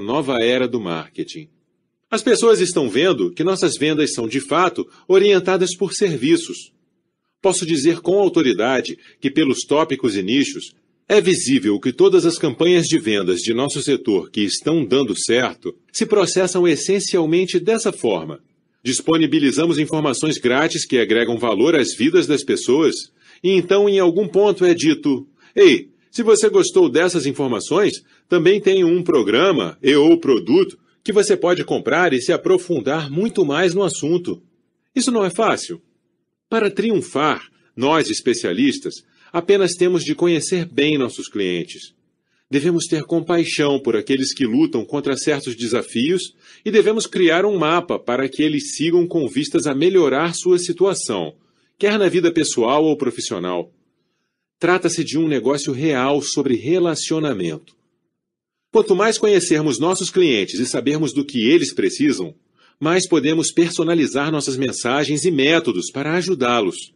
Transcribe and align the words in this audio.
nova 0.00 0.38
era 0.42 0.66
do 0.66 0.80
marketing. 0.80 1.48
As 2.10 2.22
pessoas 2.22 2.60
estão 2.60 2.88
vendo 2.88 3.30
que 3.30 3.44
nossas 3.44 3.76
vendas 3.76 4.12
são, 4.12 4.26
de 4.26 4.40
fato, 4.40 4.88
orientadas 5.06 5.76
por 5.76 5.92
serviços. 5.92 6.72
Posso 7.40 7.64
dizer 7.64 8.00
com 8.00 8.18
autoridade 8.18 8.98
que, 9.20 9.30
pelos 9.30 9.60
tópicos 9.60 10.16
e 10.16 10.22
nichos, 10.22 10.72
é 11.08 11.20
visível 11.20 11.78
que 11.78 11.92
todas 11.92 12.26
as 12.26 12.38
campanhas 12.38 12.86
de 12.86 12.98
vendas 12.98 13.40
de 13.40 13.54
nosso 13.54 13.80
setor 13.82 14.30
que 14.30 14.42
estão 14.42 14.84
dando 14.84 15.16
certo 15.16 15.74
se 15.92 16.06
processam 16.06 16.66
essencialmente 16.66 17.58
dessa 17.58 17.92
forma. 17.92 18.40
Disponibilizamos 18.82 19.78
informações 19.78 20.38
grátis 20.38 20.86
que 20.86 20.98
agregam 20.98 21.36
valor 21.36 21.74
às 21.74 21.94
vidas 21.94 22.26
das 22.26 22.42
pessoas, 22.42 22.94
e 23.42 23.50
então, 23.50 23.88
em 23.88 23.98
algum 23.98 24.26
ponto, 24.26 24.64
é 24.64 24.74
dito: 24.74 25.26
Ei, 25.54 25.90
se 26.10 26.22
você 26.22 26.48
gostou 26.48 26.88
dessas 26.88 27.24
informações, 27.24 28.02
também 28.30 28.60
tem 28.60 28.84
um 28.84 29.02
programa 29.02 29.76
e 29.82 29.92
ou 29.96 30.16
produto 30.16 30.78
que 31.02 31.12
você 31.12 31.36
pode 31.36 31.64
comprar 31.64 32.12
e 32.12 32.22
se 32.22 32.32
aprofundar 32.32 33.10
muito 33.10 33.44
mais 33.44 33.74
no 33.74 33.82
assunto. 33.82 34.40
Isso 34.94 35.10
não 35.10 35.24
é 35.24 35.30
fácil. 35.30 35.82
Para 36.48 36.70
triunfar, 36.70 37.50
nós, 37.74 38.08
especialistas, 38.08 39.04
apenas 39.32 39.74
temos 39.74 40.04
de 40.04 40.14
conhecer 40.14 40.64
bem 40.64 40.96
nossos 40.96 41.28
clientes. 41.28 41.92
Devemos 42.48 42.86
ter 42.86 43.02
compaixão 43.02 43.80
por 43.80 43.96
aqueles 43.96 44.32
que 44.32 44.46
lutam 44.46 44.84
contra 44.84 45.16
certos 45.16 45.56
desafios 45.56 46.32
e 46.64 46.70
devemos 46.70 47.08
criar 47.08 47.44
um 47.44 47.58
mapa 47.58 47.98
para 47.98 48.28
que 48.28 48.44
eles 48.44 48.76
sigam 48.76 49.08
com 49.08 49.26
vistas 49.26 49.66
a 49.66 49.74
melhorar 49.74 50.36
sua 50.36 50.58
situação, 50.58 51.34
quer 51.76 51.98
na 51.98 52.08
vida 52.08 52.32
pessoal 52.32 52.84
ou 52.84 52.96
profissional. 52.96 53.72
Trata-se 54.56 55.02
de 55.02 55.18
um 55.18 55.26
negócio 55.26 55.72
real 55.72 56.22
sobre 56.22 56.54
relacionamento. 56.54 57.79
Quanto 58.72 58.94
mais 58.94 59.18
conhecermos 59.18 59.80
nossos 59.80 60.10
clientes 60.10 60.60
e 60.60 60.66
sabermos 60.66 61.12
do 61.12 61.24
que 61.24 61.50
eles 61.50 61.74
precisam, 61.74 62.32
mais 62.78 63.06
podemos 63.06 63.50
personalizar 63.50 64.30
nossas 64.30 64.56
mensagens 64.56 65.24
e 65.24 65.30
métodos 65.30 65.90
para 65.90 66.14
ajudá-los. 66.14 66.94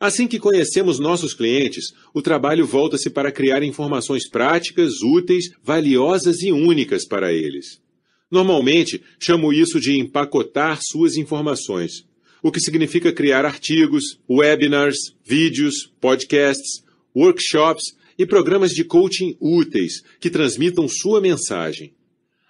Assim 0.00 0.26
que 0.26 0.40
conhecemos 0.40 0.98
nossos 0.98 1.32
clientes, 1.32 1.94
o 2.12 2.20
trabalho 2.20 2.66
volta-se 2.66 3.08
para 3.08 3.30
criar 3.30 3.62
informações 3.62 4.28
práticas, 4.28 5.02
úteis, 5.02 5.50
valiosas 5.62 6.42
e 6.42 6.50
únicas 6.50 7.06
para 7.06 7.32
eles. 7.32 7.80
Normalmente, 8.28 9.00
chamo 9.20 9.52
isso 9.52 9.78
de 9.78 9.96
empacotar 9.96 10.80
suas 10.82 11.16
informações, 11.16 12.04
o 12.42 12.50
que 12.50 12.58
significa 12.58 13.12
criar 13.12 13.44
artigos, 13.44 14.18
webinars, 14.28 15.14
vídeos, 15.24 15.92
podcasts, 16.00 16.82
workshops 17.14 17.94
e 18.18 18.26
programas 18.26 18.70
de 18.70 18.84
coaching 18.84 19.36
úteis 19.40 20.02
que 20.20 20.30
transmitam 20.30 20.88
sua 20.88 21.20
mensagem. 21.20 21.94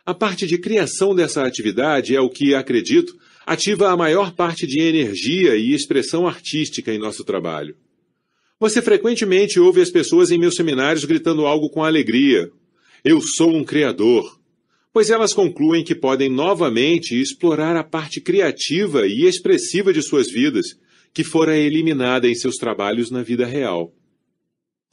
A 0.06 0.12
parte 0.12 0.46
de 0.46 0.58
criação 0.58 1.14
dessa 1.14 1.44
atividade 1.44 2.14
é 2.14 2.20
o 2.20 2.28
que, 2.28 2.54
acredito, 2.54 3.16
ativa 3.46 3.90
a 3.90 3.96
maior 3.96 4.32
parte 4.34 4.66
de 4.66 4.80
energia 4.80 5.56
e 5.56 5.72
expressão 5.72 6.26
artística 6.26 6.92
em 6.92 6.98
nosso 6.98 7.24
trabalho. 7.24 7.74
Você 8.60 8.80
frequentemente 8.80 9.58
ouve 9.58 9.80
as 9.80 9.90
pessoas 9.90 10.30
em 10.30 10.38
meus 10.38 10.56
seminários 10.56 11.04
gritando 11.04 11.46
algo 11.46 11.68
com 11.70 11.82
alegria. 11.82 12.50
Eu 13.04 13.20
sou 13.20 13.50
um 13.50 13.64
criador. 13.64 14.38
Pois 14.92 15.10
elas 15.10 15.34
concluem 15.34 15.82
que 15.82 15.94
podem 15.94 16.28
novamente 16.28 17.20
explorar 17.20 17.76
a 17.76 17.82
parte 17.82 18.20
criativa 18.20 19.06
e 19.06 19.26
expressiva 19.26 19.92
de 19.92 20.00
suas 20.02 20.30
vidas, 20.30 20.78
que 21.12 21.24
fora 21.24 21.56
eliminada 21.56 22.28
em 22.28 22.34
seus 22.34 22.56
trabalhos 22.56 23.10
na 23.10 23.22
vida 23.22 23.44
real. 23.44 23.92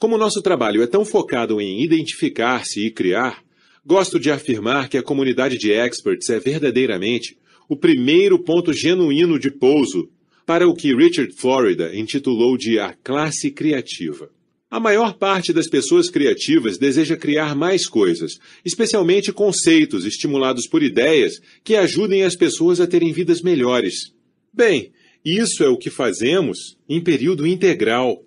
Como 0.02 0.18
nosso 0.18 0.42
trabalho 0.42 0.82
é 0.82 0.86
tão 0.88 1.04
focado 1.04 1.60
em 1.60 1.80
identificar-se 1.80 2.84
e 2.84 2.90
criar, 2.90 3.40
gosto 3.86 4.18
de 4.18 4.32
afirmar 4.32 4.88
que 4.88 4.98
a 4.98 5.02
comunidade 5.02 5.56
de 5.56 5.70
experts 5.70 6.28
é 6.28 6.40
verdadeiramente 6.40 7.38
o 7.68 7.76
primeiro 7.76 8.36
ponto 8.36 8.72
genuíno 8.72 9.38
de 9.38 9.48
pouso 9.48 10.10
para 10.44 10.66
o 10.66 10.74
que 10.74 10.92
Richard 10.92 11.32
Florida 11.36 11.94
intitulou 11.94 12.56
de 12.56 12.80
a 12.80 12.92
classe 12.94 13.52
criativa. 13.52 14.28
A 14.68 14.80
maior 14.80 15.14
parte 15.14 15.52
das 15.52 15.68
pessoas 15.68 16.10
criativas 16.10 16.78
deseja 16.78 17.16
criar 17.16 17.54
mais 17.54 17.86
coisas, 17.86 18.40
especialmente 18.64 19.32
conceitos 19.32 20.04
estimulados 20.04 20.66
por 20.66 20.82
ideias 20.82 21.40
que 21.62 21.76
ajudem 21.76 22.24
as 22.24 22.34
pessoas 22.34 22.80
a 22.80 22.88
terem 22.88 23.12
vidas 23.12 23.40
melhores. 23.40 24.12
Bem, 24.52 24.90
isso 25.24 25.62
é 25.62 25.68
o 25.68 25.78
que 25.78 25.90
fazemos 25.90 26.76
em 26.88 27.00
período 27.00 27.46
integral. 27.46 28.24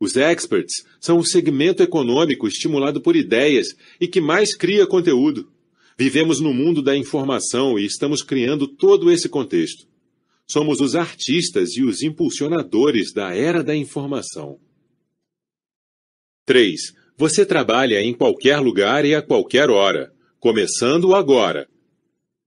Os 0.00 0.16
experts 0.16 0.84
são 1.00 1.18
o 1.18 1.24
segmento 1.24 1.82
econômico 1.82 2.46
estimulado 2.46 3.00
por 3.00 3.16
ideias 3.16 3.76
e 4.00 4.06
que 4.06 4.20
mais 4.20 4.56
cria 4.56 4.86
conteúdo. 4.86 5.50
Vivemos 5.98 6.38
no 6.38 6.54
mundo 6.54 6.80
da 6.80 6.96
informação 6.96 7.76
e 7.78 7.84
estamos 7.84 8.22
criando 8.22 8.68
todo 8.68 9.10
esse 9.10 9.28
contexto. 9.28 9.88
Somos 10.46 10.80
os 10.80 10.94
artistas 10.94 11.76
e 11.76 11.82
os 11.82 12.02
impulsionadores 12.02 13.12
da 13.12 13.34
era 13.34 13.62
da 13.62 13.74
informação. 13.74 14.58
3. 16.46 16.94
Você 17.16 17.44
trabalha 17.44 18.00
em 18.00 18.14
qualquer 18.14 18.58
lugar 18.60 19.04
e 19.04 19.14
a 19.14 19.20
qualquer 19.20 19.68
hora, 19.68 20.12
começando 20.38 21.14
agora. 21.14 21.68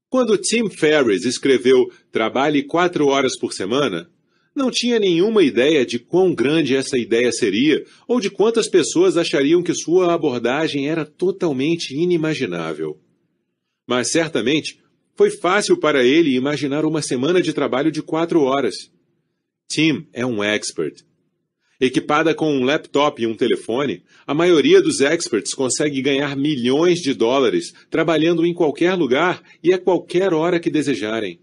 Quando 0.09 0.37
Tim 0.37 0.69
Ferriss 0.69 1.25
escreveu 1.25 1.91
Trabalhe 2.11 2.63
quatro 2.63 3.07
horas 3.07 3.37
por 3.37 3.53
semana, 3.53 4.09
não 4.55 4.69
tinha 4.69 4.99
nenhuma 4.99 5.43
ideia 5.43 5.85
de 5.85 5.97
quão 5.97 6.33
grande 6.33 6.75
essa 6.75 6.97
ideia 6.97 7.31
seria 7.31 7.85
ou 8.07 8.19
de 8.19 8.29
quantas 8.29 8.67
pessoas 8.67 9.17
achariam 9.17 9.63
que 9.63 9.73
sua 9.73 10.13
abordagem 10.13 10.89
era 10.89 11.05
totalmente 11.05 11.95
inimaginável. 11.95 12.99
Mas 13.87 14.11
certamente 14.11 14.79
foi 15.15 15.29
fácil 15.29 15.77
para 15.77 16.03
ele 16.03 16.35
imaginar 16.35 16.85
uma 16.85 17.01
semana 17.01 17.41
de 17.41 17.53
trabalho 17.53 17.91
de 17.91 18.01
quatro 18.01 18.41
horas. 18.41 18.75
Tim 19.69 20.07
é 20.11 20.25
um 20.25 20.43
expert. 20.43 21.03
Equipada 21.79 22.35
com 22.35 22.53
um 22.53 22.63
laptop 22.63 23.21
e 23.21 23.25
um 23.25 23.35
telefone, 23.35 24.03
a 24.27 24.35
maioria 24.35 24.81
dos 24.81 25.01
experts 25.01 25.53
consegue 25.53 25.99
ganhar 25.99 26.35
milhões 26.35 26.99
de 26.99 27.13
dólares 27.13 27.73
trabalhando 27.89 28.45
em 28.45 28.53
qualquer 28.53 28.93
lugar 28.93 29.41
e 29.63 29.73
a 29.73 29.79
qualquer 29.79 30.31
hora 30.31 30.59
que 30.59 30.69
desejarem. 30.69 31.39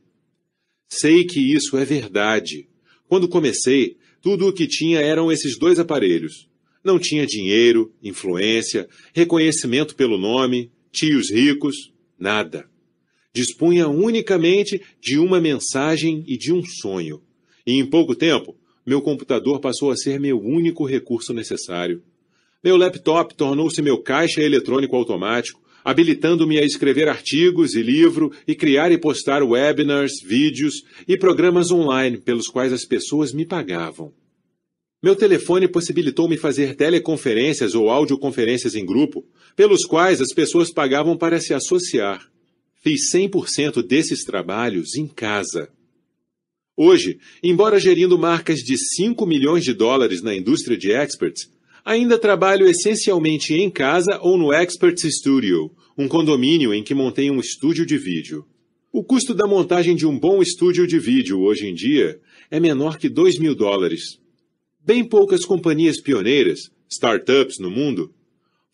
Sei 0.88 1.24
que 1.24 1.40
isso 1.40 1.76
é 1.76 1.84
verdade. 1.84 2.68
Quando 3.08 3.28
comecei, 3.28 3.96
tudo 4.20 4.46
o 4.46 4.52
que 4.52 4.66
tinha 4.66 5.00
eram 5.00 5.32
esses 5.32 5.58
dois 5.58 5.78
aparelhos. 5.78 6.48
Não 6.84 6.98
tinha 6.98 7.26
dinheiro, 7.26 7.92
influência, 8.02 8.88
reconhecimento 9.14 9.96
pelo 9.96 10.18
nome, 10.18 10.70
tios 10.92 11.30
ricos, 11.30 11.92
nada. 12.18 12.68
Dispunha 13.32 13.88
unicamente 13.88 14.80
de 15.00 15.18
uma 15.18 15.40
mensagem 15.40 16.24
e 16.26 16.36
de 16.36 16.52
um 16.52 16.62
sonho. 16.64 17.22
E 17.66 17.72
em 17.72 17.86
pouco 17.86 18.14
tempo, 18.14 18.56
meu 18.86 19.02
computador 19.02 19.60
passou 19.60 19.90
a 19.90 19.96
ser 19.96 20.18
meu 20.18 20.40
único 20.40 20.84
recurso 20.84 21.32
necessário. 21.32 22.02
Meu 22.62 22.76
laptop 22.76 23.34
tornou-se 23.34 23.80
meu 23.82 24.02
caixa 24.02 24.42
eletrônico 24.42 24.96
automático, 24.96 25.60
habilitando-me 25.84 26.58
a 26.58 26.64
escrever 26.64 27.08
artigos 27.08 27.74
e 27.74 27.82
livro 27.82 28.32
e 28.46 28.54
criar 28.54 28.92
e 28.92 28.98
postar 28.98 29.42
webinars, 29.42 30.20
vídeos 30.22 30.82
e 31.06 31.16
programas 31.16 31.70
online 31.70 32.18
pelos 32.18 32.48
quais 32.48 32.72
as 32.72 32.84
pessoas 32.84 33.32
me 33.32 33.46
pagavam. 33.46 34.12
Meu 35.02 35.14
telefone 35.14 35.68
possibilitou-me 35.68 36.36
fazer 36.36 36.74
teleconferências 36.74 37.74
ou 37.74 37.88
audioconferências 37.88 38.74
em 38.74 38.84
grupo, 38.84 39.24
pelos 39.54 39.84
quais 39.84 40.20
as 40.20 40.34
pessoas 40.34 40.72
pagavam 40.72 41.16
para 41.16 41.40
se 41.40 41.54
associar. 41.54 42.28
Fiz 42.82 43.12
100% 43.14 43.82
desses 43.86 44.24
trabalhos 44.24 44.96
em 44.96 45.06
casa. 45.06 45.68
Hoje, 46.76 47.18
embora 47.42 47.78
gerindo 47.78 48.18
marcas 48.18 48.60
de 48.60 48.76
5 48.76 49.26
milhões 49.26 49.64
de 49.64 49.72
dólares 49.72 50.22
na 50.22 50.34
indústria 50.34 50.76
de 50.76 50.92
experts, 50.92 51.50
ainda 51.88 52.18
trabalho 52.18 52.68
essencialmente 52.68 53.54
em 53.54 53.70
casa 53.70 54.18
ou 54.20 54.36
no 54.36 54.52
Experts 54.52 55.10
Studio, 55.10 55.70
um 55.96 56.06
condomínio 56.06 56.74
em 56.74 56.82
que 56.82 56.92
montei 56.92 57.30
um 57.30 57.40
estúdio 57.40 57.86
de 57.86 57.96
vídeo. 57.96 58.44
O 58.92 59.02
custo 59.02 59.32
da 59.32 59.46
montagem 59.46 59.96
de 59.96 60.06
um 60.06 60.18
bom 60.18 60.42
estúdio 60.42 60.86
de 60.86 60.98
vídeo 60.98 61.40
hoje 61.40 61.66
em 61.66 61.72
dia 61.72 62.20
é 62.50 62.60
menor 62.60 62.98
que 62.98 63.08
2 63.08 63.38
mil 63.38 63.54
dólares. 63.54 64.20
Bem 64.84 65.02
poucas 65.02 65.46
companhias 65.46 65.98
pioneiras, 65.98 66.70
startups 66.90 67.58
no 67.58 67.70
mundo, 67.70 68.12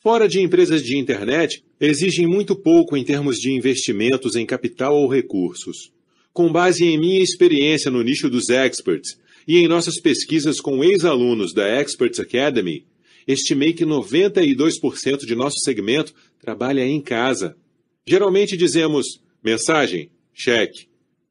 fora 0.01 0.29
de 0.29 0.41
empresas 0.41 0.83
de 0.83 0.99
internet, 0.99 1.63
exigem 1.81 2.27
muito 2.27 2.57
pouco 2.57 2.97
em 2.97 3.05
termos 3.05 3.37
de 3.37 3.53
investimentos 3.53 4.35
em 4.35 4.45
capital 4.45 4.93
ou 4.97 5.07
recursos. 5.07 5.93
Com 6.33 6.51
base 6.51 6.85
em 6.85 6.99
minha 6.99 7.23
experiência 7.23 7.93
no 7.93 8.03
nicho 8.03 8.29
dos 8.29 8.49
experts 8.49 9.17
e 9.47 9.59
em 9.59 9.69
nossas 9.69 10.01
pesquisas 10.01 10.61
com 10.61 10.83
ex-alunos 10.83 11.55
da 11.55 11.81
Experts 11.81 12.19
Academy, 12.19 12.85
estimei 13.27 13.73
que 13.73 13.85
92% 13.85 15.27
de 15.27 15.35
nosso 15.35 15.59
segmento 15.61 16.15
trabalha 16.39 16.85
em 16.85 17.01
casa. 17.01 17.57
Geralmente 18.07 18.57
dizemos 18.57 19.23
mensagem, 19.43 20.11
cheque. 20.33 20.89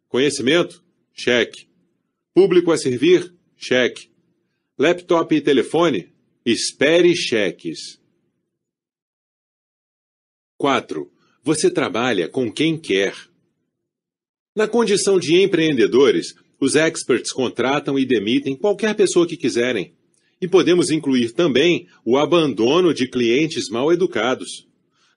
Conhecimento, 0.08 0.84
cheque. 1.14 1.68
Público 2.34 2.72
a 2.72 2.78
servir, 2.78 3.34
cheque. 3.56 4.10
Laptop 4.78 5.36
e 5.36 5.42
telefone? 5.42 6.12
Espere 6.46 7.16
cheques. 7.16 8.02
4. 10.58 11.12
você 11.44 11.70
trabalha 11.70 12.30
com 12.30 12.52
quem 12.52 12.78
quer. 12.78 13.14
Na 14.56 14.68
condição 14.68 15.20
de 15.20 15.42
empreendedores, 15.42 16.34
os 16.60 16.76
experts 16.76 17.32
contratam 17.32 18.00
e 18.00 18.06
demitem 18.06 18.56
qualquer 18.56 18.96
pessoa 18.96 19.28
que 19.28 19.36
quiserem. 19.36 19.94
E 20.44 20.48
podemos 20.50 20.92
incluir 20.92 21.32
também 21.32 21.88
o 22.04 22.18
abandono 22.18 22.94
de 22.94 23.08
clientes 23.08 23.70
mal 23.70 23.94
educados. 23.94 24.68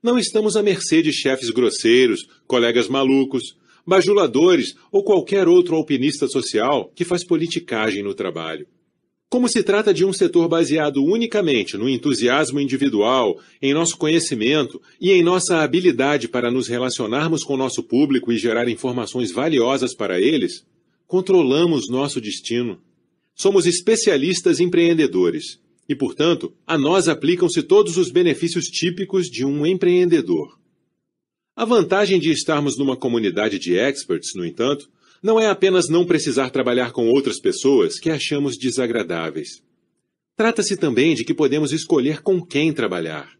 Não 0.00 0.16
estamos 0.16 0.56
à 0.56 0.62
mercê 0.62 1.02
de 1.02 1.12
chefes 1.12 1.50
grosseiros, 1.50 2.28
colegas 2.46 2.86
malucos, 2.86 3.56
bajuladores 3.84 4.76
ou 4.92 5.02
qualquer 5.02 5.48
outro 5.48 5.74
alpinista 5.74 6.28
social 6.28 6.92
que 6.94 7.04
faz 7.04 7.24
politicagem 7.24 8.04
no 8.04 8.14
trabalho. 8.14 8.68
Como 9.28 9.48
se 9.48 9.64
trata 9.64 9.92
de 9.92 10.04
um 10.04 10.12
setor 10.12 10.46
baseado 10.46 11.02
unicamente 11.02 11.76
no 11.76 11.88
entusiasmo 11.88 12.60
individual, 12.60 13.36
em 13.60 13.74
nosso 13.74 13.96
conhecimento 13.96 14.80
e 15.00 15.10
em 15.10 15.24
nossa 15.24 15.58
habilidade 15.58 16.28
para 16.28 16.52
nos 16.52 16.68
relacionarmos 16.68 17.42
com 17.42 17.56
nosso 17.56 17.82
público 17.82 18.32
e 18.32 18.38
gerar 18.38 18.68
informações 18.68 19.32
valiosas 19.32 19.92
para 19.92 20.20
eles, 20.20 20.64
controlamos 21.04 21.90
nosso 21.90 22.20
destino. 22.20 22.80
Somos 23.36 23.66
especialistas 23.66 24.60
empreendedores 24.60 25.60
e, 25.86 25.94
portanto, 25.94 26.54
a 26.66 26.78
nós 26.78 27.06
aplicam-se 27.06 27.62
todos 27.62 27.98
os 27.98 28.10
benefícios 28.10 28.64
típicos 28.64 29.26
de 29.26 29.44
um 29.44 29.66
empreendedor. 29.66 30.58
A 31.54 31.66
vantagem 31.66 32.18
de 32.18 32.30
estarmos 32.30 32.78
numa 32.78 32.96
comunidade 32.96 33.58
de 33.58 33.76
experts, 33.76 34.34
no 34.34 34.44
entanto, 34.44 34.90
não 35.22 35.38
é 35.38 35.48
apenas 35.48 35.88
não 35.88 36.06
precisar 36.06 36.48
trabalhar 36.48 36.92
com 36.92 37.08
outras 37.08 37.38
pessoas 37.38 37.98
que 37.98 38.08
achamos 38.08 38.56
desagradáveis. 38.56 39.62
Trata-se 40.34 40.74
também 40.74 41.14
de 41.14 41.22
que 41.22 41.34
podemos 41.34 41.72
escolher 41.72 42.22
com 42.22 42.40
quem 42.44 42.72
trabalhar. 42.72 43.36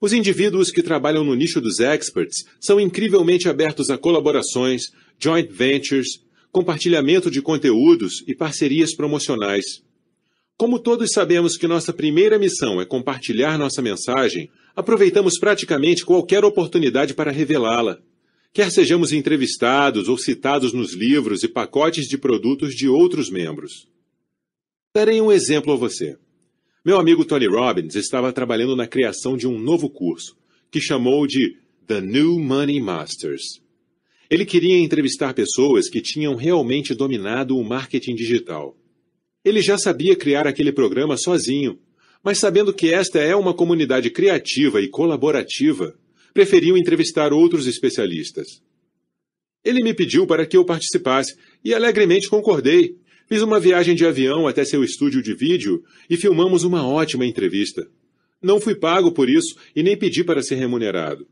Os 0.00 0.12
indivíduos 0.12 0.70
que 0.70 0.82
trabalham 0.82 1.24
no 1.24 1.34
nicho 1.34 1.60
dos 1.60 1.80
experts 1.80 2.44
são 2.60 2.78
incrivelmente 2.78 3.48
abertos 3.48 3.90
a 3.90 3.98
colaborações, 3.98 4.92
joint 5.18 5.50
ventures, 5.50 6.22
compartilhamento 6.54 7.32
de 7.32 7.42
conteúdos 7.42 8.22
e 8.28 8.32
parcerias 8.32 8.94
promocionais. 8.94 9.82
Como 10.56 10.78
todos 10.78 11.10
sabemos 11.10 11.56
que 11.56 11.66
nossa 11.66 11.92
primeira 11.92 12.38
missão 12.38 12.80
é 12.80 12.84
compartilhar 12.84 13.58
nossa 13.58 13.82
mensagem, 13.82 14.48
aproveitamos 14.76 15.36
praticamente 15.36 16.04
qualquer 16.04 16.44
oportunidade 16.44 17.12
para 17.12 17.32
revelá-la. 17.32 17.98
Quer 18.52 18.70
sejamos 18.70 19.10
entrevistados 19.12 20.08
ou 20.08 20.16
citados 20.16 20.72
nos 20.72 20.94
livros 20.94 21.42
e 21.42 21.48
pacotes 21.48 22.06
de 22.06 22.16
produtos 22.16 22.72
de 22.72 22.88
outros 22.88 23.28
membros. 23.30 23.88
Darei 24.94 25.20
um 25.20 25.32
exemplo 25.32 25.72
a 25.72 25.76
você. 25.76 26.16
Meu 26.84 27.00
amigo 27.00 27.24
Tony 27.24 27.48
Robbins 27.48 27.96
estava 27.96 28.32
trabalhando 28.32 28.76
na 28.76 28.86
criação 28.86 29.36
de 29.36 29.48
um 29.48 29.58
novo 29.58 29.90
curso, 29.90 30.36
que 30.70 30.80
chamou 30.80 31.26
de 31.26 31.56
The 31.84 32.00
New 32.00 32.38
Money 32.38 32.78
Masters. 32.78 33.63
Ele 34.34 34.44
queria 34.44 34.76
entrevistar 34.76 35.32
pessoas 35.32 35.88
que 35.88 36.00
tinham 36.00 36.34
realmente 36.34 36.92
dominado 36.92 37.56
o 37.56 37.62
marketing 37.62 38.16
digital. 38.16 38.76
Ele 39.44 39.62
já 39.62 39.78
sabia 39.78 40.16
criar 40.16 40.44
aquele 40.44 40.72
programa 40.72 41.16
sozinho, 41.16 41.78
mas 42.20 42.38
sabendo 42.38 42.74
que 42.74 42.92
esta 42.92 43.20
é 43.20 43.36
uma 43.36 43.54
comunidade 43.54 44.10
criativa 44.10 44.80
e 44.80 44.88
colaborativa, 44.88 45.96
preferiu 46.32 46.76
entrevistar 46.76 47.32
outros 47.32 47.68
especialistas. 47.68 48.60
Ele 49.64 49.84
me 49.84 49.94
pediu 49.94 50.26
para 50.26 50.44
que 50.44 50.56
eu 50.56 50.64
participasse 50.64 51.36
e 51.64 51.72
alegremente 51.72 52.28
concordei. 52.28 52.96
Fiz 53.28 53.40
uma 53.40 53.60
viagem 53.60 53.94
de 53.94 54.04
avião 54.04 54.48
até 54.48 54.64
seu 54.64 54.82
estúdio 54.82 55.22
de 55.22 55.32
vídeo 55.32 55.84
e 56.10 56.16
filmamos 56.16 56.64
uma 56.64 56.84
ótima 56.84 57.24
entrevista. 57.24 57.86
Não 58.42 58.60
fui 58.60 58.74
pago 58.74 59.12
por 59.12 59.30
isso 59.30 59.54
e 59.76 59.82
nem 59.84 59.96
pedi 59.96 60.24
para 60.24 60.42
ser 60.42 60.56
remunerado, 60.56 61.24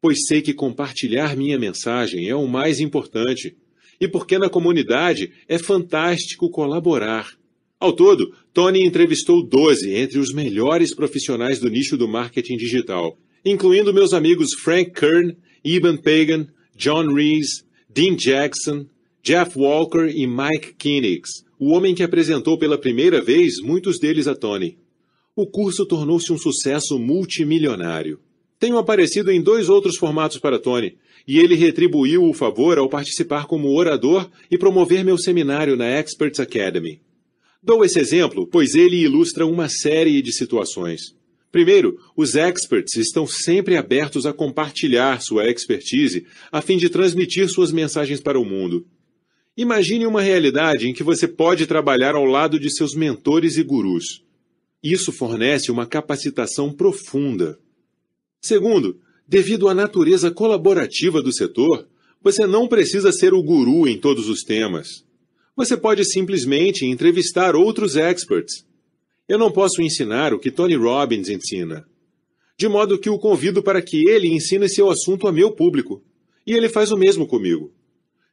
pois 0.00 0.26
sei 0.26 0.42
que 0.42 0.54
compartilhar 0.54 1.36
minha 1.36 1.58
mensagem 1.58 2.28
é 2.28 2.34
o 2.34 2.46
mais 2.46 2.80
importante 2.80 3.56
e 4.00 4.06
porque 4.06 4.38
na 4.38 4.48
comunidade 4.48 5.32
é 5.48 5.58
fantástico 5.58 6.50
colaborar. 6.50 7.32
Ao 7.78 7.92
todo, 7.92 8.32
Tony 8.52 8.84
entrevistou 8.84 9.42
12 9.42 9.92
entre 9.94 10.18
os 10.18 10.32
melhores 10.32 10.94
profissionais 10.94 11.58
do 11.58 11.68
nicho 11.68 11.96
do 11.96 12.08
marketing 12.08 12.56
digital, 12.56 13.18
incluindo 13.44 13.92
meus 13.92 14.12
amigos 14.12 14.54
Frank 14.54 14.92
Kern, 14.92 15.36
Eben 15.64 15.96
Pagan, 15.96 16.48
John 16.76 17.12
Rees, 17.12 17.64
Dean 17.88 18.16
Jackson, 18.16 18.86
Jeff 19.22 19.58
Walker 19.58 20.06
e 20.08 20.26
Mike 20.26 20.74
Kinix, 20.78 21.44
o 21.58 21.70
homem 21.72 21.94
que 21.94 22.02
apresentou 22.02 22.58
pela 22.58 22.78
primeira 22.78 23.20
vez 23.20 23.60
muitos 23.60 23.98
deles 23.98 24.26
a 24.26 24.34
Tony. 24.34 24.78
O 25.34 25.46
curso 25.46 25.84
tornou-se 25.84 26.32
um 26.32 26.38
sucesso 26.38 26.98
multimilionário. 26.98 28.20
Tenho 28.58 28.78
aparecido 28.78 29.30
em 29.30 29.42
dois 29.42 29.68
outros 29.68 29.96
formatos 29.96 30.38
para 30.38 30.58
Tony, 30.58 30.96
e 31.26 31.38
ele 31.38 31.54
retribuiu 31.54 32.24
o 32.24 32.32
favor 32.32 32.78
ao 32.78 32.88
participar 32.88 33.46
como 33.46 33.76
orador 33.76 34.30
e 34.50 34.56
promover 34.56 35.04
meu 35.04 35.18
seminário 35.18 35.76
na 35.76 35.86
Experts 35.88 36.40
Academy. 36.40 37.00
Dou 37.62 37.84
esse 37.84 37.98
exemplo, 37.98 38.46
pois 38.46 38.74
ele 38.74 38.96
ilustra 38.96 39.44
uma 39.44 39.68
série 39.68 40.22
de 40.22 40.32
situações. 40.32 41.16
Primeiro, 41.50 41.98
os 42.16 42.34
experts 42.34 42.96
estão 42.96 43.26
sempre 43.26 43.76
abertos 43.76 44.26
a 44.26 44.32
compartilhar 44.32 45.20
sua 45.20 45.48
expertise 45.48 46.26
a 46.52 46.60
fim 46.60 46.76
de 46.76 46.88
transmitir 46.88 47.48
suas 47.48 47.72
mensagens 47.72 48.20
para 48.20 48.38
o 48.38 48.44
mundo. 48.44 48.86
Imagine 49.56 50.06
uma 50.06 50.20
realidade 50.20 50.86
em 50.86 50.92
que 50.92 51.02
você 51.02 51.26
pode 51.26 51.66
trabalhar 51.66 52.14
ao 52.14 52.24
lado 52.24 52.60
de 52.60 52.70
seus 52.70 52.94
mentores 52.94 53.56
e 53.56 53.62
gurus. 53.62 54.22
Isso 54.82 55.10
fornece 55.10 55.70
uma 55.70 55.86
capacitação 55.86 56.70
profunda. 56.70 57.58
Segundo, 58.40 59.00
devido 59.26 59.68
à 59.68 59.74
natureza 59.74 60.30
colaborativa 60.30 61.22
do 61.22 61.32
setor, 61.32 61.86
você 62.22 62.46
não 62.46 62.66
precisa 62.66 63.12
ser 63.12 63.34
o 63.34 63.42
guru 63.42 63.86
em 63.86 63.98
todos 63.98 64.28
os 64.28 64.42
temas. 64.42 65.04
Você 65.56 65.76
pode 65.76 66.04
simplesmente 66.04 66.84
entrevistar 66.84 67.56
outros 67.56 67.96
experts. 67.96 68.66
Eu 69.28 69.38
não 69.38 69.50
posso 69.50 69.80
ensinar 69.80 70.34
o 70.34 70.38
que 70.38 70.50
Tony 70.50 70.76
Robbins 70.76 71.28
ensina. 71.28 71.86
De 72.58 72.68
modo 72.68 72.98
que 72.98 73.10
o 73.10 73.18
convido 73.18 73.62
para 73.62 73.82
que 73.82 74.08
ele 74.08 74.28
ensine 74.28 74.68
seu 74.68 74.90
assunto 74.90 75.26
a 75.26 75.32
meu 75.32 75.50
público. 75.50 76.02
E 76.46 76.52
ele 76.52 76.68
faz 76.68 76.90
o 76.90 76.96
mesmo 76.96 77.26
comigo. 77.26 77.72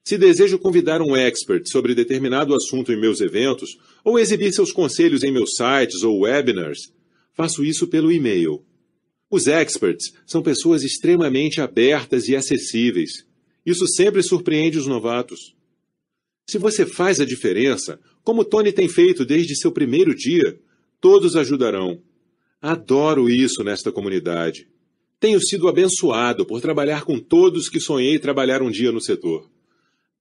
Se 0.03 0.17
desejo 0.17 0.59
convidar 0.59 1.01
um 1.01 1.15
expert 1.15 1.65
sobre 1.69 1.95
determinado 1.95 2.53
assunto 2.53 2.91
em 2.91 3.00
meus 3.00 3.21
eventos, 3.21 3.77
ou 4.03 4.19
exibir 4.19 4.51
seus 4.51 4.71
conselhos 4.71 5.23
em 5.23 5.31
meus 5.31 5.55
sites 5.55 6.03
ou 6.03 6.21
webinars, 6.21 6.91
faço 7.33 7.63
isso 7.63 7.88
pelo 7.88 8.11
e-mail. 8.11 8.61
Os 9.33 9.47
experts 9.47 10.13
são 10.27 10.44
pessoas 10.44 10.83
extremamente 10.83 11.59
abertas 11.59 12.27
e 12.27 12.35
acessíveis. 12.35 13.25
Isso 13.65 13.88
sempre 13.88 14.21
surpreende 14.21 14.77
os 14.77 14.86
novatos. 14.86 15.55
Se 16.48 16.60
você 16.60 16.86
faz 16.86 17.19
a 17.19 17.25
diferença, 17.25 18.00
como 18.24 18.46
Tony 18.46 18.72
tem 18.72 18.88
feito 18.88 19.25
desde 19.25 19.55
seu 19.55 19.72
primeiro 19.72 20.13
dia, 20.13 20.60
todos 21.01 21.36
ajudarão. 21.36 22.00
Adoro 22.62 23.27
isso 23.27 23.63
nesta 23.63 23.91
comunidade. 23.91 24.67
Tenho 25.19 25.41
sido 25.41 25.67
abençoado 25.67 26.46
por 26.46 26.62
trabalhar 26.62 27.03
com 27.03 27.17
todos 27.17 27.69
que 27.69 27.79
sonhei 27.79 28.19
trabalhar 28.19 28.62
um 28.62 28.69
dia 28.69 28.91
no 28.91 29.01
setor. 29.01 29.50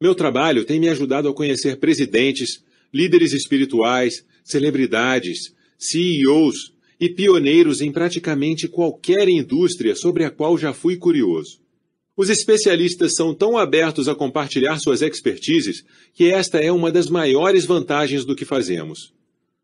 Meu 0.00 0.14
trabalho 0.14 0.64
tem 0.64 0.80
me 0.80 0.88
ajudado 0.88 1.28
a 1.28 1.34
conhecer 1.34 1.76
presidentes, 1.76 2.64
líderes 2.90 3.34
espirituais, 3.34 4.24
celebridades, 4.42 5.54
CEOs 5.78 6.71
e 7.02 7.08
pioneiros 7.08 7.80
em 7.80 7.90
praticamente 7.90 8.68
qualquer 8.68 9.28
indústria 9.28 9.96
sobre 9.96 10.24
a 10.24 10.30
qual 10.30 10.56
já 10.56 10.72
fui 10.72 10.96
curioso. 10.96 11.60
Os 12.16 12.30
especialistas 12.30 13.16
são 13.16 13.34
tão 13.34 13.58
abertos 13.58 14.06
a 14.06 14.14
compartilhar 14.14 14.78
suas 14.78 15.02
expertises 15.02 15.84
que 16.14 16.30
esta 16.30 16.58
é 16.58 16.70
uma 16.70 16.92
das 16.92 17.08
maiores 17.08 17.64
vantagens 17.64 18.24
do 18.24 18.36
que 18.36 18.44
fazemos. 18.44 19.12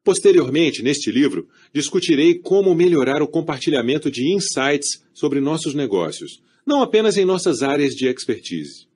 Posteriormente, 0.02 0.82
neste 0.82 1.12
livro, 1.12 1.48
discutirei 1.72 2.34
como 2.34 2.74
melhorar 2.74 3.22
o 3.22 3.28
compartilhamento 3.28 4.10
de 4.10 4.32
insights 4.32 5.04
sobre 5.14 5.38
nossos 5.38 5.74
negócios, 5.74 6.42
não 6.66 6.82
apenas 6.82 7.16
em 7.16 7.24
nossas 7.24 7.62
áreas 7.62 7.94
de 7.94 8.08
expertise. 8.08 8.88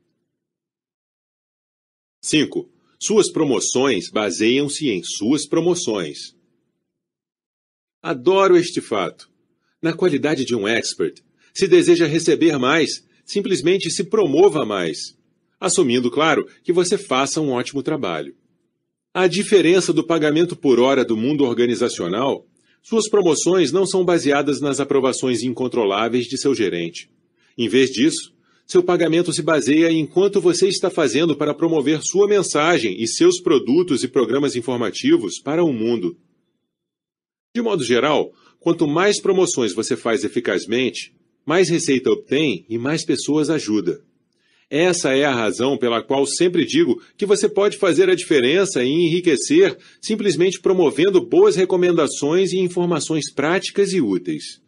5. 2.24 2.68
Suas 3.00 3.30
promoções 3.30 4.10
baseiam-se 4.10 4.90
em 4.90 5.00
suas 5.04 5.46
promoções. 5.46 6.34
Adoro 8.02 8.56
este 8.56 8.80
fato. 8.80 9.30
Na 9.80 9.92
qualidade 9.92 10.44
de 10.44 10.56
um 10.56 10.66
expert, 10.66 11.22
se 11.54 11.68
deseja 11.68 12.04
receber 12.04 12.58
mais, 12.58 13.04
simplesmente 13.24 13.92
se 13.92 14.02
promova 14.02 14.66
mais, 14.66 15.16
assumindo, 15.60 16.10
claro, 16.10 16.44
que 16.64 16.72
você 16.72 16.98
faça 16.98 17.40
um 17.40 17.50
ótimo 17.50 17.80
trabalho. 17.80 18.34
A 19.14 19.28
diferença 19.28 19.92
do 19.92 20.04
pagamento 20.04 20.56
por 20.56 20.80
hora 20.80 21.04
do 21.04 21.16
mundo 21.16 21.44
organizacional, 21.44 22.44
suas 22.82 23.08
promoções 23.08 23.70
não 23.70 23.86
são 23.86 24.04
baseadas 24.04 24.60
nas 24.60 24.80
aprovações 24.80 25.44
incontroláveis 25.44 26.26
de 26.26 26.36
seu 26.36 26.52
gerente. 26.56 27.08
Em 27.56 27.68
vez 27.68 27.90
disso, 27.90 28.34
seu 28.66 28.82
pagamento 28.82 29.32
se 29.32 29.42
baseia 29.42 29.92
em 29.92 30.04
quanto 30.06 30.40
você 30.40 30.66
está 30.66 30.90
fazendo 30.90 31.36
para 31.36 31.54
promover 31.54 32.02
sua 32.02 32.26
mensagem 32.26 33.00
e 33.00 33.06
seus 33.06 33.40
produtos 33.40 34.02
e 34.02 34.08
programas 34.08 34.56
informativos 34.56 35.38
para 35.38 35.62
o 35.62 35.72
mundo. 35.72 36.16
De 37.54 37.60
modo 37.60 37.84
geral, 37.84 38.32
quanto 38.58 38.88
mais 38.88 39.20
promoções 39.20 39.74
você 39.74 39.94
faz 39.94 40.24
eficazmente, 40.24 41.12
mais 41.44 41.68
receita 41.68 42.10
obtém 42.10 42.64
e 42.66 42.78
mais 42.78 43.04
pessoas 43.04 43.50
ajuda. 43.50 44.00
Essa 44.70 45.14
é 45.14 45.26
a 45.26 45.34
razão 45.34 45.76
pela 45.76 46.02
qual 46.02 46.24
sempre 46.26 46.64
digo 46.64 47.02
que 47.14 47.26
você 47.26 47.46
pode 47.46 47.76
fazer 47.76 48.08
a 48.08 48.14
diferença 48.14 48.82
e 48.82 48.88
enriquecer 48.88 49.76
simplesmente 50.00 50.62
promovendo 50.62 51.20
boas 51.20 51.54
recomendações 51.54 52.52
e 52.52 52.58
informações 52.58 53.30
práticas 53.30 53.92
e 53.92 54.00
úteis. 54.00 54.62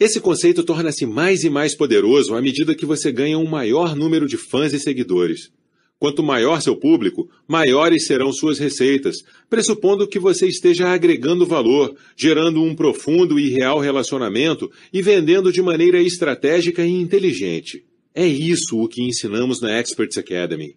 Esse 0.00 0.18
conceito 0.18 0.64
torna-se 0.64 1.04
mais 1.04 1.44
e 1.44 1.50
mais 1.50 1.76
poderoso 1.76 2.34
à 2.34 2.40
medida 2.40 2.74
que 2.74 2.86
você 2.86 3.12
ganha 3.12 3.38
um 3.38 3.46
maior 3.46 3.94
número 3.94 4.26
de 4.26 4.38
fãs 4.38 4.72
e 4.72 4.80
seguidores. 4.80 5.52
Quanto 6.02 6.20
maior 6.20 6.60
seu 6.60 6.74
público, 6.74 7.30
maiores 7.46 8.08
serão 8.08 8.32
suas 8.32 8.58
receitas, 8.58 9.22
pressupondo 9.48 10.08
que 10.08 10.18
você 10.18 10.48
esteja 10.48 10.88
agregando 10.88 11.46
valor, 11.46 11.94
gerando 12.16 12.60
um 12.60 12.74
profundo 12.74 13.38
e 13.38 13.50
real 13.50 13.78
relacionamento 13.78 14.68
e 14.92 15.00
vendendo 15.00 15.52
de 15.52 15.62
maneira 15.62 16.02
estratégica 16.02 16.84
e 16.84 16.90
inteligente. 16.90 17.86
É 18.12 18.26
isso 18.26 18.82
o 18.82 18.88
que 18.88 19.00
ensinamos 19.00 19.60
na 19.60 19.78
Experts 19.78 20.18
Academy. 20.18 20.74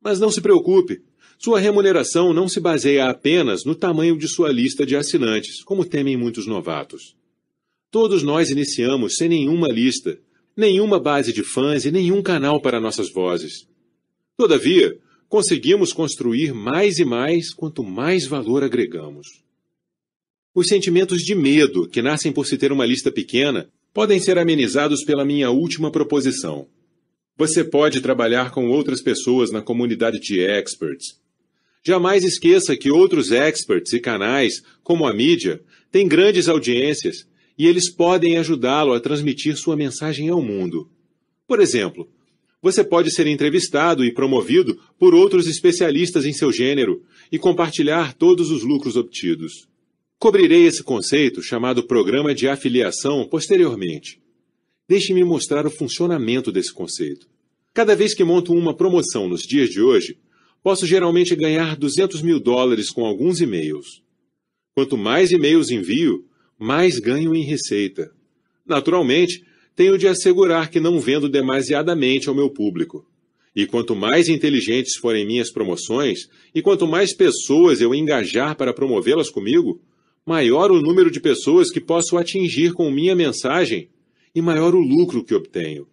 Mas 0.00 0.20
não 0.20 0.30
se 0.30 0.40
preocupe, 0.40 1.02
sua 1.36 1.58
remuneração 1.58 2.32
não 2.32 2.48
se 2.48 2.60
baseia 2.60 3.10
apenas 3.10 3.64
no 3.64 3.74
tamanho 3.74 4.16
de 4.16 4.28
sua 4.28 4.52
lista 4.52 4.86
de 4.86 4.94
assinantes, 4.94 5.64
como 5.64 5.84
temem 5.84 6.16
muitos 6.16 6.46
novatos. 6.46 7.16
Todos 7.90 8.22
nós 8.22 8.50
iniciamos 8.50 9.16
sem 9.16 9.28
nenhuma 9.28 9.66
lista, 9.66 10.16
nenhuma 10.56 11.00
base 11.00 11.32
de 11.32 11.42
fãs 11.42 11.84
e 11.84 11.90
nenhum 11.90 12.22
canal 12.22 12.60
para 12.60 12.78
nossas 12.78 13.10
vozes. 13.10 13.73
Todavia, 14.36 14.98
conseguimos 15.28 15.92
construir 15.92 16.52
mais 16.52 16.98
e 16.98 17.04
mais 17.04 17.52
quanto 17.52 17.84
mais 17.84 18.26
valor 18.26 18.64
agregamos. 18.64 19.42
Os 20.54 20.68
sentimentos 20.68 21.22
de 21.22 21.34
medo 21.34 21.88
que 21.88 22.02
nascem 22.02 22.32
por 22.32 22.46
se 22.46 22.56
ter 22.56 22.70
uma 22.70 22.86
lista 22.86 23.10
pequena 23.10 23.68
podem 23.92 24.18
ser 24.20 24.38
amenizados 24.38 25.04
pela 25.04 25.24
minha 25.24 25.50
última 25.50 25.90
proposição. 25.90 26.68
Você 27.36 27.64
pode 27.64 28.00
trabalhar 28.00 28.52
com 28.52 28.68
outras 28.68 29.02
pessoas 29.02 29.50
na 29.50 29.60
comunidade 29.60 30.20
de 30.20 30.40
experts. 30.40 31.20
Jamais 31.84 32.24
esqueça 32.24 32.76
que 32.76 32.90
outros 32.90 33.30
experts 33.30 33.92
e 33.92 34.00
canais, 34.00 34.62
como 34.82 35.06
a 35.06 35.12
mídia, 35.12 35.60
têm 35.90 36.08
grandes 36.08 36.48
audiências 36.48 37.26
e 37.58 37.66
eles 37.66 37.90
podem 37.90 38.38
ajudá-lo 38.38 38.92
a 38.92 39.00
transmitir 39.00 39.56
sua 39.56 39.76
mensagem 39.76 40.28
ao 40.28 40.40
mundo. 40.40 40.88
Por 41.46 41.60
exemplo, 41.60 42.08
você 42.64 42.82
pode 42.82 43.10
ser 43.12 43.26
entrevistado 43.26 44.06
e 44.06 44.10
promovido 44.10 44.80
por 44.98 45.14
outros 45.14 45.46
especialistas 45.46 46.24
em 46.24 46.32
seu 46.32 46.50
gênero 46.50 47.02
e 47.30 47.38
compartilhar 47.38 48.14
todos 48.14 48.50
os 48.50 48.62
lucros 48.62 48.96
obtidos. 48.96 49.68
Cobrirei 50.18 50.64
esse 50.64 50.82
conceito, 50.82 51.42
chamado 51.42 51.86
programa 51.86 52.34
de 52.34 52.48
afiliação, 52.48 53.28
posteriormente. 53.28 54.18
Deixe-me 54.88 55.22
mostrar 55.22 55.66
o 55.66 55.70
funcionamento 55.70 56.50
desse 56.50 56.72
conceito. 56.72 57.28
Cada 57.74 57.94
vez 57.94 58.14
que 58.14 58.24
monto 58.24 58.54
uma 58.54 58.74
promoção 58.74 59.28
nos 59.28 59.42
dias 59.42 59.68
de 59.68 59.82
hoje, 59.82 60.16
posso 60.62 60.86
geralmente 60.86 61.36
ganhar 61.36 61.76
200 61.76 62.22
mil 62.22 62.40
dólares 62.40 62.88
com 62.88 63.04
alguns 63.04 63.42
e-mails. 63.42 64.02
Quanto 64.74 64.96
mais 64.96 65.30
e-mails 65.32 65.70
envio, 65.70 66.24
mais 66.58 66.98
ganho 66.98 67.34
em 67.34 67.42
receita. 67.42 68.10
Naturalmente, 68.64 69.44
tenho 69.76 69.98
de 69.98 70.06
assegurar 70.06 70.70
que 70.70 70.80
não 70.80 71.00
vendo 71.00 71.28
demasiadamente 71.28 72.28
ao 72.28 72.34
meu 72.34 72.50
público. 72.50 73.04
E 73.54 73.66
quanto 73.66 73.94
mais 73.94 74.28
inteligentes 74.28 74.96
forem 74.96 75.26
minhas 75.26 75.50
promoções, 75.50 76.28
e 76.54 76.60
quanto 76.60 76.86
mais 76.86 77.14
pessoas 77.14 77.80
eu 77.80 77.94
engajar 77.94 78.56
para 78.56 78.72
promovê-las 78.72 79.30
comigo, 79.30 79.80
maior 80.26 80.70
o 80.70 80.80
número 80.80 81.10
de 81.10 81.20
pessoas 81.20 81.70
que 81.70 81.80
posso 81.80 82.16
atingir 82.16 82.72
com 82.72 82.90
minha 82.90 83.14
mensagem 83.14 83.88
e 84.34 84.42
maior 84.42 84.74
o 84.74 84.80
lucro 84.80 85.22
que 85.24 85.34
obtenho. 85.34 85.86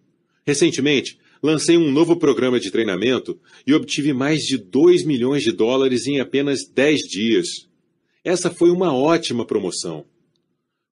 Recentemente, 0.44 1.18
lancei 1.42 1.76
um 1.76 1.90
novo 1.90 2.16
programa 2.16 2.58
de 2.58 2.70
treinamento 2.70 3.38
e 3.66 3.72
obtive 3.74 4.12
mais 4.12 4.42
de 4.42 4.58
2 4.58 5.04
milhões 5.04 5.42
de 5.42 5.52
dólares 5.52 6.06
em 6.06 6.20
apenas 6.20 6.66
10 6.66 7.00
dias. 7.02 7.46
Essa 8.24 8.50
foi 8.50 8.70
uma 8.70 8.92
ótima 8.92 9.44
promoção. 9.44 10.04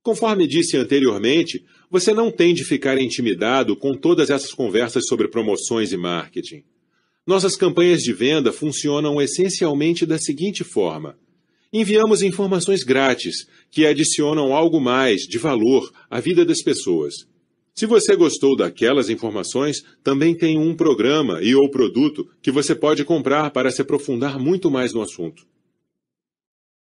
Conforme 0.03 0.47
disse 0.47 0.77
anteriormente, 0.77 1.65
você 1.91 2.15
não 2.15 2.31
tem 2.31 2.55
de 2.55 2.65
ficar 2.65 2.99
intimidado 2.99 3.75
com 3.75 3.97
todas 3.97 4.31
essas 4.31 4.53
conversas 4.53 5.07
sobre 5.07 5.27
promoções 5.27 5.91
e 5.91 5.97
marketing. 5.97 6.63
Nossas 7.27 7.57
campanhas 7.57 8.01
de 8.01 8.13
venda 8.13 8.53
funcionam 8.53 9.21
essencialmente 9.21 10.07
da 10.07 10.17
seguinte 10.17 10.63
forma: 10.63 11.19
enviamos 11.73 12.23
informações 12.23 12.85
grátis 12.85 13.47
que 13.71 13.85
adicionam 13.85 14.55
algo 14.55 14.81
mais 14.81 15.23
de 15.23 15.37
valor 15.37 15.93
à 16.09 16.21
vida 16.21 16.45
das 16.45 16.63
pessoas. 16.63 17.15
Se 17.75 17.87
você 17.87 18.15
gostou 18.15 18.57
daquelas 18.57 19.09
informações, 19.09 19.83
também 20.03 20.35
tem 20.35 20.59
um 20.59 20.75
programa 20.75 21.43
e 21.43 21.55
ou 21.55 21.71
produto 21.71 22.29
que 22.43 22.51
você 22.51 22.75
pode 22.75 23.05
comprar 23.05 23.51
para 23.51 23.71
se 23.71 23.81
aprofundar 23.81 24.39
muito 24.39 24.71
mais 24.71 24.93
no 24.93 25.03
assunto. 25.03 25.47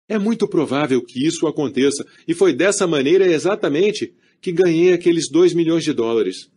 É 0.08 0.18
muito 0.18 0.48
provável 0.48 1.00
que 1.00 1.24
isso 1.24 1.46
aconteça, 1.46 2.04
e 2.26 2.34
foi 2.34 2.52
dessa 2.52 2.86
maneira 2.86 3.26
exatamente 3.26 4.12
que 4.40 4.52
ganhei 4.52 4.92
aqueles 4.92 5.30
2 5.30 5.54
milhões 5.54 5.84
de 5.84 5.92
dólares. 5.92 6.50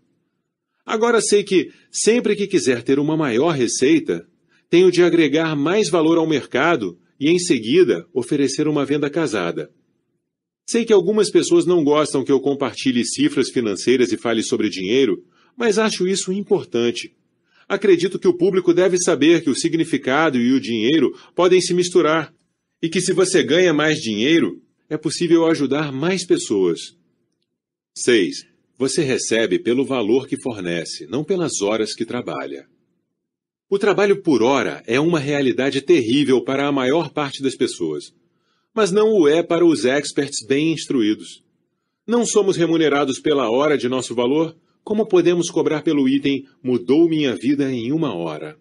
Agora 0.85 1.21
sei 1.21 1.43
que, 1.43 1.71
sempre 1.91 2.35
que 2.35 2.47
quiser 2.47 2.83
ter 2.83 2.99
uma 2.99 3.15
maior 3.15 3.51
receita, 3.51 4.27
tenho 4.69 4.91
de 4.91 5.03
agregar 5.03 5.55
mais 5.55 5.89
valor 5.89 6.17
ao 6.17 6.27
mercado 6.27 6.97
e, 7.19 7.29
em 7.29 7.39
seguida, 7.39 8.05
oferecer 8.13 8.67
uma 8.67 8.85
venda 8.85 9.09
casada. 9.09 9.71
Sei 10.67 10.85
que 10.85 10.93
algumas 10.93 11.29
pessoas 11.29 11.65
não 11.65 11.83
gostam 11.83 12.23
que 12.23 12.31
eu 12.31 12.39
compartilhe 12.39 13.05
cifras 13.05 13.49
financeiras 13.49 14.11
e 14.11 14.17
fale 14.17 14.43
sobre 14.43 14.69
dinheiro, 14.69 15.23
mas 15.55 15.77
acho 15.77 16.07
isso 16.07 16.31
importante. 16.31 17.13
Acredito 17.67 18.19
que 18.19 18.27
o 18.27 18.37
público 18.37 18.73
deve 18.73 18.97
saber 18.97 19.43
que 19.43 19.49
o 19.49 19.55
significado 19.55 20.37
e 20.37 20.53
o 20.53 20.59
dinheiro 20.59 21.17
podem 21.35 21.61
se 21.61 21.73
misturar 21.73 22.33
e 22.81 22.89
que 22.89 22.99
se 22.99 23.13
você 23.13 23.41
ganha 23.41 23.73
mais 23.73 23.99
dinheiro, 23.99 24.61
é 24.89 24.97
possível 24.97 25.45
ajudar 25.47 25.91
mais 25.91 26.25
pessoas. 26.25 26.97
6. 27.95 28.47
Você 28.75 29.03
recebe 29.03 29.59
pelo 29.59 29.85
valor 29.85 30.27
que 30.27 30.35
fornece, 30.41 31.05
não 31.05 31.23
pelas 31.23 31.61
horas 31.61 31.93
que 31.93 32.03
trabalha. 32.03 32.67
O 33.69 33.77
trabalho 33.77 34.19
por 34.23 34.41
hora 34.41 34.83
é 34.87 34.99
uma 34.99 35.19
realidade 35.19 35.79
terrível 35.79 36.43
para 36.43 36.67
a 36.67 36.71
maior 36.71 37.11
parte 37.11 37.43
das 37.43 37.55
pessoas, 37.55 38.05
mas 38.73 38.91
não 38.91 39.13
o 39.13 39.27
é 39.27 39.43
para 39.43 39.63
os 39.63 39.85
experts 39.85 40.43
bem 40.47 40.73
instruídos. 40.73 41.43
Não 42.05 42.25
somos 42.25 42.57
remunerados 42.57 43.19
pela 43.19 43.51
hora 43.51 43.77
de 43.77 43.87
nosso 43.87 44.15
valor, 44.15 44.57
como 44.83 45.05
podemos 45.05 45.51
cobrar 45.51 45.83
pelo 45.83 46.09
item 46.09 46.47
mudou 46.63 47.07
minha 47.07 47.35
vida 47.35 47.71
em 47.71 47.91
uma 47.91 48.15
hora. 48.15 48.57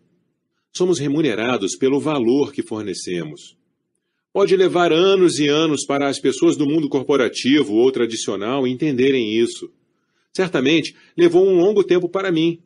Somos 0.76 0.98
remunerados 0.98 1.74
pelo 1.74 1.98
valor 1.98 2.52
que 2.52 2.62
fornecemos. 2.62 3.56
Pode 4.32 4.56
levar 4.56 4.92
anos 4.92 5.38
e 5.38 5.48
anos 5.48 5.84
para 5.84 6.08
as 6.08 6.18
pessoas 6.18 6.56
do 6.56 6.66
mundo 6.66 6.88
corporativo 6.88 7.74
ou 7.74 7.92
tradicional 7.92 8.66
entenderem 8.66 9.34
isso. 9.36 9.70
Certamente 10.32 10.96
levou 11.16 11.46
um 11.46 11.58
longo 11.58 11.84
tempo 11.84 12.08
para 12.08 12.32
mim, 12.32 12.62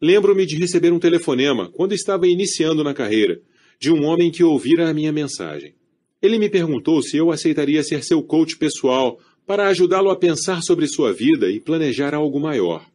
Lembro-me 0.00 0.46
de 0.46 0.56
receber 0.56 0.92
um 0.92 0.98
telefonema, 0.98 1.68
quando 1.70 1.92
estava 1.92 2.26
iniciando 2.26 2.82
na 2.82 2.94
carreira, 2.94 3.38
de 3.78 3.92
um 3.92 4.04
homem 4.06 4.30
que 4.30 4.42
ouvira 4.42 4.88
a 4.88 4.94
minha 4.94 5.12
mensagem. 5.12 5.74
Ele 6.22 6.38
me 6.38 6.48
perguntou 6.48 7.02
se 7.02 7.18
eu 7.18 7.30
aceitaria 7.30 7.82
ser 7.82 8.02
seu 8.02 8.22
coach 8.22 8.56
pessoal 8.56 9.18
para 9.46 9.68
ajudá-lo 9.68 10.10
a 10.10 10.16
pensar 10.16 10.62
sobre 10.62 10.86
sua 10.86 11.12
vida 11.12 11.50
e 11.50 11.60
planejar 11.60 12.14
algo 12.14 12.40
maior. 12.40 12.86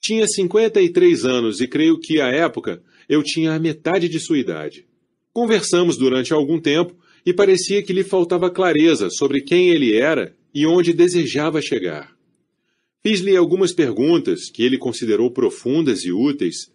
Tinha 0.00 0.26
53 0.26 1.24
anos 1.24 1.60
e 1.60 1.68
creio 1.68 1.98
que, 2.00 2.20
à 2.20 2.28
época, 2.28 2.82
eu 3.08 3.22
tinha 3.22 3.52
a 3.52 3.58
metade 3.58 4.08
de 4.08 4.18
sua 4.18 4.38
idade. 4.38 4.86
Conversamos 5.32 5.96
durante 5.96 6.32
algum 6.32 6.60
tempo 6.60 6.96
e 7.28 7.32
parecia 7.34 7.82
que 7.82 7.92
lhe 7.92 8.02
faltava 8.02 8.50
clareza 8.50 9.10
sobre 9.10 9.42
quem 9.42 9.68
ele 9.68 9.94
era 9.94 10.34
e 10.54 10.66
onde 10.66 10.94
desejava 10.94 11.60
chegar. 11.60 12.16
Fiz-lhe 13.06 13.36
algumas 13.36 13.70
perguntas 13.70 14.50
que 14.50 14.62
ele 14.62 14.78
considerou 14.78 15.30
profundas 15.30 16.06
e 16.06 16.10
úteis. 16.10 16.72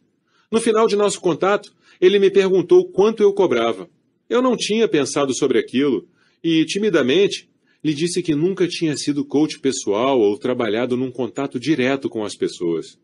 No 0.52 0.62
final 0.62 0.86
de 0.86 0.96
nosso 0.96 1.20
contato, 1.20 1.74
ele 2.00 2.20
me 2.20 2.30
perguntou 2.30 2.88
quanto 2.92 3.24
eu 3.24 3.34
cobrava. 3.34 3.90
Eu 4.30 4.44
não 4.44 4.56
tinha 4.56 4.88
pensado 4.88 5.34
sobre 5.34 5.58
aquilo 5.58 6.08
e, 6.44 6.64
timidamente, 6.66 7.50
lhe 7.84 7.92
disse 7.96 8.22
que 8.22 8.36
nunca 8.36 8.68
tinha 8.68 8.96
sido 8.96 9.26
coach 9.26 9.60
pessoal 9.60 10.20
ou 10.20 10.38
trabalhado 10.38 10.96
num 10.96 11.10
contato 11.10 11.60
direto 11.60 12.08
com 12.08 12.24
as 12.24 12.36
pessoas. 12.36 12.96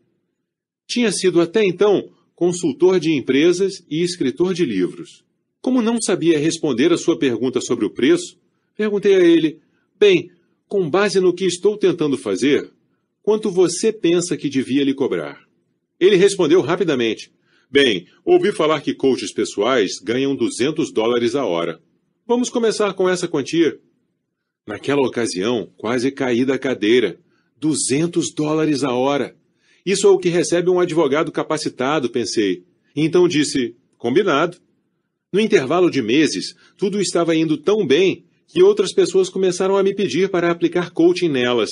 Tinha 0.86 1.10
sido 1.10 1.40
até 1.40 1.64
então 1.64 2.12
consultor 2.32 3.00
de 3.00 3.10
empresas 3.10 3.84
e 3.90 4.04
escritor 4.04 4.54
de 4.54 4.64
livros. 4.64 5.24
Como 5.60 5.82
não 5.82 6.00
sabia 6.00 6.38
responder 6.38 6.92
a 6.92 6.98
sua 6.98 7.18
pergunta 7.18 7.60
sobre 7.60 7.84
o 7.84 7.90
preço, 7.90 8.38
perguntei 8.76 9.14
a 9.14 9.20
ele: 9.20 9.60
Bem, 9.98 10.30
com 10.66 10.88
base 10.88 11.20
no 11.20 11.34
que 11.34 11.44
estou 11.44 11.76
tentando 11.76 12.16
fazer, 12.16 12.72
Quanto 13.22 13.50
você 13.50 13.92
pensa 13.92 14.36
que 14.36 14.48
devia 14.48 14.82
lhe 14.82 14.94
cobrar? 14.94 15.44
Ele 15.98 16.16
respondeu 16.16 16.60
rapidamente: 16.62 17.30
Bem, 17.70 18.06
ouvi 18.24 18.50
falar 18.50 18.80
que 18.80 18.94
coaches 18.94 19.32
pessoais 19.32 19.98
ganham 20.02 20.34
200 20.34 20.92
dólares 20.92 21.34
a 21.34 21.44
hora. 21.44 21.80
Vamos 22.26 22.48
começar 22.48 22.94
com 22.94 23.08
essa 23.08 23.28
quantia. 23.28 23.78
Naquela 24.66 25.06
ocasião, 25.06 25.70
quase 25.76 26.10
caí 26.10 26.44
da 26.44 26.58
cadeira. 26.58 27.20
200 27.58 28.32
dólares 28.34 28.82
a 28.82 28.94
hora. 28.94 29.36
Isso 29.84 30.06
é 30.06 30.10
o 30.10 30.18
que 30.18 30.30
recebe 30.30 30.70
um 30.70 30.80
advogado 30.80 31.30
capacitado, 31.30 32.08
pensei. 32.08 32.64
Então 32.96 33.28
disse: 33.28 33.76
Combinado. 33.98 34.56
No 35.32 35.38
intervalo 35.38 35.88
de 35.90 36.02
meses, 36.02 36.56
tudo 36.76 37.00
estava 37.00 37.36
indo 37.36 37.56
tão 37.56 37.86
bem 37.86 38.24
que 38.48 38.64
outras 38.64 38.92
pessoas 38.92 39.28
começaram 39.28 39.76
a 39.76 39.82
me 39.82 39.94
pedir 39.94 40.28
para 40.28 40.50
aplicar 40.50 40.90
coaching 40.90 41.28
nelas. 41.28 41.70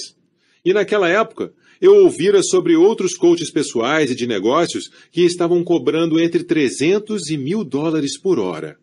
E 0.65 0.73
naquela 0.73 1.09
época, 1.09 1.53
eu 1.81 2.05
ouvira 2.05 2.41
sobre 2.41 2.77
outros 2.77 3.17
coaches 3.17 3.51
pessoais 3.51 4.13
e 4.13 4.15
de 4.15 4.29
negócios 4.29 4.89
que 5.11 5.23
estavam 5.23 5.65
cobrando 5.65 6.21
entre 6.21 6.45
300 6.45 7.31
e 7.31 7.37
mil 7.37 7.65
dólares 7.65 8.17
por 8.17 8.39
hora. 8.39 8.79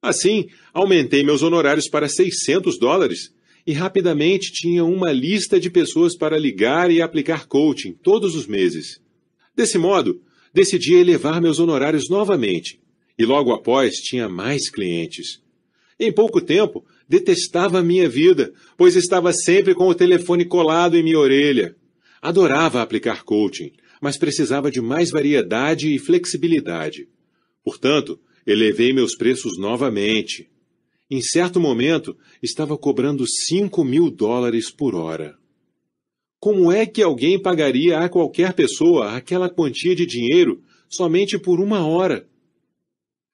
Assim, 0.00 0.46
aumentei 0.72 1.24
meus 1.24 1.42
honorários 1.42 1.88
para 1.88 2.08
600 2.08 2.78
dólares 2.78 3.34
e 3.66 3.72
rapidamente 3.72 4.52
tinha 4.52 4.84
uma 4.84 5.10
lista 5.10 5.58
de 5.58 5.68
pessoas 5.68 6.16
para 6.16 6.38
ligar 6.38 6.92
e 6.92 7.02
aplicar 7.02 7.46
coaching 7.46 7.92
todos 7.92 8.36
os 8.36 8.46
meses. 8.46 9.00
Desse 9.54 9.78
modo, 9.78 10.22
decidi 10.54 10.94
elevar 10.94 11.40
meus 11.40 11.58
honorários 11.58 12.08
novamente 12.08 12.78
e 13.20 13.24
logo 13.26 13.52
após 13.52 13.96
tinha 13.96 14.30
mais 14.30 14.70
clientes. 14.70 15.42
Em 15.98 16.10
pouco 16.10 16.40
tempo, 16.40 16.86
detestava 17.06 17.80
a 17.80 17.82
minha 17.82 18.08
vida, 18.08 18.50
pois 18.78 18.96
estava 18.96 19.30
sempre 19.30 19.74
com 19.74 19.86
o 19.88 19.94
telefone 19.94 20.46
colado 20.46 20.96
em 20.96 21.02
minha 21.02 21.18
orelha. 21.18 21.76
Adorava 22.22 22.80
aplicar 22.80 23.22
coaching, 23.22 23.72
mas 24.00 24.16
precisava 24.16 24.70
de 24.70 24.80
mais 24.80 25.10
variedade 25.10 25.94
e 25.94 25.98
flexibilidade. 25.98 27.10
Portanto, 27.62 28.18
elevei 28.46 28.90
meus 28.94 29.14
preços 29.14 29.58
novamente. 29.58 30.48
Em 31.10 31.20
certo 31.20 31.60
momento, 31.60 32.16
estava 32.42 32.78
cobrando 32.78 33.26
5 33.28 33.84
mil 33.84 34.10
dólares 34.10 34.70
por 34.70 34.94
hora. 34.94 35.36
Como 36.38 36.72
é 36.72 36.86
que 36.86 37.02
alguém 37.02 37.38
pagaria 37.38 37.98
a 37.98 38.08
qualquer 38.08 38.54
pessoa 38.54 39.14
aquela 39.14 39.50
quantia 39.50 39.94
de 39.94 40.06
dinheiro 40.06 40.62
somente 40.88 41.38
por 41.38 41.60
uma 41.60 41.86
hora? 41.86 42.29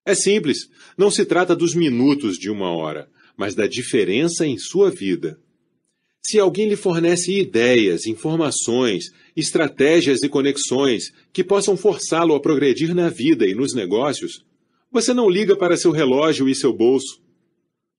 É 0.07 0.15
simples, 0.15 0.71
não 0.97 1.11
se 1.11 1.27
trata 1.27 1.57
dos 1.57 1.75
minutos 1.75 2.39
de 2.39 2.49
uma 2.49 2.71
hora, 2.71 3.11
mas 3.37 3.57
da 3.57 3.67
diferença 3.67 4.47
em 4.47 4.57
sua 4.57 4.89
vida. 4.89 5.37
Se 6.25 6.39
alguém 6.39 6.69
lhe 6.69 6.77
fornece 6.77 7.37
ideias, 7.37 8.07
informações, 8.07 9.07
estratégias 9.37 10.23
e 10.23 10.29
conexões 10.29 11.13
que 11.33 11.43
possam 11.43 11.77
forçá-lo 11.77 12.37
a 12.37 12.41
progredir 12.41 12.95
na 12.95 13.09
vida 13.09 13.45
e 13.47 13.55
nos 13.55 13.75
negócios, 13.75 14.45
você 14.93 15.13
não 15.13 15.29
liga 15.29 15.57
para 15.57 15.77
seu 15.77 15.91
relógio 15.91 16.49
e 16.49 16.55
seu 16.55 16.73
bolso. 16.73 17.21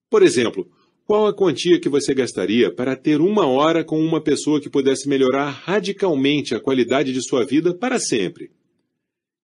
Por 0.09 0.23
exemplo, 0.23 0.65
qual 1.05 1.27
a 1.27 1.33
quantia 1.33 1.79
que 1.79 1.89
você 1.89 2.13
gastaria 2.13 2.73
para 2.73 2.95
ter 2.95 3.19
uma 3.19 3.45
hora 3.45 3.83
com 3.83 3.99
uma 3.99 4.21
pessoa 4.21 4.61
que 4.61 4.69
pudesse 4.69 5.09
melhorar 5.09 5.49
radicalmente 5.49 6.55
a 6.55 6.59
qualidade 6.59 7.11
de 7.11 7.21
sua 7.21 7.45
vida 7.45 7.73
para 7.73 7.99
sempre? 7.99 8.51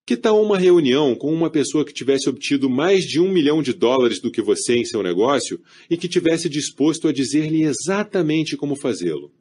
Que 0.06 0.18
tal 0.18 0.44
uma 0.44 0.58
reunião 0.58 1.16
com 1.16 1.34
uma 1.34 1.50
pessoa 1.50 1.86
que 1.86 1.94
tivesse 1.94 2.28
obtido 2.28 2.70
mais 2.70 3.06
de 3.06 3.22
um 3.22 3.32
milhão 3.32 3.64
de 3.64 3.72
dólares 3.72 4.20
do 4.20 4.30
que 4.30 4.42
você 4.42 4.76
em 4.76 4.84
seu 4.84 5.02
negócio 5.02 5.62
e 5.90 5.96
que 5.96 6.10
tivesse 6.10 6.50
disposto 6.50 7.08
a 7.08 7.14
dizer-lhe 7.14 7.64
exatamente 7.64 8.58
como 8.58 8.76
fazê-lo? 8.76 9.32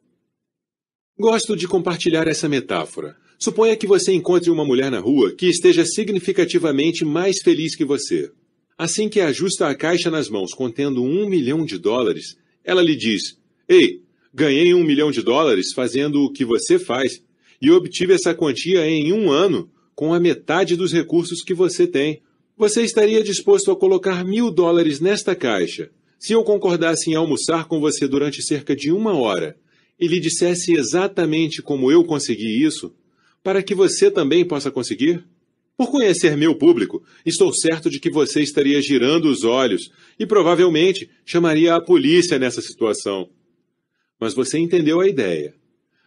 Gosto 1.19 1.55
de 1.57 1.67
compartilhar 1.67 2.29
essa 2.29 2.47
metáfora. 2.47 3.17
Suponha 3.37 3.75
que 3.75 3.85
você 3.85 4.13
encontre 4.13 4.49
uma 4.49 4.63
mulher 4.63 4.89
na 4.89 4.99
rua 4.99 5.35
que 5.35 5.47
esteja 5.47 5.85
significativamente 5.85 7.03
mais 7.03 7.41
feliz 7.43 7.75
que 7.75 7.83
você. 7.83 8.31
Assim 8.77 9.09
que 9.09 9.19
ajusta 9.19 9.67
a 9.67 9.75
caixa 9.75 10.09
nas 10.09 10.29
mãos 10.29 10.53
contendo 10.53 11.03
um 11.03 11.27
milhão 11.27 11.65
de 11.65 11.77
dólares, 11.77 12.37
ela 12.63 12.81
lhe 12.81 12.95
diz: 12.95 13.37
Ei, 13.67 14.01
ganhei 14.33 14.73
um 14.73 14.83
milhão 14.83 15.11
de 15.11 15.21
dólares 15.21 15.73
fazendo 15.75 16.23
o 16.23 16.31
que 16.31 16.45
você 16.45 16.79
faz 16.79 17.21
e 17.61 17.69
obtive 17.69 18.13
essa 18.13 18.33
quantia 18.33 18.87
em 18.87 19.11
um 19.11 19.29
ano, 19.29 19.69
com 19.95 20.13
a 20.13 20.19
metade 20.19 20.75
dos 20.75 20.91
recursos 20.91 21.41
que 21.43 21.53
você 21.53 21.87
tem. 21.87 22.21
Você 22.57 22.83
estaria 22.83 23.23
disposto 23.23 23.71
a 23.71 23.75
colocar 23.75 24.23
mil 24.23 24.51
dólares 24.51 24.99
nesta 24.99 25.35
caixa 25.35 25.89
se 26.19 26.33
eu 26.33 26.43
concordasse 26.43 27.09
em 27.09 27.15
almoçar 27.15 27.67
com 27.67 27.79
você 27.79 28.07
durante 28.07 28.41
cerca 28.41 28.75
de 28.75 28.91
uma 28.91 29.13
hora 29.13 29.57
e 29.99 30.07
lhe 30.07 30.19
dissesse 30.19 30.73
exatamente 30.73 31.61
como 31.61 31.91
eu 31.91 32.03
consegui 32.03 32.63
isso? 32.63 32.93
para 33.43 33.61
que 33.61 33.75
você 33.75 34.09
também 34.09 34.47
possa 34.47 34.71
conseguir? 34.71 35.23
Por 35.75 35.91
conhecer 35.91 36.37
meu 36.37 36.55
público, 36.55 37.03
estou 37.25 37.53
certo 37.53 37.89
de 37.89 37.99
que 37.99 38.09
você 38.09 38.41
estaria 38.41 38.81
girando 38.81 39.25
os 39.25 39.43
olhos 39.43 39.91
e 40.17 40.25
provavelmente 40.25 41.09
chamaria 41.25 41.75
a 41.75 41.81
polícia 41.81 42.39
nessa 42.39 42.61
situação. 42.61 43.29
Mas 44.19 44.33
você 44.33 44.57
entendeu 44.57 45.01
a 45.01 45.07
ideia. 45.07 45.53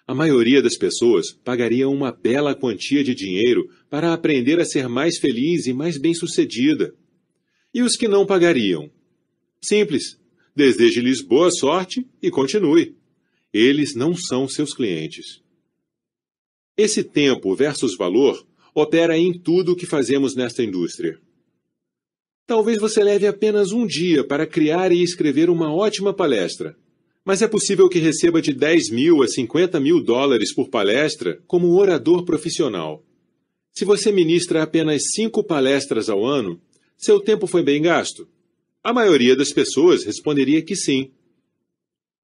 A 0.07 0.15
maioria 0.15 0.63
das 0.63 0.77
pessoas 0.77 1.33
pagaria 1.33 1.89
uma 1.89 2.13
bela 2.13 2.55
quantia 2.55 3.03
de 3.03 3.13
dinheiro 3.13 3.69
para 3.91 4.13
aprender 4.13 4.61
a 4.61 4.65
ser 4.65 4.89
mais 4.89 5.19
feliz 5.19 5.67
e 5.67 5.73
mais 5.73 5.99
bem-sucedida. 5.99 6.95
E 7.75 7.83
os 7.83 7.97
que 7.97 8.07
não 8.07 8.25
pagariam? 8.25 8.89
Simples. 9.61 10.17
Deseje-lhes 10.55 11.21
boa 11.21 11.51
sorte 11.51 12.07
e 12.23 12.31
continue. 12.31 12.97
Eles 13.53 13.97
não 13.97 14.15
são 14.15 14.49
seus 14.49 14.73
clientes. 14.73 15.43
Esse 16.77 17.03
tempo 17.03 17.55
versus 17.57 17.97
valor 17.97 18.47
opera 18.75 19.19
em 19.19 19.37
tudo 19.37 19.73
o 19.73 19.77
que 19.77 19.87
fazemos 19.87 20.37
nesta 20.37 20.63
indústria. 20.63 21.19
Talvez 22.47 22.79
você 22.79 23.03
leve 23.03 23.27
apenas 23.27 23.73
um 23.73 23.85
dia 23.85 24.23
para 24.23 24.47
criar 24.47 24.93
e 24.93 25.03
escrever 25.03 25.51
uma 25.51 25.75
ótima 25.75 26.15
palestra, 26.15 26.77
mas 27.27 27.43
é 27.43 27.49
possível 27.49 27.89
que 27.89 27.99
receba 27.99 28.41
de 28.41 28.55
10 28.55 28.91
mil 28.91 29.23
a 29.23 29.29
50 29.29 29.79
mil 29.81 30.03
dólares 30.03 30.55
por 30.55 30.69
palestra 30.69 31.43
como 31.47 31.77
orador 31.77 32.25
profissional. 32.25 33.05
Se 33.73 33.85
você 33.85 34.11
ministra 34.11 34.63
apenas 34.63 35.03
cinco 35.13 35.45
palestras 35.45 36.09
ao 36.09 36.25
ano, 36.25 36.59
seu 36.97 37.21
tempo 37.21 37.47
foi 37.47 37.63
bem 37.63 37.83
gasto? 37.83 38.27
A 38.83 38.93
maioria 38.93 39.37
das 39.37 39.53
pessoas 39.53 40.05
responderia 40.05 40.63
que 40.63 40.75
sim. 40.75 41.11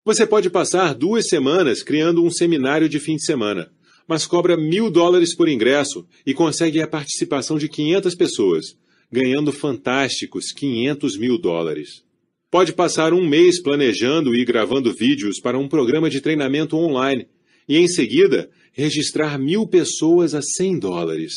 Você 0.05 0.27
pode 0.27 0.49
passar 0.49 0.95
duas 0.95 1.29
semanas 1.29 1.83
criando 1.83 2.25
um 2.25 2.31
seminário 2.31 2.89
de 2.89 2.99
fim 2.99 3.17
de 3.17 3.25
semana 3.27 3.71
mas 4.07 4.27
cobra 4.27 4.57
mil 4.57 4.91
dólares 4.91 5.35
por 5.35 5.49
ingresso 5.49 6.07
e 6.27 6.35
consegue 6.35 6.81
a 6.83 6.89
participação 6.89 7.57
de 7.57 7.69
500 7.69 8.15
pessoas, 8.15 8.77
ganhando 9.11 9.53
fantásticos 9.53 10.53
500 10.53 11.17
mil 11.17 11.39
dólares. 11.39 12.05
Pode 12.53 12.75
passar 12.75 13.15
um 13.15 13.27
mês 13.27 13.63
planejando 13.63 14.37
e 14.37 14.45
gravando 14.45 14.93
vídeos 14.93 15.41
para 15.41 15.59
um 15.59 15.67
programa 15.67 16.11
de 16.11 16.21
treinamento 16.21 16.77
online 16.77 17.27
e, 17.67 17.79
em 17.79 17.89
seguida, 17.89 18.51
registrar 18.75 19.39
mil 19.39 19.67
pessoas 19.67 20.35
a 20.35 20.43
100 20.43 20.79
dólares. 20.81 21.33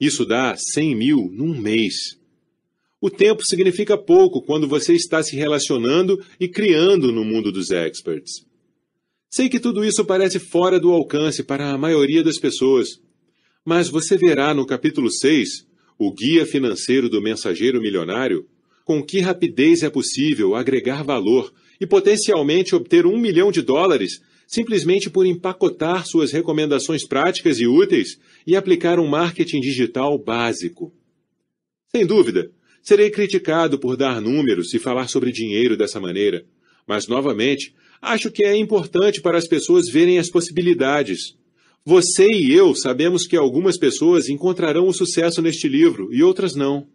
Isso 0.00 0.24
dá 0.24 0.56
100 0.56 0.94
mil 0.94 1.30
num 1.30 1.60
mês. 1.60 2.18
O 3.02 3.10
tempo 3.10 3.44
significa 3.44 3.98
pouco 3.98 4.40
quando 4.40 4.66
você 4.66 4.94
está 4.94 5.22
se 5.22 5.36
relacionando 5.36 6.18
e 6.40 6.48
criando 6.48 7.12
no 7.12 7.22
mundo 7.22 7.52
dos 7.52 7.70
experts. 7.70 8.46
Sei 9.28 9.50
que 9.50 9.60
tudo 9.60 9.84
isso 9.84 10.06
parece 10.06 10.38
fora 10.38 10.80
do 10.80 10.90
alcance 10.90 11.42
para 11.42 11.68
a 11.70 11.76
maioria 11.76 12.24
das 12.24 12.38
pessoas, 12.38 12.98
mas 13.62 13.90
você 13.90 14.16
verá 14.16 14.54
no 14.54 14.64
capítulo 14.64 15.12
6, 15.12 15.66
o 15.98 16.10
Guia 16.14 16.46
Financeiro 16.46 17.10
do 17.10 17.20
Mensageiro 17.20 17.78
Milionário, 17.78 18.48
com 18.84 19.02
que 19.02 19.20
rapidez 19.20 19.82
é 19.82 19.90
possível 19.90 20.54
agregar 20.54 21.02
valor 21.02 21.52
e 21.80 21.86
potencialmente 21.86 22.74
obter 22.74 23.06
um 23.06 23.18
milhão 23.18 23.50
de 23.50 23.62
dólares 23.62 24.20
simplesmente 24.46 25.08
por 25.08 25.24
empacotar 25.24 26.06
suas 26.06 26.30
recomendações 26.30 27.06
práticas 27.06 27.58
e 27.58 27.66
úteis 27.66 28.18
e 28.46 28.54
aplicar 28.54 29.00
um 29.00 29.06
marketing 29.06 29.60
digital 29.60 30.18
básico. 30.18 30.92
Sem 31.96 32.06
dúvida, 32.06 32.50
serei 32.82 33.10
criticado 33.10 33.78
por 33.78 33.96
dar 33.96 34.20
números 34.20 34.74
e 34.74 34.78
falar 34.78 35.08
sobre 35.08 35.32
dinheiro 35.32 35.76
dessa 35.76 35.98
maneira, 35.98 36.44
mas 36.86 37.08
novamente 37.08 37.74
Acho 38.04 38.30
que 38.30 38.44
é 38.44 38.54
importante 38.54 39.22
para 39.22 39.38
as 39.38 39.48
pessoas 39.48 39.88
verem 39.88 40.18
as 40.18 40.28
possibilidades. 40.28 41.34
Você 41.86 42.28
e 42.28 42.52
eu 42.52 42.74
sabemos 42.74 43.26
que 43.26 43.34
algumas 43.34 43.78
pessoas 43.78 44.28
encontrarão 44.28 44.86
o 44.86 44.92
sucesso 44.92 45.40
neste 45.40 45.66
livro 45.66 46.12
e 46.12 46.22
outras 46.22 46.54
não. 46.54 46.86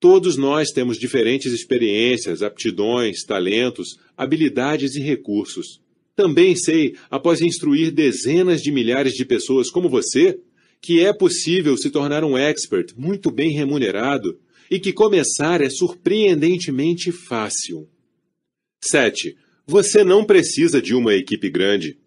Todos 0.00 0.38
nós 0.38 0.70
temos 0.70 0.98
diferentes 0.98 1.52
experiências, 1.52 2.42
aptidões, 2.42 3.22
talentos, 3.22 3.98
habilidades 4.16 4.94
e 4.96 5.00
recursos. 5.00 5.78
Também 6.16 6.56
sei, 6.56 6.96
após 7.10 7.42
instruir 7.42 7.92
dezenas 7.92 8.62
de 8.62 8.72
milhares 8.72 9.12
de 9.12 9.26
pessoas 9.26 9.70
como 9.70 9.90
você, 9.90 10.40
que 10.80 11.04
é 11.04 11.12
possível 11.12 11.76
se 11.76 11.90
tornar 11.90 12.24
um 12.24 12.36
expert 12.36 12.94
muito 12.96 13.30
bem 13.30 13.52
remunerado 13.52 14.40
e 14.70 14.80
que 14.80 14.90
começar 14.92 15.60
é 15.60 15.68
surpreendentemente 15.68 17.12
fácil. 17.12 17.86
7. 18.82 19.36
Você 19.66 20.02
não 20.02 20.24
precisa 20.24 20.80
de 20.80 20.94
uma 20.94 21.14
equipe 21.14 21.50
grande. 21.50 21.98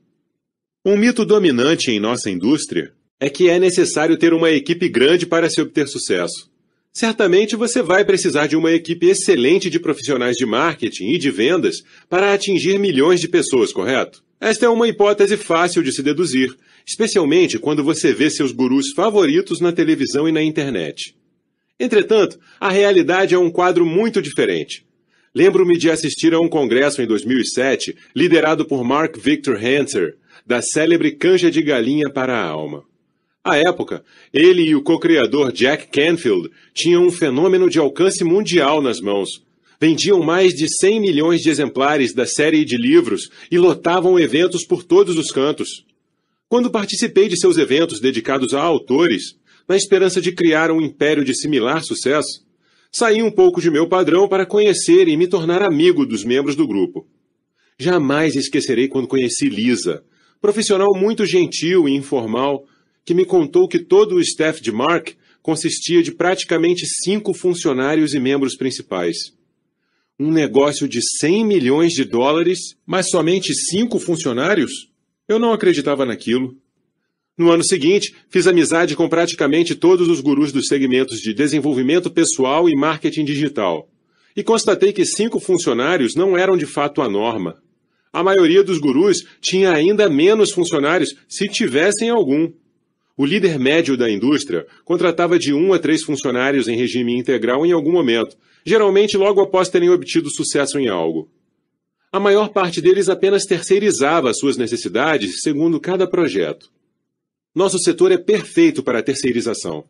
Um 0.83 0.97
mito 0.97 1.23
dominante 1.23 1.91
em 1.91 1.99
nossa 1.99 2.29
indústria 2.29 2.91
é 3.19 3.29
que 3.29 3.49
é 3.49 3.59
necessário 3.59 4.17
ter 4.17 4.33
uma 4.33 4.49
equipe 4.49 4.89
grande 4.89 5.27
para 5.27 5.49
se 5.49 5.61
obter 5.61 5.87
sucesso. 5.87 6.52
Certamente 6.93 7.55
você 7.55 7.81
vai 7.81 8.05
precisar 8.05 8.45
de 8.45 8.55
uma 8.55 8.71
equipe 8.71 9.07
excelente 9.07 9.67
de 9.67 9.79
profissionais 9.79 10.37
de 10.37 10.45
marketing 10.45 11.07
e 11.07 11.17
de 11.17 11.31
vendas 11.31 11.83
para 12.07 12.31
atingir 12.31 12.77
milhões 12.77 13.19
de 13.19 13.27
pessoas, 13.27 13.73
correto? 13.73 14.23
Esta 14.39 14.67
é 14.67 14.69
uma 14.69 14.87
hipótese 14.87 15.35
fácil 15.35 15.81
de 15.81 15.91
se 15.91 16.03
deduzir, 16.03 16.55
especialmente 16.85 17.57
quando 17.57 17.83
você 17.83 18.13
vê 18.13 18.29
seus 18.29 18.51
gurus 18.51 18.91
favoritos 18.95 19.59
na 19.59 19.71
televisão 19.71 20.29
e 20.29 20.31
na 20.31 20.43
internet. 20.43 21.15
Entretanto, 21.79 22.39
a 22.59 22.69
realidade 22.69 23.33
é 23.33 23.39
um 23.39 23.49
quadro 23.49 23.87
muito 23.87 24.21
diferente. 24.21 24.85
Lembro-me 25.33 25.79
de 25.79 25.89
assistir 25.89 26.31
a 26.35 26.39
um 26.39 26.47
congresso 26.47 27.01
em 27.01 27.07
2007, 27.07 27.95
liderado 28.15 28.65
por 28.65 28.83
Mark 28.83 29.17
Victor 29.17 29.57
Hanser, 29.57 30.15
da 30.45 30.61
célebre 30.61 31.13
canja 31.13 31.49
de 31.49 31.63
galinha 31.63 32.07
para 32.07 32.37
a 32.37 32.45
alma. 32.45 32.83
À 33.43 33.57
época, 33.57 34.05
ele 34.33 34.61
e 34.61 34.73
o 34.73 34.81
co-criador 34.81 35.51
Jack 35.51 35.87
Canfield 35.87 36.49
tinham 36.73 37.05
um 37.05 37.11
fenômeno 37.11 37.69
de 37.69 37.77
alcance 37.77 38.23
mundial 38.23 38.81
nas 38.81 39.01
mãos. 39.01 39.43
Vendiam 39.81 40.23
mais 40.23 40.53
de 40.53 40.65
100 40.69 41.01
milhões 41.01 41.41
de 41.41 41.49
exemplares 41.49 42.13
da 42.13 42.25
série 42.25 42.63
de 42.63 42.77
livros 42.77 43.29
e 43.51 43.57
lotavam 43.57 44.17
eventos 44.17 44.65
por 44.65 44.81
todos 44.81 45.17
os 45.17 45.29
cantos. 45.29 45.85
Quando 46.47 46.71
participei 46.71 47.27
de 47.27 47.37
seus 47.37 47.57
eventos 47.57 47.99
dedicados 47.99 48.53
a 48.53 48.61
autores, 48.61 49.35
na 49.67 49.75
esperança 49.75 50.21
de 50.21 50.31
criar 50.31 50.71
um 50.71 50.81
império 50.81 51.25
de 51.25 51.35
similar 51.35 51.83
sucesso, 51.83 52.45
saí 52.89 53.21
um 53.21 53.31
pouco 53.31 53.59
de 53.59 53.69
meu 53.69 53.89
padrão 53.89 54.25
para 54.25 54.45
conhecer 54.45 55.09
e 55.09 55.17
me 55.17 55.27
tornar 55.27 55.61
amigo 55.61 56.05
dos 56.05 56.23
membros 56.23 56.55
do 56.55 56.65
grupo. 56.65 57.05
Jamais 57.77 58.35
esquecerei 58.35 58.87
quando 58.87 59.07
conheci 59.07 59.49
Lisa, 59.49 60.01
profissional 60.39 60.93
muito 60.95 61.25
gentil 61.25 61.89
e 61.89 61.95
informal, 61.95 62.65
que 63.05 63.13
me 63.13 63.25
contou 63.25 63.67
que 63.67 63.79
todo 63.79 64.15
o 64.15 64.21
staff 64.21 64.61
de 64.61 64.71
Mark 64.71 65.11
consistia 65.41 66.01
de 66.01 66.11
praticamente 66.11 66.85
cinco 67.03 67.33
funcionários 67.33 68.13
e 68.13 68.19
membros 68.19 68.55
principais. 68.55 69.33
Um 70.19 70.31
negócio 70.31 70.87
de 70.87 71.01
100 71.19 71.45
milhões 71.45 71.93
de 71.93 72.05
dólares, 72.05 72.75
mas 72.85 73.09
somente 73.09 73.53
cinco 73.53 73.99
funcionários? 73.99 74.89
Eu 75.27 75.39
não 75.39 75.51
acreditava 75.51 76.05
naquilo. 76.05 76.55
No 77.35 77.49
ano 77.49 77.63
seguinte, 77.63 78.15
fiz 78.29 78.45
amizade 78.45 78.95
com 78.95 79.09
praticamente 79.09 79.73
todos 79.73 80.07
os 80.07 80.21
gurus 80.21 80.51
dos 80.51 80.67
segmentos 80.67 81.19
de 81.19 81.33
desenvolvimento 81.33 82.11
pessoal 82.11 82.69
e 82.69 82.75
marketing 82.75 83.25
digital. 83.25 83.89
E 84.35 84.43
constatei 84.43 84.93
que 84.93 85.03
cinco 85.03 85.39
funcionários 85.39 86.15
não 86.15 86.37
eram 86.37 86.55
de 86.55 86.67
fato 86.67 87.01
a 87.01 87.09
norma. 87.09 87.61
A 88.11 88.23
maioria 88.23 88.63
dos 88.63 88.77
gurus 88.77 89.25
tinha 89.41 89.71
ainda 89.71 90.07
menos 90.07 90.51
funcionários, 90.51 91.15
se 91.27 91.47
tivessem 91.47 92.11
algum. 92.11 92.51
O 93.15 93.27
líder 93.27 93.59
médio 93.59 93.95
da 93.95 94.09
indústria 94.09 94.65
contratava 94.83 95.37
de 95.37 95.53
um 95.53 95.71
a 95.71 95.77
três 95.77 96.01
funcionários 96.01 96.67
em 96.67 96.75
regime 96.75 97.15
integral 97.15 97.63
em 97.63 97.71
algum 97.71 97.91
momento, 97.91 98.35
geralmente 98.65 99.15
logo 99.15 99.39
após 99.39 99.69
terem 99.69 99.89
obtido 99.89 100.31
sucesso 100.31 100.79
em 100.79 100.87
algo. 100.87 101.29
A 102.11 102.19
maior 102.19 102.49
parte 102.49 102.81
deles 102.81 103.09
apenas 103.09 103.45
terceirizava 103.45 104.33
suas 104.33 104.57
necessidades 104.57 105.41
segundo 105.41 105.79
cada 105.79 106.07
projeto. 106.07 106.71
Nosso 107.53 107.77
setor 107.77 108.11
é 108.11 108.17
perfeito 108.17 108.81
para 108.81 108.97
a 108.97 109.03
terceirização. 109.03 109.85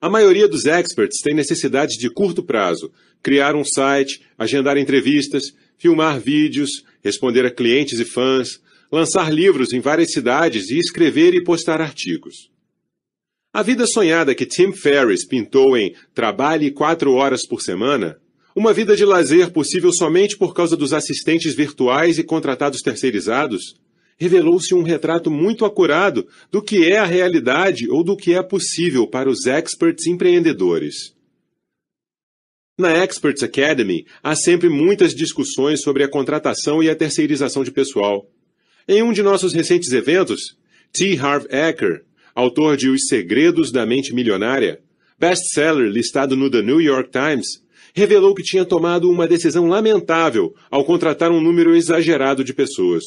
A 0.00 0.08
maioria 0.08 0.46
dos 0.46 0.64
experts 0.64 1.20
tem 1.20 1.34
necessidades 1.34 1.96
de 1.96 2.08
curto 2.08 2.44
prazo: 2.44 2.92
criar 3.20 3.56
um 3.56 3.64
site, 3.64 4.22
agendar 4.38 4.76
entrevistas, 4.76 5.52
filmar 5.76 6.20
vídeos, 6.20 6.84
responder 7.02 7.44
a 7.44 7.50
clientes 7.50 7.98
e 7.98 8.04
fãs, 8.04 8.60
lançar 8.92 9.32
livros 9.32 9.72
em 9.72 9.80
várias 9.80 10.12
cidades 10.12 10.70
e 10.70 10.78
escrever 10.78 11.34
e 11.34 11.42
postar 11.42 11.80
artigos. 11.80 12.56
A 13.58 13.62
vida 13.64 13.88
sonhada 13.88 14.36
que 14.36 14.46
Tim 14.46 14.70
Ferriss 14.70 15.26
pintou 15.26 15.76
em 15.76 15.92
Trabalhe 16.14 16.70
quatro 16.70 17.14
horas 17.14 17.44
por 17.44 17.60
semana, 17.60 18.16
uma 18.54 18.72
vida 18.72 18.94
de 18.94 19.04
lazer 19.04 19.50
possível 19.50 19.92
somente 19.92 20.38
por 20.38 20.54
causa 20.54 20.76
dos 20.76 20.92
assistentes 20.92 21.54
virtuais 21.56 22.20
e 22.20 22.22
contratados 22.22 22.80
terceirizados, 22.82 23.74
revelou-se 24.16 24.72
um 24.76 24.84
retrato 24.84 25.28
muito 25.28 25.64
acurado 25.64 26.24
do 26.52 26.62
que 26.62 26.86
é 26.86 26.98
a 26.98 27.04
realidade 27.04 27.90
ou 27.90 28.04
do 28.04 28.16
que 28.16 28.32
é 28.32 28.40
possível 28.44 29.08
para 29.08 29.28
os 29.28 29.44
experts 29.44 30.06
empreendedores. 30.06 31.12
Na 32.78 32.96
Experts 32.96 33.42
Academy, 33.42 34.06
há 34.22 34.36
sempre 34.36 34.68
muitas 34.68 35.12
discussões 35.12 35.82
sobre 35.82 36.04
a 36.04 36.08
contratação 36.08 36.80
e 36.80 36.88
a 36.88 36.94
terceirização 36.94 37.64
de 37.64 37.72
pessoal. 37.72 38.30
Em 38.86 39.02
um 39.02 39.12
de 39.12 39.20
nossos 39.20 39.52
recentes 39.52 39.90
eventos, 39.90 40.56
T. 40.92 41.18
Harv 41.18 41.44
Eker, 41.50 42.04
autor 42.34 42.76
de 42.76 42.88
Os 42.88 43.06
Segredos 43.08 43.70
da 43.72 43.84
Mente 43.84 44.14
Milionária, 44.14 44.80
best-seller 45.18 45.90
listado 45.90 46.36
no 46.36 46.50
The 46.50 46.62
New 46.62 46.80
York 46.80 47.10
Times, 47.10 47.62
revelou 47.94 48.34
que 48.34 48.42
tinha 48.42 48.64
tomado 48.64 49.10
uma 49.10 49.26
decisão 49.26 49.66
lamentável 49.66 50.54
ao 50.70 50.84
contratar 50.84 51.32
um 51.32 51.40
número 51.40 51.74
exagerado 51.74 52.44
de 52.44 52.54
pessoas. 52.54 53.04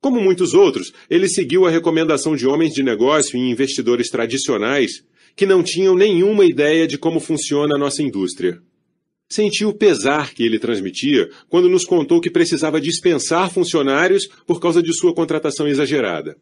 Como 0.00 0.20
muitos 0.20 0.54
outros, 0.54 0.92
ele 1.10 1.28
seguiu 1.28 1.66
a 1.66 1.70
recomendação 1.70 2.36
de 2.36 2.46
homens 2.46 2.72
de 2.72 2.82
negócio 2.82 3.36
e 3.36 3.50
investidores 3.50 4.08
tradicionais 4.08 5.04
que 5.34 5.44
não 5.44 5.62
tinham 5.62 5.94
nenhuma 5.94 6.44
ideia 6.44 6.86
de 6.86 6.96
como 6.96 7.20
funciona 7.20 7.76
a 7.76 7.78
nossa 7.78 8.02
indústria. 8.02 8.58
Sentiu 9.28 9.70
o 9.70 9.74
pesar 9.74 10.32
que 10.32 10.44
ele 10.44 10.58
transmitia 10.58 11.28
quando 11.48 11.68
nos 11.68 11.84
contou 11.84 12.20
que 12.20 12.30
precisava 12.30 12.80
dispensar 12.80 13.50
funcionários 13.50 14.26
por 14.46 14.60
causa 14.60 14.82
de 14.82 14.94
sua 14.94 15.12
contratação 15.12 15.66
exagerada. 15.66 16.36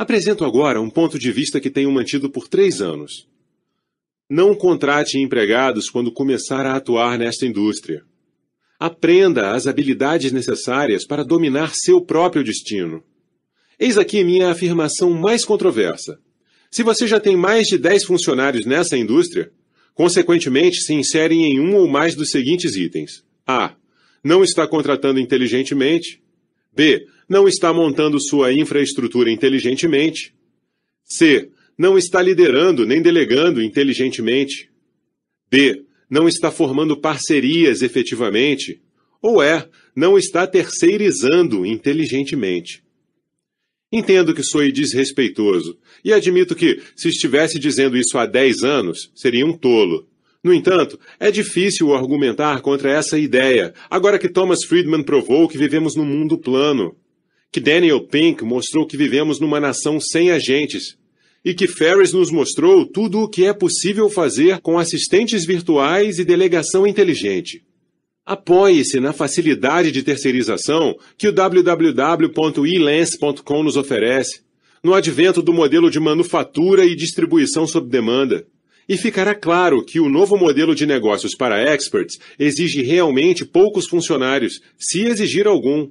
Apresento 0.00 0.46
agora 0.46 0.80
um 0.80 0.88
ponto 0.88 1.18
de 1.18 1.30
vista 1.30 1.60
que 1.60 1.68
tenho 1.68 1.92
mantido 1.92 2.30
por 2.30 2.48
três 2.48 2.80
anos. 2.80 3.28
Não 4.30 4.54
contrate 4.54 5.18
empregados 5.18 5.90
quando 5.90 6.10
começar 6.10 6.64
a 6.64 6.74
atuar 6.74 7.18
nesta 7.18 7.44
indústria. 7.44 8.02
Aprenda 8.78 9.50
as 9.50 9.66
habilidades 9.66 10.32
necessárias 10.32 11.06
para 11.06 11.22
dominar 11.22 11.74
seu 11.74 12.00
próprio 12.00 12.42
destino. 12.42 13.04
Eis 13.78 13.98
aqui 13.98 14.24
minha 14.24 14.48
afirmação 14.48 15.10
mais 15.10 15.44
controversa. 15.44 16.18
Se 16.70 16.82
você 16.82 17.06
já 17.06 17.20
tem 17.20 17.36
mais 17.36 17.66
de 17.66 17.76
10 17.76 18.04
funcionários 18.04 18.64
nessa 18.64 18.96
indústria, 18.96 19.52
consequentemente 19.92 20.80
se 20.80 20.94
insere 20.94 21.34
em 21.34 21.60
um 21.60 21.76
ou 21.76 21.86
mais 21.86 22.14
dos 22.14 22.30
seguintes 22.30 22.74
itens: 22.74 23.22
A. 23.46 23.74
Não 24.24 24.42
está 24.42 24.66
contratando 24.66 25.20
inteligentemente. 25.20 26.22
B. 26.72 27.06
Não 27.30 27.48
está 27.48 27.72
montando 27.72 28.20
sua 28.20 28.52
infraestrutura 28.52 29.30
inteligentemente. 29.30 30.34
C. 31.04 31.50
Não 31.78 31.96
está 31.96 32.20
liderando 32.20 32.84
nem 32.84 33.00
delegando 33.00 33.62
inteligentemente. 33.62 34.68
D 35.50 35.84
não 36.10 36.26
está 36.26 36.50
formando 36.50 36.96
parcerias 36.96 37.82
efetivamente, 37.82 38.82
ou 39.22 39.40
é, 39.40 39.68
não 39.94 40.18
está 40.18 40.44
terceirizando 40.44 41.64
inteligentemente. 41.64 42.82
Entendo 43.92 44.34
que 44.34 44.42
sou 44.42 44.68
desrespeitoso, 44.70 45.78
e 46.04 46.12
admito 46.12 46.56
que, 46.56 46.82
se 46.96 47.08
estivesse 47.08 47.58
dizendo 47.58 47.96
isso 47.96 48.18
há 48.18 48.26
10 48.26 48.64
anos, 48.64 49.10
seria 49.14 49.46
um 49.46 49.56
tolo. 49.56 50.08
No 50.42 50.52
entanto, 50.54 50.98
é 51.18 51.30
difícil 51.30 51.94
argumentar 51.94 52.60
contra 52.60 52.90
essa 52.90 53.18
ideia, 53.18 53.72
agora 53.88 54.18
que 54.18 54.28
Thomas 54.28 54.64
Friedman 54.64 55.04
provou 55.04 55.48
que 55.48 55.58
vivemos 55.58 55.94
num 55.94 56.04
mundo 56.04 56.38
plano, 56.38 56.96
que 57.52 57.60
Daniel 57.60 58.06
Pink 58.06 58.44
mostrou 58.44 58.86
que 58.86 58.96
vivemos 58.96 59.40
numa 59.40 59.58
nação 59.58 59.98
sem 60.00 60.30
agentes, 60.30 60.96
e 61.44 61.52
que 61.54 61.66
Ferris 61.66 62.12
nos 62.12 62.30
mostrou 62.30 62.86
tudo 62.86 63.22
o 63.22 63.28
que 63.28 63.46
é 63.46 63.52
possível 63.52 64.08
fazer 64.08 64.60
com 64.60 64.78
assistentes 64.78 65.44
virtuais 65.44 66.18
e 66.18 66.24
delegação 66.24 66.86
inteligente. 66.86 67.64
Apoie-se 68.24 69.00
na 69.00 69.12
facilidade 69.12 69.90
de 69.90 70.02
terceirização 70.02 70.94
que 71.16 71.26
o 71.26 71.32
www.elance.com 71.32 73.62
nos 73.62 73.76
oferece, 73.76 74.42
no 74.82 74.94
advento 74.94 75.42
do 75.42 75.52
modelo 75.52 75.90
de 75.90 75.98
manufatura 75.98 76.84
e 76.84 76.94
distribuição 76.94 77.66
sob 77.66 77.88
demanda. 77.88 78.46
E 78.88 78.96
ficará 78.96 79.34
claro 79.34 79.84
que 79.84 80.00
o 80.00 80.08
novo 80.08 80.36
modelo 80.36 80.74
de 80.74 80.86
negócios 80.86 81.34
para 81.34 81.74
experts 81.74 82.18
exige 82.38 82.82
realmente 82.82 83.44
poucos 83.44 83.86
funcionários, 83.86 84.60
se 84.78 85.02
exigir 85.02 85.46
algum. 85.46 85.90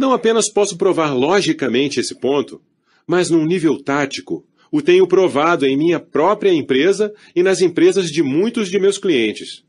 Não 0.00 0.14
apenas 0.14 0.50
posso 0.50 0.78
provar 0.78 1.12
logicamente 1.12 2.00
esse 2.00 2.18
ponto, 2.18 2.58
mas 3.06 3.28
num 3.28 3.44
nível 3.44 3.78
tático, 3.78 4.46
o 4.72 4.80
tenho 4.80 5.06
provado 5.06 5.66
em 5.66 5.76
minha 5.76 6.00
própria 6.00 6.50
empresa 6.50 7.12
e 7.36 7.42
nas 7.42 7.60
empresas 7.60 8.10
de 8.10 8.22
muitos 8.22 8.70
de 8.70 8.80
meus 8.80 8.96
clientes. 8.96 9.62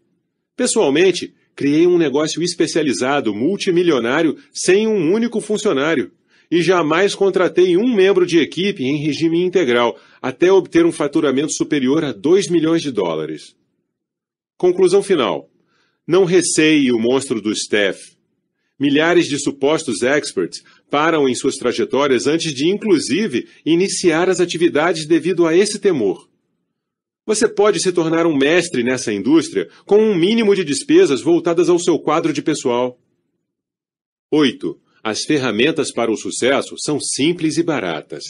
Pessoalmente, 0.56 1.34
criei 1.54 1.86
um 1.86 1.98
negócio 1.98 2.41
especializado, 2.41 3.36
multimilionário, 3.36 4.38
sem 4.54 4.88
um 4.88 5.12
único 5.13 5.41
funcionário. 5.41 6.13
E 6.50 6.62
jamais 6.62 7.13
contratei 7.13 7.76
um 7.76 7.94
membro 7.94 8.26
de 8.26 8.39
equipe 8.39 8.86
em 8.86 9.04
regime 9.04 9.44
integral, 9.44 10.00
até 10.22 10.50
obter 10.50 10.86
um 10.86 10.94
faturamento 10.94 11.52
superior 11.52 12.06
a 12.06 12.13
2 12.13 12.48
milhões 12.48 12.82
de 12.82 12.89
dólares. 12.89 13.54
Conclusão 14.58 15.04
final. 15.04 15.50
Não 16.08 16.24
receie 16.24 16.89
o 16.94 17.00
monstro 17.00 17.41
do 17.41 17.52
staff. 17.52 18.20
Milhares 18.82 19.28
de 19.28 19.38
supostos 19.38 20.02
experts 20.02 20.63
param 20.89 21.30
em 21.30 21.36
suas 21.36 21.56
trajetórias 21.56 22.26
antes 22.26 22.52
de, 22.52 22.67
inclusive, 22.67 23.48
iniciar 23.63 24.28
as 24.28 24.39
atividades 24.39 25.06
devido 25.06 25.46
a 25.46 25.56
esse 25.56 25.78
temor. 25.78 26.28
Você 27.24 27.48
pode 27.48 27.80
se 27.80 27.91
tornar 27.91 28.26
um 28.26 28.36
mestre 28.36 28.82
nessa 28.82 29.13
indústria 29.13 29.70
com 29.86 30.00
um 30.00 30.15
mínimo 30.15 30.56
de 30.56 30.63
despesas 30.63 31.22
voltadas 31.22 31.70
ao 31.70 31.78
seu 31.78 32.00
quadro 32.00 32.34
de 32.34 32.41
pessoal. 32.41 33.00
8. 34.32 34.76
as 35.04 35.26
ferramentas 35.26 35.94
para 35.94 36.12
o 36.12 36.17
sucesso 36.17 36.74
são 36.80 37.00
simples 37.00 37.58
e 37.58 37.63
baratas. 37.63 38.24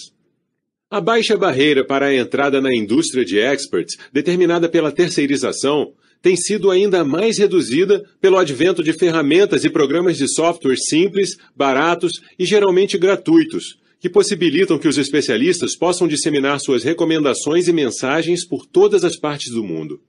A 0.89 0.99
baixa 0.99 1.37
barreira 1.37 1.85
para 1.85 2.07
a 2.07 2.13
entrada 2.13 2.59
na 2.59 2.75
indústria 2.75 3.23
de 3.23 3.39
experts, 3.39 3.95
determinada 4.11 4.67
pela 4.67 4.91
terceirização, 4.91 5.93
tem 6.21 6.35
sido 6.35 6.69
ainda 6.69 7.03
mais 7.03 7.37
reduzida 7.37 8.03
pelo 8.19 8.37
advento 8.37 8.83
de 8.83 8.93
ferramentas 8.93 9.63
e 9.63 9.69
programas 9.69 10.17
de 10.17 10.27
software 10.27 10.77
simples, 10.77 11.37
baratos 11.55 12.21
e 12.37 12.45
geralmente 12.45 12.97
gratuitos, 12.97 13.79
que 13.99 14.09
possibilitam 14.09 14.77
que 14.77 14.87
os 14.87 14.97
especialistas 14.97 15.75
possam 15.75 16.07
disseminar 16.07 16.59
suas 16.59 16.83
recomendações 16.83 17.67
e 17.67 17.73
mensagens 17.73 18.45
por 18.45 18.65
todas 18.65 19.03
as 19.03 19.15
partes 19.15 19.51
do 19.51 19.63
mundo. 19.63 19.99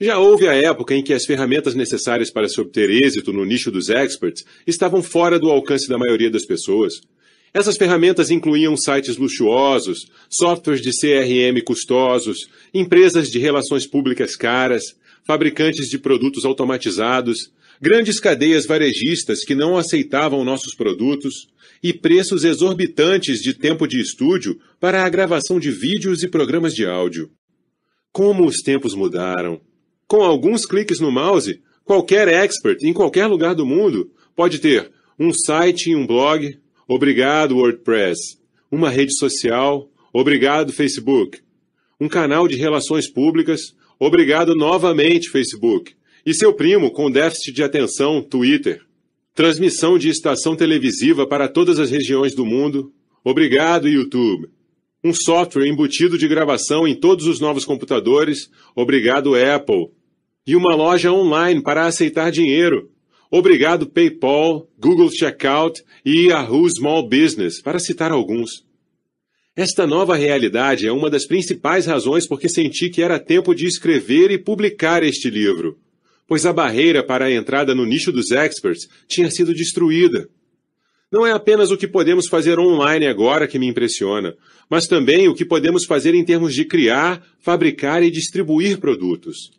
Já 0.00 0.18
houve 0.18 0.48
a 0.48 0.54
época 0.54 0.96
em 0.96 1.02
que 1.02 1.12
as 1.12 1.24
ferramentas 1.24 1.76
necessárias 1.76 2.28
para 2.28 2.48
se 2.48 2.60
obter 2.60 2.90
êxito 2.90 3.32
no 3.32 3.44
nicho 3.44 3.70
dos 3.70 3.88
experts 3.88 4.44
estavam 4.66 5.00
fora 5.00 5.38
do 5.38 5.48
alcance 5.48 5.88
da 5.88 5.96
maioria 5.96 6.30
das 6.30 6.44
pessoas. 6.44 6.94
Essas 7.54 7.76
ferramentas 7.76 8.30
incluíam 8.30 8.76
sites 8.76 9.16
luxuosos, 9.16 10.06
softwares 10.28 10.82
de 10.82 10.90
CRM 10.90 11.62
custosos, 11.64 12.48
empresas 12.72 13.28
de 13.28 13.38
relações 13.38 13.86
públicas 13.86 14.34
caras, 14.34 14.96
fabricantes 15.24 15.88
de 15.88 15.98
produtos 15.98 16.44
automatizados, 16.44 17.52
grandes 17.80 18.20
cadeias 18.20 18.66
varejistas 18.66 19.44
que 19.44 19.54
não 19.54 19.76
aceitavam 19.76 20.44
nossos 20.44 20.74
produtos 20.74 21.48
e 21.82 21.92
preços 21.92 22.44
exorbitantes 22.44 23.40
de 23.40 23.54
tempo 23.54 23.86
de 23.86 24.00
estúdio 24.00 24.58
para 24.78 25.04
a 25.04 25.08
gravação 25.08 25.58
de 25.58 25.70
vídeos 25.70 26.22
e 26.22 26.28
programas 26.28 26.74
de 26.74 26.86
áudio. 26.86 27.30
Como 28.12 28.46
os 28.46 28.58
tempos 28.58 28.94
mudaram! 28.94 29.60
Com 30.06 30.22
alguns 30.22 30.66
cliques 30.66 31.00
no 31.00 31.10
mouse, 31.10 31.60
qualquer 31.84 32.28
expert 32.28 32.82
em 32.82 32.92
qualquer 32.92 33.26
lugar 33.26 33.54
do 33.54 33.66
mundo 33.66 34.12
pode 34.36 34.58
ter 34.58 34.92
um 35.18 35.32
site 35.32 35.90
e 35.90 35.96
um 35.96 36.06
blog, 36.06 36.58
obrigado 36.86 37.56
WordPress, 37.56 38.38
uma 38.70 38.90
rede 38.90 39.16
social, 39.16 39.90
obrigado 40.12 40.72
Facebook, 40.72 41.40
um 42.00 42.08
canal 42.08 42.46
de 42.46 42.56
relações 42.56 43.10
públicas, 43.10 43.74
Obrigado 44.04 44.56
novamente, 44.56 45.30
Facebook. 45.30 45.94
E 46.26 46.34
seu 46.34 46.52
primo, 46.52 46.90
com 46.90 47.08
déficit 47.08 47.52
de 47.52 47.62
atenção, 47.62 48.20
Twitter. 48.20 48.82
Transmissão 49.32 49.96
de 49.96 50.08
estação 50.08 50.56
televisiva 50.56 51.24
para 51.24 51.46
todas 51.46 51.78
as 51.78 51.88
regiões 51.88 52.34
do 52.34 52.44
mundo. 52.44 52.92
Obrigado, 53.22 53.88
YouTube. 53.88 54.48
Um 55.04 55.14
software 55.14 55.68
embutido 55.68 56.18
de 56.18 56.26
gravação 56.26 56.84
em 56.84 56.96
todos 56.96 57.28
os 57.28 57.38
novos 57.38 57.64
computadores. 57.64 58.50
Obrigado, 58.74 59.36
Apple. 59.36 59.92
E 60.44 60.56
uma 60.56 60.74
loja 60.74 61.12
online 61.12 61.62
para 61.62 61.86
aceitar 61.86 62.32
dinheiro. 62.32 62.90
Obrigado, 63.30 63.86
PayPal, 63.86 64.68
Google 64.80 65.12
Checkout 65.12 65.80
e 66.04 66.26
Yahoo 66.26 66.68
Small 66.68 67.08
Business, 67.08 67.62
para 67.62 67.78
citar 67.78 68.10
alguns. 68.10 68.64
Esta 69.54 69.86
nova 69.86 70.16
realidade 70.16 70.86
é 70.86 70.92
uma 70.92 71.10
das 71.10 71.26
principais 71.26 71.84
razões 71.84 72.26
por 72.26 72.40
que 72.40 72.48
senti 72.48 72.88
que 72.88 73.02
era 73.02 73.20
tempo 73.20 73.54
de 73.54 73.66
escrever 73.66 74.30
e 74.30 74.38
publicar 74.38 75.02
este 75.02 75.28
livro, 75.28 75.78
pois 76.26 76.46
a 76.46 76.54
barreira 76.54 77.04
para 77.04 77.26
a 77.26 77.30
entrada 77.30 77.74
no 77.74 77.84
nicho 77.84 78.10
dos 78.10 78.30
experts 78.30 78.88
tinha 79.06 79.30
sido 79.30 79.52
destruída. 79.52 80.26
Não 81.12 81.26
é 81.26 81.32
apenas 81.32 81.70
o 81.70 81.76
que 81.76 81.86
podemos 81.86 82.28
fazer 82.28 82.58
online 82.58 83.06
agora 83.06 83.46
que 83.46 83.58
me 83.58 83.66
impressiona, 83.66 84.34
mas 84.70 84.86
também 84.86 85.28
o 85.28 85.34
que 85.34 85.44
podemos 85.44 85.84
fazer 85.84 86.14
em 86.14 86.24
termos 86.24 86.54
de 86.54 86.64
criar, 86.64 87.22
fabricar 87.38 88.02
e 88.02 88.10
distribuir 88.10 88.78
produtos. 88.78 89.50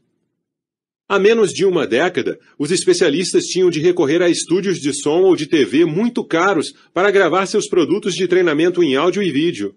Há 1.07 1.19
menos 1.19 1.53
de 1.53 1.65
uma 1.65 1.85
década, 1.85 2.39
os 2.57 2.71
especialistas 2.71 3.43
tinham 3.43 3.69
de 3.69 3.79
recorrer 3.79 4.23
a 4.23 4.29
estúdios 4.29 4.79
de 4.79 4.91
som 4.91 5.21
ou 5.21 5.35
de 5.35 5.45
TV 5.45 5.85
muito 5.85 6.25
caros 6.25 6.73
para 6.91 7.11
gravar 7.11 7.45
seus 7.45 7.67
produtos 7.67 8.15
de 8.15 8.27
treinamento 8.27 8.81
em 8.81 8.95
áudio 8.95 9.21
e 9.21 9.31
vídeo. 9.31 9.75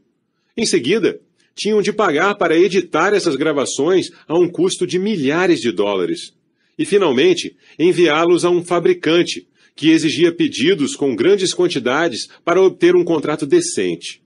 Em 0.57 0.65
seguida, 0.65 1.21
tinham 1.55 1.83
de 1.83 1.93
pagar 1.93 2.35
para 2.37 2.57
editar 2.57 3.15
essas 3.15 3.37
gravações 3.37 4.11
a 4.27 4.39
um 4.39 4.49
custo 4.49 4.87
de 4.87 4.99
milhares 4.99 5.61
de 5.61 5.73
dólares. 5.73 6.35
E, 6.79 6.85
finalmente, 6.85 7.57
enviá-los 7.79 8.45
a 8.45 8.51
um 8.51 8.63
fabricante, 8.63 9.47
que 9.75 9.91
exigia 9.91 10.33
pedidos 10.33 10.95
com 10.95 11.15
grandes 11.15 11.53
quantidades 11.53 12.29
para 12.45 12.63
obter 12.63 12.95
um 12.97 13.05
contrato 13.05 13.47
decente. 13.47 14.23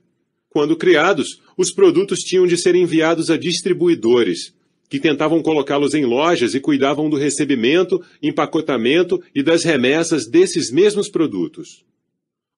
Quando 0.49 0.77
criados, 0.77 1.41
os 1.57 1.71
produtos 1.71 2.19
tinham 2.19 2.47
de 2.47 2.57
ser 2.57 2.75
enviados 2.75 3.29
a 3.29 3.37
distribuidores, 3.37 4.53
que 4.89 4.99
tentavam 4.99 5.41
colocá-los 5.41 5.93
em 5.93 6.05
lojas 6.05 6.53
e 6.53 6.59
cuidavam 6.59 7.09
do 7.09 7.17
recebimento, 7.17 8.01
empacotamento 8.21 9.21
e 9.33 9.41
das 9.41 9.63
remessas 9.63 10.27
desses 10.27 10.69
mesmos 10.69 11.09
produtos. 11.09 11.85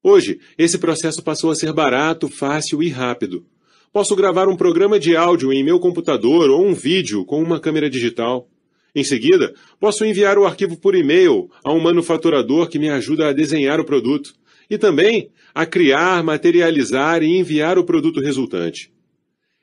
Hoje, 0.01 0.39
esse 0.57 0.79
processo 0.79 1.21
passou 1.23 1.51
a 1.51 1.55
ser 1.55 1.71
barato, 1.71 2.27
fácil 2.27 2.81
e 2.81 2.89
rápido. 2.89 3.45
Posso 3.93 4.15
gravar 4.15 4.49
um 4.49 4.55
programa 4.55 4.99
de 4.99 5.15
áudio 5.15 5.53
em 5.53 5.63
meu 5.63 5.79
computador 5.79 6.49
ou 6.49 6.65
um 6.65 6.73
vídeo 6.73 7.23
com 7.23 7.39
uma 7.39 7.59
câmera 7.59 7.87
digital. 7.87 8.49
Em 8.95 9.03
seguida, 9.03 9.53
posso 9.79 10.03
enviar 10.03 10.35
o 10.35 10.47
arquivo 10.47 10.75
por 10.75 10.95
e-mail 10.95 11.47
a 11.63 11.71
um 11.71 11.79
manufaturador 11.79 12.67
que 12.67 12.79
me 12.79 12.89
ajuda 12.89 13.27
a 13.27 13.33
desenhar 13.33 13.79
o 13.79 13.85
produto 13.85 14.33
e 14.67 14.79
também 14.79 15.29
a 15.53 15.63
criar, 15.63 16.23
materializar 16.23 17.21
e 17.21 17.37
enviar 17.37 17.77
o 17.77 17.83
produto 17.83 18.19
resultante. 18.19 18.91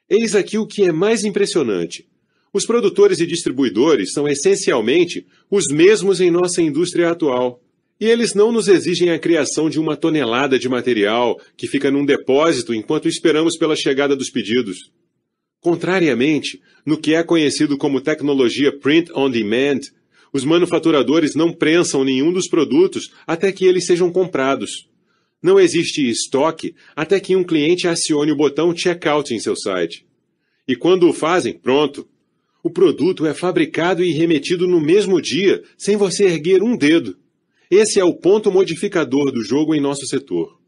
Eis 0.08 0.36
aqui 0.36 0.58
o 0.58 0.66
que 0.66 0.84
é 0.84 0.92
mais 0.92 1.24
impressionante. 1.24 2.06
Os 2.52 2.64
produtores 2.64 3.18
e 3.18 3.26
distribuidores 3.26 4.12
são 4.12 4.28
essencialmente 4.28 5.26
os 5.50 5.66
mesmos 5.66 6.20
em 6.20 6.30
nossa 6.30 6.62
indústria 6.62 7.10
atual. 7.10 7.60
E 8.00 8.06
eles 8.06 8.34
não 8.34 8.50
nos 8.50 8.66
exigem 8.66 9.10
a 9.10 9.18
criação 9.18 9.68
de 9.68 9.78
uma 9.78 9.94
tonelada 9.94 10.58
de 10.58 10.70
material 10.70 11.38
que 11.54 11.68
fica 11.68 11.90
num 11.90 12.04
depósito 12.04 12.72
enquanto 12.72 13.06
esperamos 13.06 13.58
pela 13.58 13.76
chegada 13.76 14.16
dos 14.16 14.30
pedidos. 14.30 14.90
Contrariamente, 15.60 16.62
no 16.86 16.96
que 16.96 17.14
é 17.14 17.22
conhecido 17.22 17.76
como 17.76 18.00
tecnologia 18.00 18.72
print 18.72 19.12
on 19.14 19.30
demand, 19.30 19.80
os 20.32 20.46
manufaturadores 20.46 21.34
não 21.34 21.52
prensam 21.52 22.02
nenhum 22.02 22.32
dos 22.32 22.48
produtos 22.48 23.10
até 23.26 23.52
que 23.52 23.66
eles 23.66 23.84
sejam 23.84 24.10
comprados. 24.10 24.88
Não 25.42 25.60
existe 25.60 26.08
estoque 26.08 26.74
até 26.96 27.20
que 27.20 27.36
um 27.36 27.44
cliente 27.44 27.86
acione 27.86 28.32
o 28.32 28.36
botão 28.36 28.74
checkout 28.74 29.34
em 29.34 29.40
seu 29.40 29.54
site. 29.54 30.06
E 30.66 30.74
quando 30.74 31.06
o 31.06 31.12
fazem, 31.12 31.52
pronto. 31.52 32.08
O 32.62 32.70
produto 32.70 33.26
é 33.26 33.34
fabricado 33.34 34.02
e 34.02 34.12
remetido 34.12 34.66
no 34.66 34.80
mesmo 34.80 35.20
dia, 35.20 35.62
sem 35.76 35.96
você 35.96 36.24
erguer 36.24 36.62
um 36.62 36.76
dedo. 36.76 37.19
Esse 37.70 38.00
é 38.00 38.04
o 38.04 38.12
ponto 38.12 38.50
modificador 38.50 39.30
do 39.30 39.44
jogo 39.44 39.76
em 39.76 39.80
nosso 39.80 40.04
setor. 40.04 40.58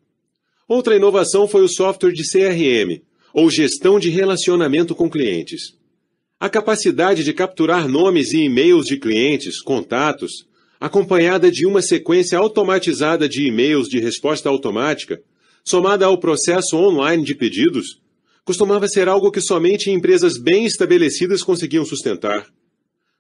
Outra 0.68 0.94
inovação 0.94 1.48
foi 1.48 1.62
o 1.62 1.68
software 1.68 2.12
de 2.12 2.22
CRM, 2.22 3.02
ou 3.34 3.50
gestão 3.50 3.98
de 3.98 4.08
relacionamento 4.08 4.94
com 4.94 5.10
clientes. 5.10 5.76
A 6.38 6.48
capacidade 6.48 7.24
de 7.24 7.32
capturar 7.32 7.88
nomes 7.88 8.32
e 8.32 8.44
e-mails 8.44 8.86
de 8.86 8.98
clientes, 8.98 9.60
contatos, 9.60 10.46
acompanhada 10.78 11.50
de 11.50 11.66
uma 11.66 11.82
sequência 11.82 12.38
automatizada 12.38 13.28
de 13.28 13.48
e-mails 13.48 13.88
de 13.88 13.98
resposta 13.98 14.48
automática, 14.48 15.20
somada 15.64 16.06
ao 16.06 16.18
processo 16.18 16.76
online 16.76 17.24
de 17.24 17.34
pedidos, 17.34 18.00
costumava 18.44 18.86
ser 18.86 19.08
algo 19.08 19.32
que 19.32 19.40
somente 19.40 19.90
empresas 19.90 20.38
bem 20.38 20.66
estabelecidas 20.66 21.42
conseguiam 21.42 21.84
sustentar. 21.84 22.46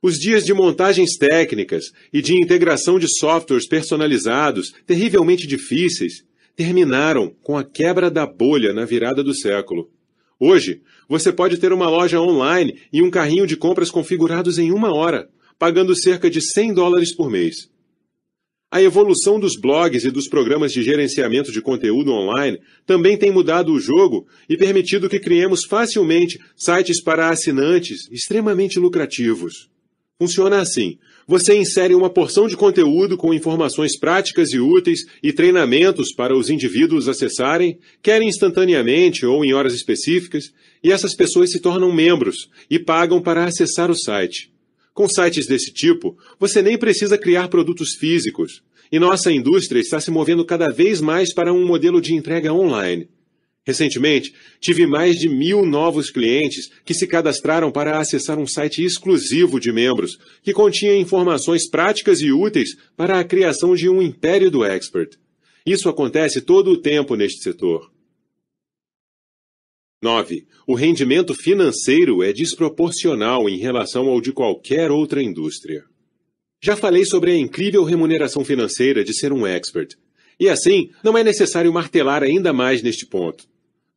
Os 0.04 0.18
dias 0.18 0.44
de 0.44 0.52
montagens 0.52 1.16
técnicas 1.16 1.92
e 2.12 2.20
de 2.20 2.34
integração 2.34 2.98
de 2.98 3.06
softwares 3.08 3.68
personalizados, 3.68 4.72
terrivelmente 4.84 5.46
difíceis, 5.46 6.24
terminaram 6.56 7.32
com 7.40 7.56
a 7.56 7.62
quebra 7.62 8.10
da 8.10 8.26
bolha 8.26 8.72
na 8.72 8.84
virada 8.84 9.22
do 9.22 9.32
século. 9.32 9.88
Hoje, 10.40 10.82
você 11.08 11.32
pode 11.32 11.56
ter 11.56 11.72
uma 11.72 11.88
loja 11.88 12.20
online 12.20 12.80
e 12.92 13.00
um 13.00 13.12
carrinho 13.12 13.46
de 13.46 13.56
compras 13.56 13.92
configurados 13.92 14.58
em 14.58 14.72
uma 14.72 14.92
hora, 14.92 15.30
pagando 15.56 15.94
cerca 15.94 16.28
de 16.28 16.40
100 16.40 16.74
dólares 16.74 17.14
por 17.14 17.30
mês. 17.30 17.70
A 18.72 18.82
evolução 18.82 19.38
dos 19.38 19.54
blogs 19.54 20.04
e 20.04 20.10
dos 20.10 20.26
programas 20.26 20.72
de 20.72 20.82
gerenciamento 20.82 21.52
de 21.52 21.62
conteúdo 21.62 22.10
online 22.10 22.58
também 22.84 23.16
tem 23.16 23.30
mudado 23.30 23.72
o 23.72 23.78
jogo 23.78 24.26
e 24.48 24.56
permitido 24.56 25.08
que 25.08 25.20
criemos 25.20 25.64
facilmente 25.64 26.40
sites 26.56 27.00
para 27.00 27.28
assinantes 27.28 28.10
extremamente 28.10 28.80
lucrativos. 28.80 29.70
Funciona 30.22 30.60
assim. 30.60 30.98
Você 31.26 31.52
insere 31.56 31.96
uma 31.96 32.08
porção 32.08 32.46
de 32.46 32.56
conteúdo 32.56 33.16
com 33.16 33.34
informações 33.34 33.98
práticas 33.98 34.52
e 34.52 34.60
úteis 34.60 35.00
e 35.20 35.32
treinamentos 35.32 36.14
para 36.14 36.36
os 36.36 36.48
indivíduos 36.48 37.08
acessarem, 37.08 37.76
quer 38.00 38.22
instantaneamente 38.22 39.26
ou 39.26 39.44
em 39.44 39.52
horas 39.52 39.74
específicas, 39.74 40.52
e 40.80 40.92
essas 40.92 41.16
pessoas 41.16 41.50
se 41.50 41.58
tornam 41.58 41.92
membros 41.92 42.48
e 42.70 42.78
pagam 42.78 43.20
para 43.20 43.44
acessar 43.44 43.90
o 43.90 43.96
site. 43.96 44.52
Com 44.94 45.08
sites 45.08 45.48
desse 45.48 45.72
tipo, 45.72 46.16
você 46.38 46.62
nem 46.62 46.78
precisa 46.78 47.18
criar 47.18 47.48
produtos 47.48 47.96
físicos, 47.98 48.62
e 48.92 49.00
nossa 49.00 49.32
indústria 49.32 49.80
está 49.80 49.98
se 49.98 50.12
movendo 50.12 50.44
cada 50.44 50.68
vez 50.68 51.00
mais 51.00 51.34
para 51.34 51.52
um 51.52 51.66
modelo 51.66 52.00
de 52.00 52.14
entrega 52.14 52.52
online. 52.52 53.08
Recentemente, 53.64 54.34
tive 54.60 54.86
mais 54.86 55.16
de 55.16 55.28
mil 55.28 55.64
novos 55.64 56.10
clientes 56.10 56.68
que 56.84 56.92
se 56.92 57.06
cadastraram 57.06 57.70
para 57.70 57.98
acessar 57.98 58.38
um 58.38 58.46
site 58.46 58.84
exclusivo 58.84 59.60
de 59.60 59.70
membros, 59.70 60.18
que 60.42 60.52
continha 60.52 60.96
informações 60.96 61.68
práticas 61.68 62.20
e 62.20 62.32
úteis 62.32 62.70
para 62.96 63.20
a 63.20 63.24
criação 63.24 63.76
de 63.76 63.88
um 63.88 64.02
império 64.02 64.50
do 64.50 64.64
expert. 64.64 65.16
Isso 65.64 65.88
acontece 65.88 66.40
todo 66.40 66.72
o 66.72 66.76
tempo 66.76 67.14
neste 67.14 67.40
setor. 67.40 67.92
9. 70.02 70.44
O 70.66 70.74
rendimento 70.74 71.32
financeiro 71.32 72.24
é 72.24 72.32
desproporcional 72.32 73.48
em 73.48 73.58
relação 73.58 74.08
ao 74.08 74.20
de 74.20 74.32
qualquer 74.32 74.90
outra 74.90 75.22
indústria. 75.22 75.84
Já 76.60 76.74
falei 76.74 77.04
sobre 77.04 77.30
a 77.30 77.36
incrível 77.36 77.84
remuneração 77.84 78.44
financeira 78.44 79.04
de 79.04 79.14
ser 79.14 79.32
um 79.32 79.46
expert, 79.46 79.96
e 80.40 80.48
assim 80.48 80.90
não 81.04 81.16
é 81.16 81.22
necessário 81.22 81.72
martelar 81.72 82.24
ainda 82.24 82.52
mais 82.52 82.82
neste 82.82 83.06
ponto. 83.06 83.51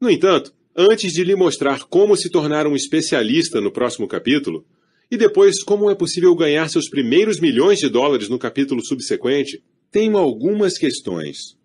No 0.06 0.12
entanto, 0.12 0.54
antes 0.78 1.14
de 1.14 1.24
lhe 1.24 1.36
mostrar 1.36 1.86
como 1.86 2.16
se 2.16 2.30
tornar 2.30 2.68
um 2.68 2.76
especialista 2.76 3.60
no 3.60 3.72
próximo 3.72 4.08
capítulo, 4.08 4.64
e 5.10 5.18
depois 5.18 5.64
como 5.64 5.90
é 5.90 5.96
possível 5.96 6.36
ganhar 6.36 6.70
seus 6.70 6.88
primeiros 6.88 7.40
milhões 7.40 7.80
de 7.80 7.90
dólares 7.90 8.30
no 8.30 8.38
capítulo 8.38 8.86
subsequente, 8.86 9.64
tenho 9.90 10.16
algumas 10.16 10.78
questões. 10.78 11.58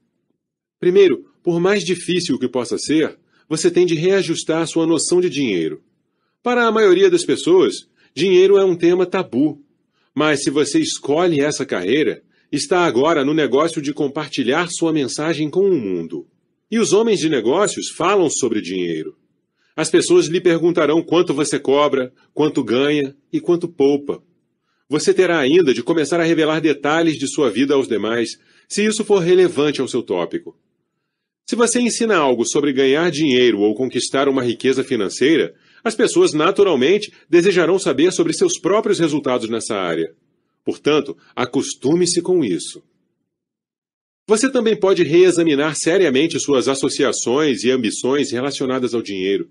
Primeiro, 0.78 1.26
por 1.42 1.60
mais 1.60 1.84
difícil 1.84 2.38
que 2.38 2.48
possa 2.48 2.78
ser, 2.78 3.18
você 3.46 3.70
tem 3.70 3.84
de 3.84 3.94
reajustar 3.94 4.66
sua 4.66 4.86
noção 4.86 5.20
de 5.20 5.28
dinheiro. 5.28 5.82
Para 6.42 6.66
a 6.66 6.72
maioria 6.72 7.10
das 7.10 7.26
pessoas, 7.26 7.90
dinheiro 8.14 8.56
é 8.56 8.64
um 8.64 8.74
tema 8.74 9.04
tabu. 9.04 9.62
Mas 10.14 10.42
se 10.42 10.48
você 10.48 10.78
escolhe 10.78 11.42
essa 11.42 11.66
carreira, 11.66 12.22
está 12.50 12.86
agora 12.86 13.22
no 13.22 13.34
negócio 13.34 13.82
de 13.82 13.92
compartilhar 13.92 14.70
sua 14.70 14.94
mensagem 14.94 15.50
com 15.50 15.68
o 15.68 15.78
mundo. 15.78 16.26
E 16.70 16.78
os 16.78 16.92
homens 16.92 17.18
de 17.18 17.28
negócios 17.28 17.88
falam 17.88 18.30
sobre 18.30 18.60
dinheiro. 18.60 19.16
As 19.74 19.90
pessoas 19.90 20.26
lhe 20.26 20.40
perguntarão 20.40 21.02
quanto 21.02 21.34
você 21.34 21.58
cobra, 21.58 22.12
quanto 22.32 22.62
ganha 22.62 23.16
e 23.32 23.40
quanto 23.40 23.66
poupa. 23.66 24.22
Você 24.88 25.14
terá 25.14 25.38
ainda 25.38 25.72
de 25.72 25.82
começar 25.82 26.20
a 26.20 26.24
revelar 26.24 26.60
detalhes 26.60 27.16
de 27.16 27.26
sua 27.28 27.50
vida 27.50 27.74
aos 27.74 27.88
demais, 27.88 28.30
se 28.68 28.84
isso 28.84 29.04
for 29.04 29.18
relevante 29.18 29.80
ao 29.80 29.88
seu 29.88 30.02
tópico. 30.02 30.56
Se 31.46 31.56
você 31.56 31.80
ensina 31.80 32.16
algo 32.16 32.44
sobre 32.44 32.72
ganhar 32.72 33.10
dinheiro 33.10 33.60
ou 33.60 33.74
conquistar 33.74 34.28
uma 34.28 34.42
riqueza 34.42 34.84
financeira, 34.84 35.54
as 35.82 35.96
pessoas 35.96 36.32
naturalmente 36.32 37.12
desejarão 37.28 37.78
saber 37.78 38.12
sobre 38.12 38.32
seus 38.32 38.58
próprios 38.58 38.98
resultados 39.00 39.48
nessa 39.48 39.74
área. 39.74 40.14
Portanto, 40.64 41.16
acostume-se 41.34 42.20
com 42.22 42.44
isso. 42.44 42.82
Você 44.30 44.48
também 44.48 44.76
pode 44.76 45.02
reexaminar 45.02 45.74
seriamente 45.74 46.38
suas 46.38 46.68
associações 46.68 47.64
e 47.64 47.70
ambições 47.72 48.30
relacionadas 48.30 48.94
ao 48.94 49.02
dinheiro. 49.02 49.50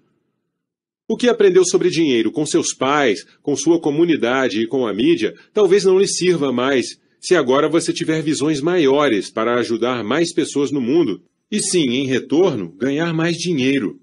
O 1.06 1.18
que 1.18 1.28
aprendeu 1.28 1.66
sobre 1.66 1.90
dinheiro 1.90 2.32
com 2.32 2.46
seus 2.46 2.74
pais, 2.74 3.26
com 3.42 3.58
sua 3.58 3.78
comunidade 3.78 4.62
e 4.62 4.68
com 4.68 4.88
a 4.88 4.94
mídia 4.94 5.36
talvez 5.54 5.84
não 5.84 6.00
lhe 6.00 6.08
sirva 6.08 6.54
mais 6.54 6.98
se 7.20 7.36
agora 7.36 7.68
você 7.68 7.92
tiver 7.92 8.24
visões 8.24 8.62
maiores 8.62 9.30
para 9.30 9.60
ajudar 9.60 10.02
mais 10.02 10.32
pessoas 10.32 10.72
no 10.72 10.80
mundo 10.80 11.22
e 11.52 11.60
sim, 11.60 11.90
em 11.90 12.08
retorno, 12.08 12.72
ganhar 12.78 13.14
mais 13.14 13.36
dinheiro. 13.36 14.00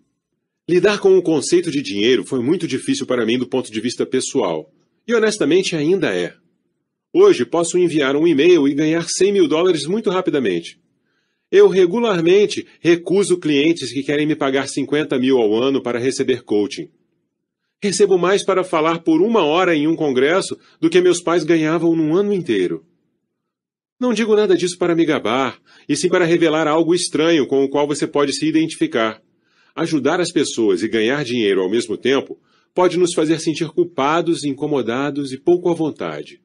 Lidar 0.69 0.99
com 0.99 1.17
o 1.17 1.23
conceito 1.23 1.71
de 1.71 1.81
dinheiro 1.81 2.23
foi 2.23 2.43
muito 2.43 2.69
difícil 2.69 3.07
para 3.07 3.25
mim 3.25 3.39
do 3.39 3.49
ponto 3.49 3.73
de 3.73 3.81
vista 3.81 4.05
pessoal. 4.05 4.71
E 5.09 5.15
honestamente 5.15 5.75
ainda 5.75 6.15
é. 6.15 6.35
Hoje 7.19 7.47
posso 7.47 7.79
enviar 7.79 8.15
um 8.15 8.29
e-mail 8.29 8.69
e 8.69 8.75
ganhar 8.75 9.09
100 9.09 9.33
mil 9.33 9.49
dólares 9.49 9.87
muito 9.87 10.11
rapidamente. 10.11 10.79
Eu 11.51 11.67
regularmente 11.67 12.67
recuso 12.79 13.39
clientes 13.39 13.91
que 13.91 14.03
querem 14.03 14.27
me 14.27 14.37
pagar 14.37 14.69
50 14.69 15.19
mil 15.19 15.39
ao 15.39 15.55
ano 15.55 15.81
para 15.81 15.99
receber 15.99 16.43
coaching. 16.43 16.91
Recebo 17.83 18.19
mais 18.19 18.45
para 18.45 18.63
falar 18.63 18.99
por 18.99 19.23
uma 19.23 19.43
hora 19.43 19.75
em 19.75 19.87
um 19.87 19.97
congresso 19.97 20.59
do 20.79 20.91
que 20.91 21.01
meus 21.01 21.23
pais 21.23 21.43
ganhavam 21.43 21.97
num 21.97 22.15
ano 22.15 22.35
inteiro. 22.35 22.85
Não 23.99 24.13
digo 24.13 24.37
nada 24.37 24.55
disso 24.55 24.77
para 24.77 24.95
me 24.95 25.07
gabar, 25.07 25.59
e 25.89 25.97
sim 25.97 26.11
para 26.11 26.27
revelar 26.27 26.69
algo 26.69 26.95
estranho 26.95 27.47
com 27.47 27.65
o 27.65 27.69
qual 27.71 27.87
você 27.87 28.07
pode 28.07 28.35
se 28.35 28.47
identificar. 28.47 29.23
Ajudar 29.75 30.21
as 30.21 30.31
pessoas 30.31 30.83
e 30.83 30.89
ganhar 30.89 31.25
dinheiro 31.25 31.63
ao 31.63 31.71
mesmo 31.71 31.97
tempo 31.97 32.39
pode 32.75 32.99
nos 32.99 33.15
fazer 33.15 33.41
sentir 33.41 33.71
culpados, 33.71 34.45
incomodados 34.45 35.33
e 35.33 35.39
pouco 35.39 35.71
à 35.71 35.75
vontade. 35.75 36.45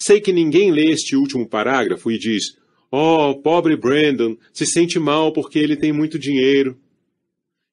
Sei 0.00 0.20
que 0.20 0.32
ninguém 0.32 0.70
lê 0.70 0.90
este 0.90 1.16
último 1.16 1.48
parágrafo 1.48 2.10
e 2.10 2.18
diz: 2.18 2.56
Oh, 2.90 3.34
pobre 3.42 3.76
Brandon, 3.76 4.36
se 4.52 4.64
sente 4.64 4.98
mal 4.98 5.32
porque 5.32 5.58
ele 5.58 5.76
tem 5.76 5.92
muito 5.92 6.18
dinheiro. 6.18 6.78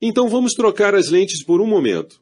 Então 0.01 0.27
vamos 0.27 0.53
trocar 0.53 0.93
as 0.95 1.09
lentes 1.09 1.43
por 1.43 1.61
um 1.61 1.67
momento. 1.67 2.19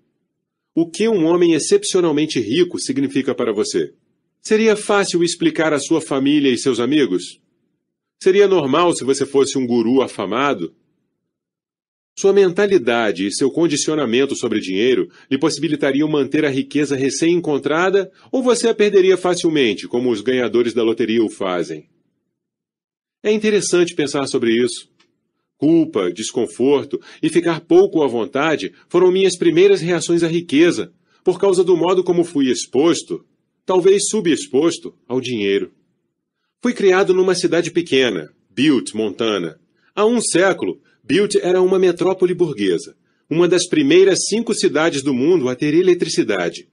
O 0.75 0.89
que 0.89 1.07
um 1.07 1.25
homem 1.25 1.53
excepcionalmente 1.53 2.39
rico 2.39 2.79
significa 2.79 3.33
para 3.33 3.53
você? 3.53 3.93
Seria 4.41 4.75
fácil 4.75 5.23
explicar 5.23 5.71
à 5.71 5.79
sua 5.79 6.01
família 6.01 6.51
e 6.51 6.57
seus 6.57 6.79
amigos? 6.79 7.39
Seria 8.21 8.47
normal 8.47 8.93
se 8.93 9.03
você 9.03 9.25
fosse 9.25 9.57
um 9.57 9.65
guru 9.65 10.01
afamado? 10.01 10.75
Sua 12.15 12.31
mentalidade 12.31 13.25
e 13.25 13.33
seu 13.33 13.49
condicionamento 13.49 14.35
sobre 14.35 14.59
dinheiro 14.59 15.09
lhe 15.29 15.37
possibilitariam 15.37 16.07
manter 16.07 16.45
a 16.45 16.49
riqueza 16.49 16.95
recém-encontrada 16.95 18.11
ou 18.31 18.43
você 18.43 18.67
a 18.67 18.75
perderia 18.75 19.17
facilmente, 19.17 19.87
como 19.87 20.11
os 20.11 20.21
ganhadores 20.21 20.73
da 20.73 20.83
loteria 20.83 21.23
o 21.23 21.29
fazem? 21.29 21.89
É 23.23 23.31
interessante 23.31 23.95
pensar 23.95 24.27
sobre 24.27 24.53
isso. 24.53 24.89
Culpa, 25.57 26.11
desconforto 26.11 27.01
e 27.21 27.29
ficar 27.29 27.61
pouco 27.61 28.03
à 28.03 28.07
vontade 28.07 28.73
foram 28.89 29.11
minhas 29.11 29.37
primeiras 29.37 29.81
reações 29.81 30.21
à 30.21 30.27
riqueza, 30.27 30.93
por 31.23 31.39
causa 31.39 31.63
do 31.63 31.75
modo 31.75 32.03
como 32.03 32.23
fui 32.23 32.51
exposto 32.51 33.25
talvez 33.65 34.09
subexposto 34.09 34.93
ao 35.07 35.21
dinheiro. 35.21 35.71
Fui 36.61 36.73
criado 36.73 37.13
numa 37.13 37.35
cidade 37.35 37.71
pequena, 37.71 38.31
Butte, 38.49 38.95
Montana. 38.95 39.59
Há 39.95 40.05
um 40.05 40.21
século, 40.21 40.81
Butte 41.03 41.39
era 41.41 41.61
uma 41.61 41.77
metrópole 41.77 42.33
burguesa, 42.33 42.95
uma 43.29 43.47
das 43.47 43.67
primeiras 43.67 44.25
cinco 44.27 44.53
cidades 44.53 45.03
do 45.03 45.13
mundo 45.13 45.49
a 45.49 45.55
ter 45.55 45.73
eletricidade. 45.73 46.67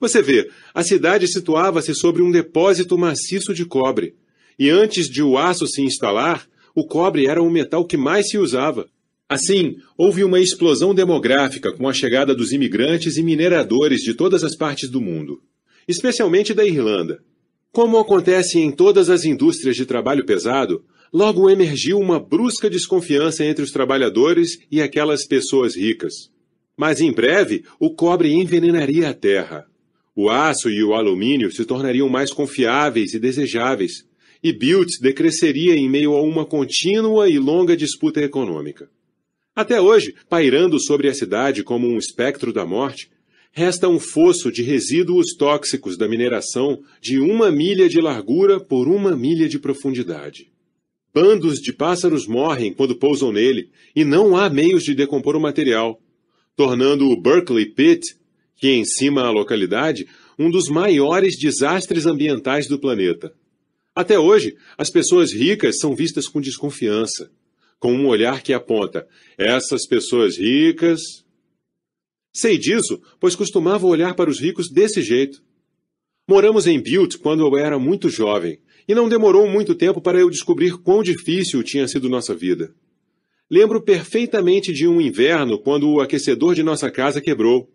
Você 0.00 0.20
vê, 0.20 0.50
a 0.74 0.82
cidade 0.82 1.28
situava-se 1.28 1.94
sobre 1.94 2.22
um 2.22 2.30
depósito 2.30 2.98
maciço 2.98 3.54
de 3.54 3.64
cobre, 3.64 4.14
e 4.58 4.68
antes 4.68 5.08
de 5.08 5.22
o 5.22 5.38
aço 5.38 5.66
se 5.66 5.82
instalar, 5.82 6.48
o 6.74 6.86
cobre 6.86 7.26
era 7.26 7.42
o 7.42 7.50
metal 7.50 7.84
que 7.86 7.96
mais 7.96 8.28
se 8.28 8.36
usava. 8.36 8.88
Assim, 9.28 9.76
houve 9.96 10.24
uma 10.24 10.40
explosão 10.40 10.94
demográfica 10.94 11.72
com 11.72 11.88
a 11.88 11.92
chegada 11.92 12.34
dos 12.34 12.52
imigrantes 12.52 13.16
e 13.16 13.22
mineradores 13.22 14.00
de 14.00 14.14
todas 14.14 14.44
as 14.44 14.56
partes 14.56 14.90
do 14.90 15.00
mundo 15.00 15.40
especialmente 15.86 16.52
da 16.52 16.64
Irlanda. 16.64 17.20
Como 17.70 17.98
acontece 17.98 18.58
em 18.58 18.70
todas 18.70 19.10
as 19.10 19.24
indústrias 19.24 19.76
de 19.76 19.86
trabalho 19.86 20.24
pesado, 20.24 20.84
logo 21.12 21.48
emergiu 21.50 21.98
uma 21.98 22.18
brusca 22.18 22.68
desconfiança 22.68 23.44
entre 23.44 23.62
os 23.64 23.70
trabalhadores 23.70 24.58
e 24.70 24.80
aquelas 24.80 25.26
pessoas 25.26 25.76
ricas. 25.76 26.30
Mas 26.76 27.00
em 27.00 27.12
breve, 27.12 27.64
o 27.80 27.94
cobre 27.94 28.32
envenenaria 28.32 29.08
a 29.08 29.14
terra. 29.14 29.66
O 30.14 30.30
aço 30.30 30.70
e 30.70 30.82
o 30.82 30.94
alumínio 30.94 31.50
se 31.52 31.64
tornariam 31.64 32.08
mais 32.08 32.32
confiáveis 32.32 33.14
e 33.14 33.18
desejáveis, 33.18 34.04
e 34.42 34.52
Butte 34.52 35.00
decresceria 35.00 35.74
em 35.74 35.88
meio 35.88 36.14
a 36.14 36.22
uma 36.22 36.44
contínua 36.44 37.28
e 37.28 37.38
longa 37.38 37.76
disputa 37.76 38.20
econômica. 38.20 38.88
Até 39.54 39.80
hoje, 39.80 40.14
pairando 40.28 40.78
sobre 40.78 41.08
a 41.08 41.14
cidade 41.14 41.62
como 41.62 41.88
um 41.88 41.96
espectro 41.96 42.52
da 42.52 42.66
morte, 42.66 43.10
resta 43.50 43.88
um 43.88 43.98
fosso 43.98 44.52
de 44.52 44.62
resíduos 44.62 45.34
tóxicos 45.34 45.96
da 45.96 46.06
mineração 46.06 46.82
de 47.00 47.18
uma 47.18 47.50
milha 47.50 47.88
de 47.88 48.00
largura 48.00 48.60
por 48.60 48.86
uma 48.86 49.16
milha 49.16 49.48
de 49.48 49.58
profundidade. 49.58 50.52
Bandos 51.16 51.60
de 51.60 51.72
pássaros 51.72 52.26
morrem 52.26 52.74
quando 52.74 52.94
pousam 52.94 53.32
nele 53.32 53.70
e 53.94 54.04
não 54.04 54.36
há 54.36 54.50
meios 54.50 54.82
de 54.84 54.94
decompor 54.94 55.34
o 55.34 55.40
material, 55.40 55.98
tornando 56.54 57.08
o 57.08 57.18
Berkeley 57.18 57.64
Pit, 57.64 58.18
que 58.54 58.74
encima 58.74 59.22
a 59.22 59.30
localidade, 59.30 60.06
um 60.38 60.50
dos 60.50 60.68
maiores 60.68 61.38
desastres 61.38 62.04
ambientais 62.04 62.68
do 62.68 62.78
planeta. 62.78 63.32
Até 63.94 64.18
hoje, 64.18 64.58
as 64.76 64.90
pessoas 64.90 65.32
ricas 65.32 65.78
são 65.78 65.96
vistas 65.96 66.28
com 66.28 66.38
desconfiança, 66.38 67.30
com 67.80 67.94
um 67.94 68.08
olhar 68.08 68.42
que 68.42 68.52
aponta: 68.52 69.08
essas 69.38 69.86
pessoas 69.86 70.36
ricas 70.36 71.00
Sei 72.30 72.58
disso, 72.58 73.00
pois 73.18 73.34
costumava 73.34 73.86
olhar 73.86 74.14
para 74.14 74.28
os 74.28 74.38
ricos 74.38 74.70
desse 74.70 75.00
jeito. 75.00 75.42
Moramos 76.28 76.66
em 76.66 76.78
Butte 76.78 77.16
quando 77.16 77.40
eu 77.40 77.56
era 77.56 77.78
muito 77.78 78.10
jovem, 78.10 78.58
e 78.88 78.94
não 78.94 79.08
demorou 79.08 79.48
muito 79.48 79.74
tempo 79.74 80.00
para 80.00 80.18
eu 80.18 80.30
descobrir 80.30 80.78
quão 80.78 81.02
difícil 81.02 81.62
tinha 81.62 81.88
sido 81.88 82.08
nossa 82.08 82.34
vida. 82.34 82.72
Lembro 83.50 83.80
perfeitamente 83.80 84.72
de 84.72 84.88
um 84.88 85.00
inverno 85.00 85.58
quando 85.58 85.88
o 85.88 86.00
aquecedor 86.00 86.54
de 86.54 86.62
nossa 86.62 86.90
casa 86.90 87.20
quebrou. 87.20 87.70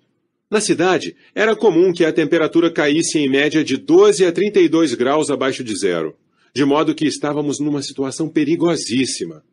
Na 0.49 0.59
cidade, 0.59 1.15
era 1.33 1.55
comum 1.55 1.93
que 1.93 2.03
a 2.03 2.11
temperatura 2.11 2.69
caísse 2.69 3.17
em 3.19 3.29
média 3.29 3.63
de 3.63 3.77
12 3.77 4.25
a 4.25 4.31
32 4.31 4.93
graus 4.95 5.29
abaixo 5.29 5.63
de 5.63 5.77
zero, 5.77 6.15
de 6.53 6.65
modo 6.65 6.93
que 6.93 7.05
estávamos 7.05 7.59
numa 7.59 7.81
situação 7.81 8.27
perigosíssima. 8.27 9.43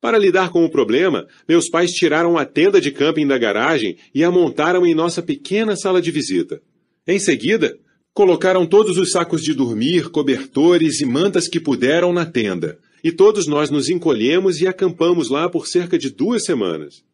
Para 0.00 0.18
lidar 0.18 0.50
com 0.50 0.64
o 0.64 0.70
problema, 0.70 1.26
meus 1.48 1.68
pais 1.68 1.90
tiraram 1.90 2.36
a 2.36 2.44
tenda 2.44 2.80
de 2.80 2.92
camping 2.92 3.26
da 3.26 3.38
garagem 3.38 3.96
e 4.14 4.22
a 4.22 4.30
montaram 4.30 4.86
em 4.86 4.94
nossa 4.94 5.22
pequena 5.22 5.74
sala 5.74 6.00
de 6.00 6.10
visita. 6.10 6.60
Em 7.06 7.18
seguida, 7.18 7.76
colocaram 8.14 8.64
todos 8.64 8.96
os 8.96 9.10
sacos 9.10 9.42
de 9.42 9.52
dormir, 9.52 10.08
cobertores 10.08 11.00
e 11.00 11.04
mantas 11.04 11.48
que 11.48 11.58
puderam 11.58 12.12
na 12.12 12.24
tenda 12.24 12.78
e 13.04 13.12
todos 13.12 13.46
nós 13.46 13.68
nos 13.68 13.90
encolhemos 13.90 14.62
e 14.62 14.66
acampamos 14.66 15.28
lá 15.28 15.46
por 15.50 15.66
cerca 15.66 15.98
de 15.98 16.08
duas 16.08 16.44
semanas. 16.44 17.04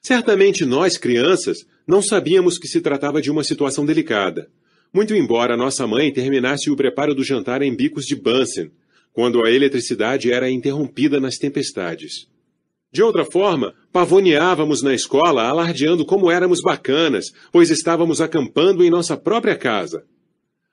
Certamente 0.00 0.64
nós, 0.64 0.96
crianças, 0.96 1.66
não 1.84 2.00
sabíamos 2.00 2.56
que 2.56 2.68
se 2.68 2.80
tratava 2.80 3.20
de 3.20 3.32
uma 3.32 3.42
situação 3.42 3.84
delicada, 3.84 4.48
muito 4.92 5.12
embora 5.12 5.56
nossa 5.56 5.88
mãe 5.88 6.12
terminasse 6.12 6.70
o 6.70 6.76
preparo 6.76 7.16
do 7.16 7.24
jantar 7.24 7.62
em 7.62 7.74
bicos 7.74 8.04
de 8.04 8.14
Bunsen, 8.14 8.70
quando 9.12 9.44
a 9.44 9.50
eletricidade 9.50 10.30
era 10.30 10.48
interrompida 10.48 11.18
nas 11.18 11.36
tempestades. 11.36 12.28
De 12.92 13.02
outra 13.02 13.24
forma, 13.24 13.74
pavoneávamos 13.92 14.82
na 14.82 14.94
escola 14.94 15.42
alardeando 15.48 16.04
como 16.04 16.30
éramos 16.30 16.60
bacanas, 16.60 17.32
pois 17.50 17.70
estávamos 17.70 18.20
acampando 18.20 18.84
em 18.84 18.90
nossa 18.90 19.16
própria 19.16 19.56
casa. 19.56 20.04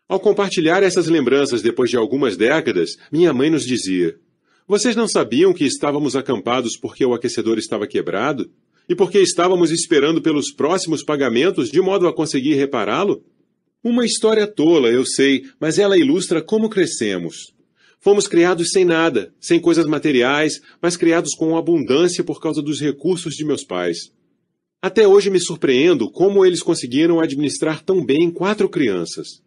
Ao 0.10 0.22
compartilhar 0.22 0.84
essas 0.84 1.08
lembranças 1.08 1.62
depois 1.62 1.90
de 1.90 1.98
algumas 1.98 2.38
décadas, 2.38 2.98
minha 3.12 3.34
mãe 3.34 3.50
nos 3.50 3.66
dizia: 3.66 4.16
Vocês 4.66 4.96
não 4.96 5.06
sabiam 5.06 5.54
que 5.54 5.66
estávamos 5.66 6.16
acampados 6.16 6.78
porque 6.78 7.06
o 7.06 7.14
aquecedor 7.14 7.58
estava 7.58 7.86
quebrado? 7.86 8.50
E 8.88 8.96
porque 8.96 9.20
estávamos 9.20 9.70
esperando 9.70 10.22
pelos 10.22 10.50
próximos 10.50 11.04
pagamentos 11.04 11.70
de 11.70 11.82
modo 11.82 12.08
a 12.08 12.14
conseguir 12.14 12.54
repará-lo? 12.54 13.22
Uma 13.84 14.06
história 14.06 14.48
tola, 14.48 14.88
eu 14.88 15.06
sei, 15.06 15.44
mas 15.60 15.78
ela 15.78 15.98
ilustra 15.98 16.42
como 16.42 16.70
crescemos. 16.70 17.54
Fomos 18.00 18.28
criados 18.30 18.70
sem 18.72 18.86
nada, 18.86 19.34
sem 19.42 19.60
coisas 19.60 19.86
materiais, 19.86 20.62
mas 20.82 20.96
criados 20.96 21.36
com 21.36 21.58
abundância 21.58 22.24
por 22.24 22.40
causa 22.40 22.62
dos 22.62 22.80
recursos 22.80 23.36
de 23.36 23.44
meus 23.44 23.66
pais. 23.66 24.14
Até 24.82 25.06
hoje 25.06 25.30
me 25.30 25.40
surpreendo 25.40 26.10
como 26.10 26.46
eles 26.46 26.64
conseguiram 26.64 27.20
administrar 27.20 27.84
tão 27.84 28.06
bem 28.06 28.32
quatro 28.32 28.70
crianças. 28.70 29.46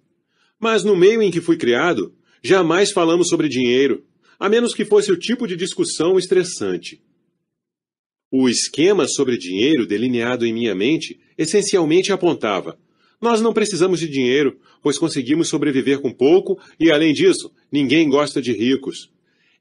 Mas 0.61 0.85
no 0.85 0.95
meio 0.95 1.23
em 1.23 1.31
que 1.31 1.41
fui 1.41 1.57
criado, 1.57 2.15
jamais 2.43 2.93
falamos 2.93 3.29
sobre 3.29 3.49
dinheiro, 3.49 4.05
a 4.39 4.49
menos 4.49 4.75
que 4.75 4.85
fosse 4.85 5.11
o 5.11 5.19
tipo 5.19 5.47
de 5.47 5.57
discussão 5.57 6.19
estressante. 6.19 7.03
O 8.31 8.49
esquema 8.49 9.09
sobre 9.09 9.39
dinheiro 9.39 9.87
delineado 9.87 10.47
em 10.47 10.53
minha 10.53 10.75
mente 10.75 11.19
essencialmente 11.37 12.13
apontava: 12.13 12.79
nós 13.21 13.41
não 13.41 13.53
precisamos 13.53 13.99
de 14.01 14.09
dinheiro, 14.09 14.59
pois 14.83 14.99
conseguimos 14.99 15.49
sobreviver 15.49 16.01
com 16.01 16.13
pouco 16.13 16.59
e, 16.79 16.91
além 16.91 17.13
disso, 17.13 17.51
ninguém 17.73 18.09
gosta 18.09 18.41
de 18.41 18.53
ricos. 18.53 19.11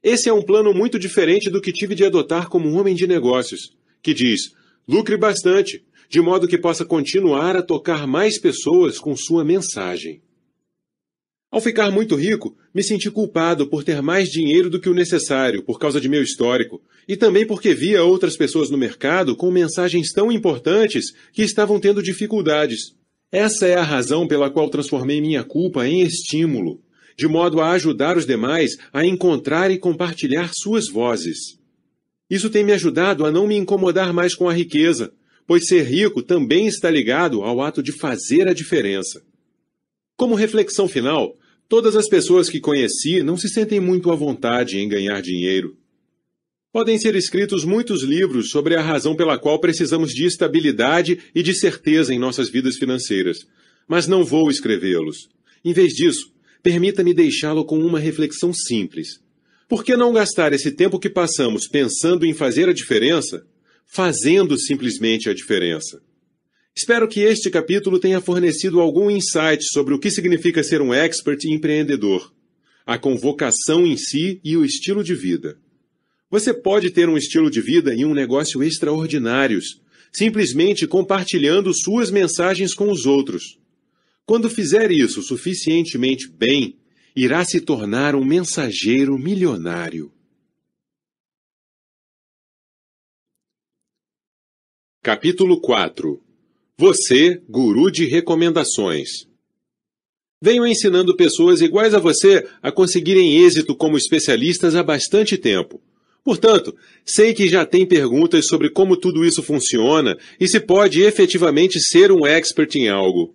Esse 0.02 0.28
é 0.28 0.32
um 0.32 0.42
plano 0.42 0.72
muito 0.72 0.98
diferente 0.98 1.50
do 1.50 1.60
que 1.60 1.72
tive 1.72 1.94
de 1.94 2.04
adotar 2.04 2.48
como 2.48 2.72
homem 2.72 2.94
de 2.94 3.06
negócios, 3.06 3.76
que 4.02 4.14
diz: 4.14 4.52
lucre 4.86 5.16
bastante, 5.16 5.84
de 6.08 6.20
modo 6.20 6.48
que 6.48 6.58
possa 6.58 6.84
continuar 6.84 7.56
a 7.56 7.62
tocar 7.62 8.06
mais 8.06 8.38
pessoas 8.38 8.98
com 8.98 9.16
sua 9.16 9.44
mensagem. 9.44 10.22
Ao 11.50 11.60
ficar 11.60 11.90
muito 11.90 12.14
rico, 12.14 12.56
me 12.72 12.80
senti 12.80 13.10
culpado 13.10 13.66
por 13.66 13.82
ter 13.82 14.00
mais 14.00 14.28
dinheiro 14.28 14.70
do 14.70 14.80
que 14.80 14.88
o 14.88 14.94
necessário 14.94 15.64
por 15.64 15.80
causa 15.80 16.00
de 16.00 16.08
meu 16.08 16.22
histórico, 16.22 16.80
e 17.08 17.16
também 17.16 17.44
porque 17.44 17.74
via 17.74 18.04
outras 18.04 18.36
pessoas 18.36 18.70
no 18.70 18.78
mercado 18.78 19.34
com 19.34 19.50
mensagens 19.50 20.12
tão 20.12 20.30
importantes 20.30 21.06
que 21.32 21.42
estavam 21.42 21.80
tendo 21.80 22.02
dificuldades. 22.02 22.94
Essa 23.32 23.66
é 23.66 23.74
a 23.74 23.82
razão 23.82 24.28
pela 24.28 24.48
qual 24.48 24.70
transformei 24.70 25.20
minha 25.20 25.42
culpa 25.42 25.86
em 25.88 26.02
estímulo, 26.02 26.80
de 27.18 27.26
modo 27.26 27.60
a 27.60 27.72
ajudar 27.72 28.16
os 28.16 28.24
demais 28.24 28.76
a 28.92 29.04
encontrar 29.04 29.72
e 29.72 29.78
compartilhar 29.78 30.52
suas 30.54 30.88
vozes. 30.88 31.58
Isso 32.30 32.48
tem 32.48 32.62
me 32.62 32.72
ajudado 32.72 33.26
a 33.26 33.32
não 33.32 33.48
me 33.48 33.56
incomodar 33.56 34.12
mais 34.12 34.36
com 34.36 34.48
a 34.48 34.52
riqueza, 34.52 35.12
pois 35.48 35.66
ser 35.66 35.82
rico 35.82 36.22
também 36.22 36.68
está 36.68 36.88
ligado 36.88 37.42
ao 37.42 37.60
ato 37.60 37.82
de 37.82 37.90
fazer 37.90 38.46
a 38.46 38.52
diferença. 38.52 39.20
Como 40.16 40.36
reflexão 40.36 40.86
final, 40.86 41.36
todas 41.70 41.94
as 41.94 42.08
pessoas 42.08 42.50
que 42.50 42.58
conheci 42.58 43.22
não 43.22 43.36
se 43.36 43.48
sentem 43.48 43.78
muito 43.78 44.10
à 44.10 44.16
vontade 44.16 44.76
em 44.80 44.88
ganhar 44.88 45.22
dinheiro. 45.22 45.76
Podem 46.72 46.98
ser 46.98 47.14
escritos 47.14 47.64
muitos 47.64 48.02
livros 48.02 48.50
sobre 48.50 48.74
a 48.74 48.82
razão 48.82 49.14
pela 49.14 49.38
qual 49.38 49.60
precisamos 49.60 50.10
de 50.10 50.24
estabilidade 50.26 51.20
e 51.32 51.44
de 51.44 51.54
certeza 51.54 52.12
em 52.12 52.18
nossas 52.18 52.50
vidas 52.50 52.76
financeiras, 52.76 53.46
mas 53.86 54.08
não 54.08 54.24
vou 54.24 54.50
escrevê-los. 54.50 55.28
Em 55.64 55.72
vez 55.72 55.92
disso, 55.92 56.32
permita-me 56.60 57.14
deixá-lo 57.14 57.64
com 57.64 57.78
uma 57.78 58.00
reflexão 58.00 58.52
simples. 58.52 59.20
Por 59.68 59.84
que 59.84 59.96
não 59.96 60.12
gastar 60.12 60.52
esse 60.52 60.72
tempo 60.72 60.98
que 60.98 61.08
passamos 61.08 61.68
pensando 61.68 62.26
em 62.26 62.34
fazer 62.34 62.68
a 62.68 62.72
diferença, 62.72 63.46
fazendo 63.86 64.58
simplesmente 64.58 65.30
a 65.30 65.34
diferença? 65.34 66.02
Espero 66.76 67.08
que 67.08 67.20
este 67.20 67.50
capítulo 67.50 67.98
tenha 67.98 68.20
fornecido 68.20 68.80
algum 68.80 69.10
insight 69.10 69.62
sobre 69.64 69.92
o 69.92 69.98
que 69.98 70.10
significa 70.10 70.62
ser 70.62 70.80
um 70.80 70.94
expert 70.94 71.44
empreendedor, 71.44 72.32
a 72.86 72.96
convocação 72.96 73.86
em 73.86 73.96
si 73.96 74.40
e 74.44 74.56
o 74.56 74.64
estilo 74.64 75.02
de 75.02 75.14
vida. 75.14 75.58
Você 76.30 76.54
pode 76.54 76.90
ter 76.90 77.08
um 77.08 77.16
estilo 77.16 77.50
de 77.50 77.60
vida 77.60 77.92
e 77.92 78.04
um 78.04 78.14
negócio 78.14 78.62
extraordinários, 78.62 79.82
simplesmente 80.12 80.86
compartilhando 80.86 81.74
suas 81.74 82.10
mensagens 82.10 82.72
com 82.72 82.90
os 82.90 83.04
outros. 83.04 83.58
Quando 84.24 84.48
fizer 84.48 84.92
isso 84.92 85.22
suficientemente 85.22 86.28
bem, 86.28 86.78
irá 87.16 87.44
se 87.44 87.60
tornar 87.60 88.14
um 88.14 88.24
mensageiro 88.24 89.18
milionário. 89.18 90.12
Capítulo 95.02 95.60
4 95.60 96.29
você, 96.80 97.42
guru 97.46 97.90
de 97.90 98.06
recomendações. 98.06 99.26
Venho 100.40 100.66
ensinando 100.66 101.14
pessoas 101.14 101.60
iguais 101.60 101.92
a 101.92 101.98
você 101.98 102.46
a 102.62 102.72
conseguirem 102.72 103.36
êxito 103.44 103.76
como 103.76 103.98
especialistas 103.98 104.74
há 104.74 104.82
bastante 104.82 105.36
tempo. 105.36 105.78
Portanto, 106.24 106.74
sei 107.04 107.34
que 107.34 107.50
já 107.50 107.66
tem 107.66 107.84
perguntas 107.84 108.46
sobre 108.46 108.70
como 108.70 108.96
tudo 108.96 109.26
isso 109.26 109.42
funciona 109.42 110.16
e 110.40 110.48
se 110.48 110.58
pode 110.58 111.02
efetivamente 111.02 111.78
ser 111.78 112.10
um 112.10 112.26
expert 112.26 112.74
em 112.76 112.88
algo. 112.88 113.34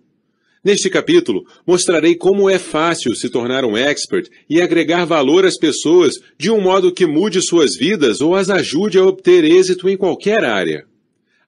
Neste 0.64 0.90
capítulo, 0.90 1.46
mostrarei 1.64 2.16
como 2.16 2.50
é 2.50 2.58
fácil 2.58 3.14
se 3.14 3.30
tornar 3.30 3.64
um 3.64 3.76
expert 3.76 4.28
e 4.50 4.60
agregar 4.60 5.04
valor 5.04 5.46
às 5.46 5.56
pessoas 5.56 6.14
de 6.36 6.50
um 6.50 6.60
modo 6.60 6.90
que 6.90 7.06
mude 7.06 7.40
suas 7.40 7.76
vidas 7.76 8.20
ou 8.20 8.34
as 8.34 8.50
ajude 8.50 8.98
a 8.98 9.04
obter 9.04 9.44
êxito 9.44 9.88
em 9.88 9.96
qualquer 9.96 10.42
área. 10.42 10.84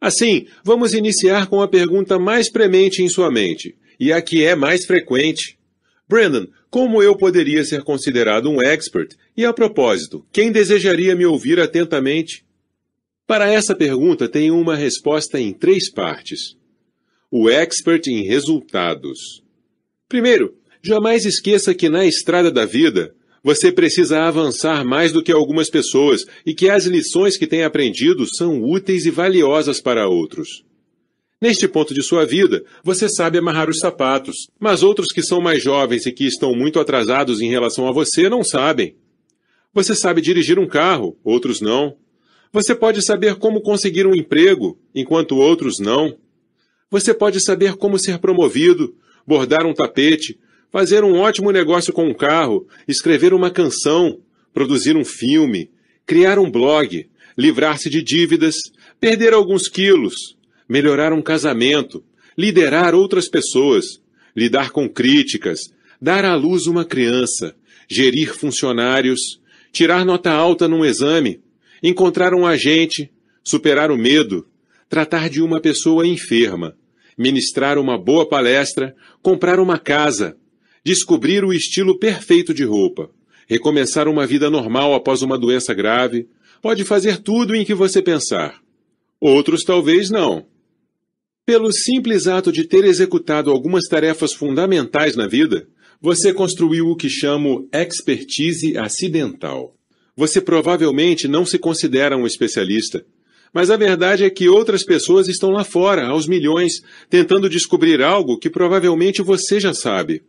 Assim, 0.01 0.47
vamos 0.63 0.93
iniciar 0.95 1.49
com 1.49 1.61
a 1.61 1.69
pergunta 1.69 2.19
mais 2.19 2.51
premente 2.51 3.03
em 3.03 3.09
sua 3.09 3.31
mente, 3.31 3.77
e 3.99 4.13
a 4.13 4.23
que 4.23 4.45
é 4.45 4.55
mais 4.55 4.87
frequente. 4.87 5.59
Brandon, 6.09 6.47
como 6.71 7.03
eu 7.03 7.17
poderia 7.17 7.65
ser 7.65 7.83
considerado 7.83 8.49
um 8.49 8.63
expert? 8.63 9.17
E 9.37 9.45
a 9.45 9.53
propósito, 9.53 10.25
quem 10.33 10.53
desejaria 10.53 11.17
me 11.17 11.27
ouvir 11.27 11.59
atentamente? 11.59 12.45
Para 13.27 13.51
essa 13.51 13.75
pergunta, 13.75 14.29
tenho 14.29 14.59
uma 14.59 14.77
resposta 14.77 15.41
em 15.41 15.53
três 15.53 15.91
partes. 15.91 16.57
O 17.31 17.51
expert 17.51 18.07
em 18.07 18.23
resultados. 18.23 19.43
Primeiro, 20.09 20.57
jamais 20.83 21.27
esqueça 21.27 21.75
que 21.75 21.89
na 21.89 22.07
estrada 22.07 22.51
da 22.51 22.65
vida, 22.65 23.15
você 23.43 23.71
precisa 23.71 24.23
avançar 24.23 24.85
mais 24.85 25.13
do 25.13 25.23
que 25.23 25.33
algumas 25.33 25.71
pessoas 25.71 26.25
e 26.45 26.55
que 26.55 26.69
as 26.69 26.87
lições 26.87 27.37
que 27.37 27.47
tem 27.47 27.65
aprendido 27.65 28.27
são 28.27 28.63
úteis 28.63 29.07
e 29.07 29.11
valiosas 29.11 29.81
para 29.81 30.09
outros. 30.09 30.65
Neste 31.41 31.69
ponto 31.69 31.95
de 31.95 32.03
sua 32.03 32.27
vida, 32.27 32.65
você 32.83 33.09
sabe 33.09 33.39
amarrar 33.39 33.71
os 33.71 33.79
sapatos, 33.79 34.49
mas 34.59 34.83
outros 34.83 35.13
que 35.13 35.23
são 35.23 35.41
mais 35.41 35.63
jovens 35.63 36.05
e 36.05 36.13
que 36.13 36.25
estão 36.25 36.53
muito 36.53 36.81
atrasados 36.81 37.41
em 37.41 37.49
relação 37.49 37.87
a 37.87 37.93
você 37.93 38.29
não 38.29 38.43
sabem. 38.43 38.97
Você 39.73 39.95
sabe 39.95 40.21
dirigir 40.21 40.59
um 40.59 40.67
carro, 40.67 41.17
outros 41.23 41.61
não. 41.61 41.97
Você 42.53 42.75
pode 42.75 43.03
saber 43.03 43.37
como 43.37 43.61
conseguir 43.61 44.05
um 44.05 44.17
emprego, 44.17 44.77
enquanto 44.93 45.37
outros 45.37 45.79
não. 45.79 46.17
Você 46.91 47.15
pode 47.15 47.39
saber 47.41 47.77
como 47.77 47.99
ser 47.99 48.19
promovido, 48.19 48.97
bordar 49.25 49.65
um 49.65 49.75
tapete, 49.75 50.41
fazer 50.71 51.05
um 51.05 51.19
ótimo 51.19 51.51
negócio 51.51 51.93
com 51.93 52.09
um 52.09 52.15
carro, 52.15 52.67
escrever 52.87 53.33
uma 53.33 53.51
canção, 53.51 54.21
produzir 54.53 54.97
um 54.97 55.05
filme, 55.05 55.71
criar 56.07 56.39
um 56.39 56.51
blog, 56.51 57.09
livrar-se 57.37 57.89
de 57.89 58.03
dívidas, 58.03 58.55
perder 59.01 59.33
alguns 59.33 59.69
quilos, 59.69 60.37
melhorar 60.69 61.13
um 61.13 61.23
casamento, 61.23 62.05
liderar 62.37 62.95
outras 62.95 63.29
pessoas, 63.29 64.01
lidar 64.37 64.71
com 64.71 64.89
críticas, 64.89 65.61
dar 66.01 66.25
à 66.25 66.35
luz 66.35 66.67
uma 66.67 66.85
criança, 66.85 67.55
gerir 67.89 68.35
funcionários, 68.35 69.41
tirar 69.73 70.05
nota 70.05 70.31
alta 70.31 70.69
num 70.69 70.85
exame, 70.85 71.41
encontrar 71.83 72.35
um 72.35 72.47
agente, 72.47 73.11
superar 73.43 73.91
o 73.91 73.97
medo, 73.97 74.47
tratar 74.89 75.29
de 75.29 75.43
uma 75.43 75.61
pessoa 75.61 76.07
enferma, 76.07 76.77
ministrar 77.17 77.79
uma 77.79 77.99
boa 77.99 78.29
palestra, 78.29 78.95
comprar 79.23 79.59
uma 79.59 79.79
casa, 79.79 80.37
descobrir 80.89 81.45
o 81.45 81.53
estilo 81.53 81.99
perfeito 81.99 82.55
de 82.55 82.65
roupa, 82.65 83.11
recomeçar 83.47 84.09
uma 84.09 84.27
vida 84.27 84.49
normal 84.49 84.95
após 84.95 85.21
uma 85.21 85.37
doença 85.37 85.75
grave, 85.75 86.27
pode 86.63 86.83
fazer 86.83 87.19
tudo 87.19 87.55
em 87.55 87.63
que 87.63 87.75
você 87.75 88.01
pensar. 88.01 88.59
Outros 89.21 89.65
talvez 89.65 90.09
não. 90.09 90.47
Pelo 91.45 91.71
simples 91.71 92.27
ato 92.27 92.51
de 92.51 92.65
ter 92.65 92.87
executado 92.87 93.51
algumas 93.51 93.85
tarefas 93.87 94.33
fundamentais 94.33 95.15
na 95.15 95.27
vida, 95.27 95.69
você 96.01 96.33
construiu 96.33 96.87
o 96.87 96.97
que 96.97 97.11
chamo 97.11 97.69
expertise 97.71 98.79
acidental. 98.79 99.75
Você 100.17 100.41
provavelmente 100.41 101.29
não 101.29 101.45
se 101.45 101.59
considera 101.59 102.17
um 102.17 102.27
especialista. 102.27 103.05
Mas 103.53 103.71
a 103.71 103.77
verdade 103.77 104.25
é 104.25 104.31
que 104.31 104.49
outras 104.49 104.83
pessoas 104.85 105.29
estão 105.29 105.51
lá 105.51 105.65
fora, 105.65 106.07
aos 106.07 106.27
milhões, 106.27 106.81
tentando 107.11 107.47
descobrir 107.47 108.03
algo 108.03 108.39
que 108.39 108.49
provavelmente 108.49 109.21
você 109.21 109.61
já 109.61 109.75
sabe. 109.75 110.23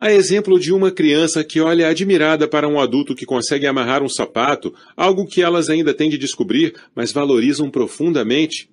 A 0.00 0.12
exemplo 0.12 0.60
de 0.60 0.72
uma 0.72 0.92
criança 0.92 1.42
que 1.42 1.60
olha 1.60 1.88
admirada 1.88 2.46
para 2.46 2.68
um 2.68 2.78
adulto 2.78 3.16
que 3.16 3.26
consegue 3.26 3.66
amarrar 3.66 4.00
um 4.00 4.08
sapato, 4.08 4.72
algo 4.96 5.26
que 5.26 5.42
elas 5.42 5.68
ainda 5.68 5.92
têm 5.92 6.08
de 6.08 6.16
descobrir, 6.16 6.72
mas 6.94 7.10
valorizam 7.10 7.68
profundamente. 7.68 8.70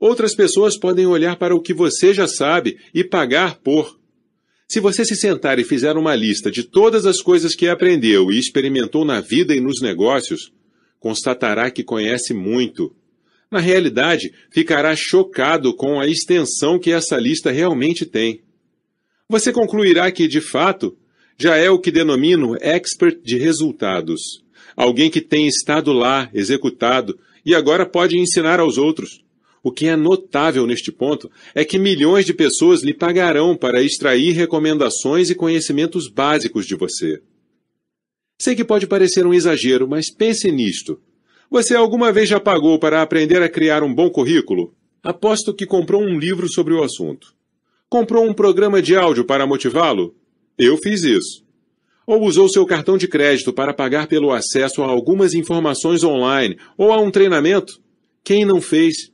Outras 0.00 0.34
pessoas 0.34 0.76
podem 0.76 1.06
olhar 1.06 1.36
para 1.36 1.54
o 1.54 1.60
que 1.60 1.72
você 1.72 2.12
já 2.12 2.26
sabe 2.26 2.76
e 2.92 3.04
pagar 3.04 3.60
por. 3.60 4.00
Se 4.66 4.80
você 4.80 5.04
se 5.04 5.14
sentar 5.14 5.60
e 5.60 5.64
fizer 5.64 5.96
uma 5.96 6.16
lista 6.16 6.50
de 6.50 6.64
todas 6.64 7.06
as 7.06 7.22
coisas 7.22 7.54
que 7.54 7.68
aprendeu 7.68 8.32
e 8.32 8.38
experimentou 8.40 9.04
na 9.04 9.20
vida 9.20 9.54
e 9.54 9.60
nos 9.60 9.80
negócios, 9.80 10.52
constatará 10.98 11.70
que 11.70 11.84
conhece 11.84 12.34
muito. 12.34 12.92
Na 13.48 13.60
realidade, 13.60 14.32
ficará 14.50 14.96
chocado 14.96 15.72
com 15.76 16.00
a 16.00 16.08
extensão 16.08 16.80
que 16.80 16.90
essa 16.90 17.16
lista 17.16 17.52
realmente 17.52 18.04
tem. 18.04 18.43
Você 19.30 19.52
concluirá 19.52 20.10
que, 20.12 20.28
de 20.28 20.40
fato, 20.40 20.96
já 21.38 21.56
é 21.56 21.70
o 21.70 21.78
que 21.78 21.90
denomino 21.90 22.56
expert 22.60 23.20
de 23.22 23.38
resultados. 23.38 24.44
Alguém 24.76 25.10
que 25.10 25.20
tem 25.20 25.46
estado 25.46 25.92
lá, 25.92 26.28
executado, 26.34 27.18
e 27.44 27.54
agora 27.54 27.86
pode 27.86 28.18
ensinar 28.18 28.60
aos 28.60 28.76
outros. 28.76 29.24
O 29.62 29.72
que 29.72 29.86
é 29.86 29.96
notável 29.96 30.66
neste 30.66 30.92
ponto 30.92 31.30
é 31.54 31.64
que 31.64 31.78
milhões 31.78 32.26
de 32.26 32.34
pessoas 32.34 32.82
lhe 32.82 32.92
pagarão 32.92 33.56
para 33.56 33.82
extrair 33.82 34.32
recomendações 34.32 35.30
e 35.30 35.34
conhecimentos 35.34 36.06
básicos 36.06 36.66
de 36.66 36.74
você. 36.74 37.22
Sei 38.38 38.54
que 38.54 38.64
pode 38.64 38.86
parecer 38.86 39.26
um 39.26 39.32
exagero, 39.32 39.88
mas 39.88 40.10
pense 40.10 40.52
nisto. 40.52 41.00
Você 41.50 41.74
alguma 41.74 42.12
vez 42.12 42.28
já 42.28 42.38
pagou 42.38 42.78
para 42.78 43.00
aprender 43.00 43.40
a 43.40 43.48
criar 43.48 43.82
um 43.82 43.94
bom 43.94 44.10
currículo? 44.10 44.74
Aposto 45.02 45.54
que 45.54 45.64
comprou 45.64 46.02
um 46.02 46.18
livro 46.18 46.46
sobre 46.46 46.74
o 46.74 46.82
assunto. 46.82 47.34
Comprou 47.94 48.28
um 48.28 48.34
programa 48.34 48.82
de 48.82 48.96
áudio 48.96 49.24
para 49.24 49.46
motivá-lo? 49.46 50.16
Eu 50.58 50.76
fiz 50.76 51.04
isso. 51.04 51.44
Ou 52.04 52.24
usou 52.24 52.48
seu 52.48 52.66
cartão 52.66 52.98
de 52.98 53.06
crédito 53.06 53.52
para 53.52 53.72
pagar 53.72 54.08
pelo 54.08 54.32
acesso 54.32 54.82
a 54.82 54.86
algumas 54.86 55.32
informações 55.32 56.02
online 56.02 56.58
ou 56.76 56.92
a 56.92 57.00
um 57.00 57.08
treinamento? 57.08 57.80
Quem 58.24 58.44
não 58.44 58.60
fez? 58.60 59.12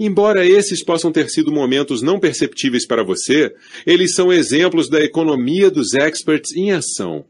Embora 0.00 0.44
esses 0.44 0.82
possam 0.82 1.12
ter 1.12 1.30
sido 1.30 1.52
momentos 1.52 2.02
não 2.02 2.18
perceptíveis 2.18 2.84
para 2.84 3.04
você, 3.04 3.54
eles 3.86 4.14
são 4.14 4.32
exemplos 4.32 4.88
da 4.88 5.00
economia 5.00 5.70
dos 5.70 5.94
experts 5.94 6.56
em 6.56 6.72
ação. 6.72 7.24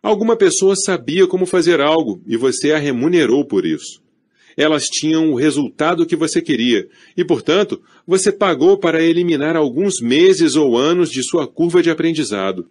Alguma 0.00 0.36
pessoa 0.36 0.76
sabia 0.76 1.26
como 1.26 1.44
fazer 1.44 1.80
algo 1.80 2.22
e 2.24 2.36
você 2.36 2.70
a 2.70 2.78
remunerou 2.78 3.44
por 3.44 3.66
isso 3.66 4.01
elas 4.56 4.84
tinham 4.86 5.30
o 5.30 5.34
resultado 5.34 6.06
que 6.06 6.16
você 6.16 6.40
queria, 6.40 6.88
e, 7.16 7.24
portanto, 7.24 7.80
você 8.06 8.32
pagou 8.32 8.78
para 8.78 9.02
eliminar 9.02 9.56
alguns 9.56 10.00
meses 10.00 10.56
ou 10.56 10.76
anos 10.76 11.10
de 11.10 11.22
sua 11.22 11.46
curva 11.46 11.82
de 11.82 11.90
aprendizado. 11.90 12.68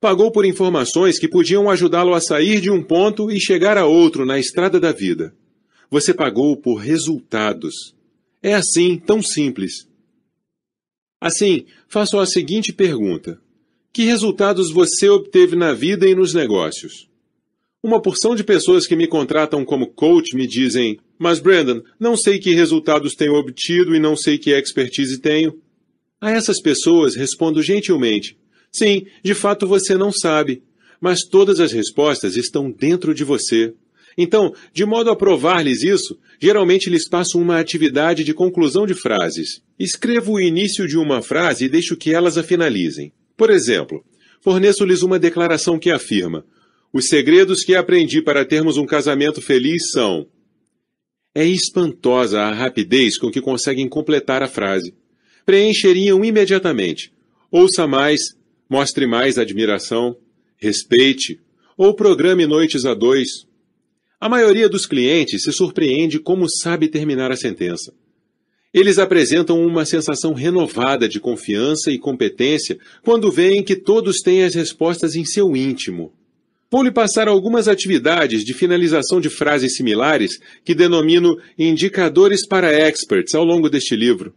Pagou 0.00 0.32
por 0.32 0.46
informações 0.46 1.18
que 1.18 1.28
podiam 1.28 1.68
ajudá-lo 1.68 2.14
a 2.14 2.20
sair 2.20 2.60
de 2.60 2.70
um 2.70 2.82
ponto 2.82 3.30
e 3.30 3.38
chegar 3.38 3.76
a 3.76 3.84
outro 3.84 4.24
na 4.24 4.38
estrada 4.38 4.80
da 4.80 4.92
vida. 4.92 5.34
Você 5.90 6.14
pagou 6.14 6.56
por 6.56 6.76
resultados. 6.76 7.94
É 8.42 8.54
assim, 8.54 8.96
tão 8.96 9.20
simples. 9.20 9.86
Assim, 11.20 11.66
faço 11.86 12.18
a 12.18 12.24
seguinte 12.24 12.72
pergunta: 12.72 13.38
Que 13.92 14.04
resultados 14.04 14.72
você 14.72 15.08
obteve 15.10 15.54
na 15.54 15.74
vida 15.74 16.08
e 16.08 16.14
nos 16.14 16.32
negócios? 16.32 17.09
Uma 17.82 18.00
porção 18.00 18.34
de 18.34 18.44
pessoas 18.44 18.86
que 18.86 18.94
me 18.94 19.06
contratam 19.06 19.64
como 19.64 19.86
coach 19.86 20.36
me 20.36 20.46
dizem: 20.46 20.98
Mas 21.18 21.40
Brandon, 21.40 21.82
não 21.98 22.14
sei 22.14 22.38
que 22.38 22.54
resultados 22.54 23.14
tenho 23.14 23.34
obtido 23.34 23.94
e 23.96 23.98
não 23.98 24.14
sei 24.14 24.36
que 24.36 24.50
expertise 24.50 25.18
tenho. 25.18 25.58
A 26.20 26.30
essas 26.30 26.60
pessoas 26.60 27.14
respondo 27.14 27.62
gentilmente: 27.62 28.36
Sim, 28.70 29.06
de 29.24 29.34
fato 29.34 29.66
você 29.66 29.96
não 29.96 30.12
sabe, 30.12 30.62
mas 31.00 31.22
todas 31.22 31.58
as 31.58 31.72
respostas 31.72 32.36
estão 32.36 32.70
dentro 32.70 33.14
de 33.14 33.24
você. 33.24 33.72
Então, 34.18 34.52
de 34.74 34.84
modo 34.84 35.08
a 35.08 35.16
provar-lhes 35.16 35.82
isso, 35.82 36.18
geralmente 36.38 36.90
lhes 36.90 37.08
passo 37.08 37.38
uma 37.38 37.58
atividade 37.58 38.22
de 38.22 38.34
conclusão 38.34 38.84
de 38.84 38.92
frases. 38.92 39.62
Escrevo 39.78 40.32
o 40.32 40.40
início 40.40 40.86
de 40.86 40.98
uma 40.98 41.22
frase 41.22 41.64
e 41.64 41.68
deixo 41.68 41.96
que 41.96 42.12
elas 42.12 42.36
a 42.36 42.42
finalizem. 42.42 43.12
Por 43.36 43.48
exemplo, 43.48 44.04
forneço-lhes 44.42 45.00
uma 45.00 45.18
declaração 45.18 45.78
que 45.78 45.90
afirma: 45.90 46.44
os 46.92 47.06
segredos 47.06 47.62
que 47.62 47.74
aprendi 47.74 48.20
para 48.20 48.44
termos 48.44 48.76
um 48.76 48.84
casamento 48.84 49.40
feliz 49.40 49.90
são. 49.92 50.26
É 51.32 51.46
espantosa 51.46 52.40
a 52.40 52.52
rapidez 52.52 53.16
com 53.16 53.30
que 53.30 53.40
conseguem 53.40 53.88
completar 53.88 54.42
a 54.42 54.48
frase. 54.48 54.92
Preencheriam 55.46 56.24
imediatamente. 56.24 57.12
Ouça 57.50 57.86
mais, 57.86 58.36
mostre 58.68 59.06
mais 59.06 59.38
admiração, 59.38 60.16
respeite, 60.56 61.40
ou 61.76 61.94
programe 61.94 62.46
noites 62.46 62.84
a 62.84 62.94
dois. 62.94 63.46
A 64.20 64.28
maioria 64.28 64.68
dos 64.68 64.84
clientes 64.84 65.44
se 65.44 65.52
surpreende 65.52 66.18
como 66.18 66.48
sabe 66.48 66.88
terminar 66.88 67.30
a 67.30 67.36
sentença. 67.36 67.94
Eles 68.74 68.98
apresentam 68.98 69.64
uma 69.64 69.84
sensação 69.84 70.32
renovada 70.32 71.08
de 71.08 71.18
confiança 71.18 71.90
e 71.90 71.98
competência 71.98 72.78
quando 73.02 73.30
veem 73.30 73.62
que 73.62 73.76
todos 73.76 74.20
têm 74.20 74.44
as 74.44 74.54
respostas 74.54 75.14
em 75.14 75.24
seu 75.24 75.56
íntimo. 75.56 76.12
Vou 76.70 76.84
lhe 76.84 76.92
passar 76.92 77.26
algumas 77.26 77.66
atividades 77.66 78.44
de 78.44 78.54
finalização 78.54 79.20
de 79.20 79.28
frases 79.28 79.74
similares 79.74 80.38
que 80.64 80.72
denomino 80.72 81.36
indicadores 81.58 82.46
para 82.46 82.72
experts 82.72 83.34
ao 83.34 83.44
longo 83.44 83.68
deste 83.68 83.96
livro. 83.96 84.32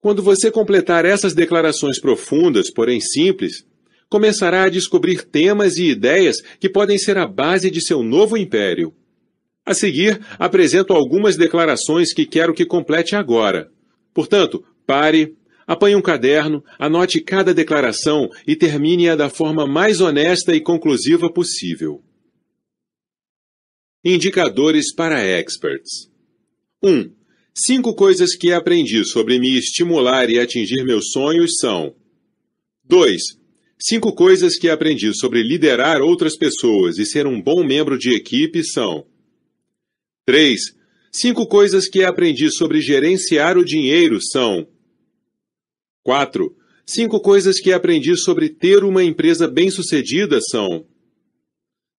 Quando 0.00 0.22
você 0.22 0.50
completar 0.50 1.04
essas 1.04 1.34
declarações 1.34 2.00
profundas, 2.00 2.70
porém 2.72 3.02
simples, 3.02 3.66
começará 4.08 4.62
a 4.64 4.68
descobrir 4.70 5.22
temas 5.22 5.76
e 5.76 5.90
ideias 5.90 6.40
que 6.58 6.70
podem 6.70 6.96
ser 6.96 7.18
a 7.18 7.26
base 7.26 7.70
de 7.70 7.82
seu 7.82 8.02
novo 8.02 8.34
império. 8.38 8.94
A 9.64 9.74
seguir, 9.74 10.20
apresento 10.38 10.94
algumas 10.94 11.36
declarações 11.36 12.14
que 12.14 12.24
quero 12.24 12.54
que 12.54 12.64
complete 12.64 13.14
agora. 13.14 13.70
Portanto, 14.14 14.64
pare, 14.86 15.36
Apanhe 15.66 15.94
um 15.94 16.02
caderno, 16.02 16.64
anote 16.78 17.20
cada 17.20 17.54
declaração 17.54 18.28
e 18.46 18.56
termine-a 18.56 19.14
da 19.14 19.28
forma 19.28 19.66
mais 19.66 20.00
honesta 20.00 20.54
e 20.54 20.60
conclusiva 20.60 21.32
possível. 21.32 22.02
Indicadores 24.04 24.94
para 24.94 25.22
experts. 25.22 26.10
1. 26.82 27.12
Cinco 27.54 27.94
coisas 27.94 28.34
que 28.34 28.52
aprendi 28.52 29.04
sobre 29.04 29.38
me 29.38 29.58
estimular 29.58 30.30
e 30.30 30.38
atingir 30.38 30.84
meus 30.84 31.10
sonhos 31.10 31.58
são: 31.58 31.94
2. 32.84 33.20
Cinco 33.78 34.14
coisas 34.14 34.56
que 34.56 34.68
aprendi 34.68 35.14
sobre 35.14 35.42
liderar 35.42 36.00
outras 36.00 36.36
pessoas 36.36 36.98
e 36.98 37.04
ser 37.04 37.26
um 37.26 37.40
bom 37.40 37.62
membro 37.62 37.98
de 37.98 38.14
equipe 38.14 38.64
são: 38.64 39.06
3. 40.26 40.60
Cinco 41.12 41.46
coisas 41.46 41.88
que 41.88 42.04
aprendi 42.04 42.50
sobre 42.50 42.80
gerenciar 42.80 43.58
o 43.58 43.64
dinheiro 43.64 44.18
são: 44.22 44.66
4. 46.02 46.56
Cinco 46.86 47.20
coisas 47.20 47.60
que 47.60 47.72
aprendi 47.72 48.16
sobre 48.16 48.48
ter 48.48 48.82
uma 48.82 49.04
empresa 49.04 49.46
bem-sucedida 49.46 50.40
são: 50.40 50.84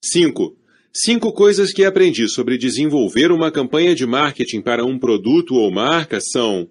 5. 0.03 0.57
Cinco 0.93 1.31
coisas 1.31 1.71
que 1.71 1.85
aprendi 1.85 2.27
sobre 2.27 2.57
desenvolver 2.57 3.31
uma 3.31 3.51
campanha 3.51 3.95
de 3.95 4.05
marketing 4.05 4.61
para 4.61 4.83
um 4.83 4.99
produto 4.99 5.55
ou 5.55 5.71
marca 5.71 6.19
são: 6.19 6.67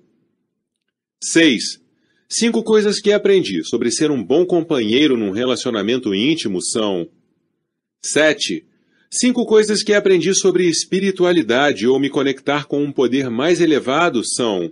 6. 1.22 1.80
Cinco 2.28 2.62
coisas 2.62 3.00
que 3.00 3.12
aprendi 3.12 3.64
sobre 3.64 3.90
ser 3.90 4.10
um 4.10 4.22
bom 4.22 4.44
companheiro 4.44 5.16
num 5.16 5.30
relacionamento 5.30 6.14
íntimo 6.14 6.60
são: 6.62 7.08
7. 8.04 8.66
Cinco 9.10 9.46
coisas 9.46 9.82
que 9.82 9.94
aprendi 9.94 10.34
sobre 10.34 10.68
espiritualidade 10.68 11.86
ou 11.86 11.98
me 11.98 12.10
conectar 12.10 12.66
com 12.66 12.82
um 12.82 12.92
poder 12.92 13.30
mais 13.30 13.60
elevado 13.60 14.22
são: 14.24 14.70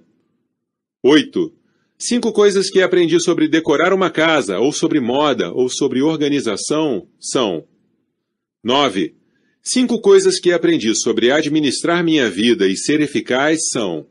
8. 1.02 1.57
Cinco 2.00 2.32
coisas 2.32 2.70
que 2.70 2.80
aprendi 2.80 3.20
sobre 3.20 3.48
decorar 3.48 3.92
uma 3.92 4.08
casa, 4.08 4.60
ou 4.60 4.70
sobre 4.72 5.00
moda, 5.00 5.50
ou 5.52 5.68
sobre 5.68 6.00
organização 6.00 7.08
são: 7.18 7.66
9. 8.62 9.16
Cinco 9.60 10.00
coisas 10.00 10.38
que 10.38 10.52
aprendi 10.52 10.94
sobre 10.94 11.32
administrar 11.32 12.04
minha 12.04 12.30
vida 12.30 12.68
e 12.68 12.76
ser 12.76 13.00
eficaz 13.00 13.58
são: 13.72 14.06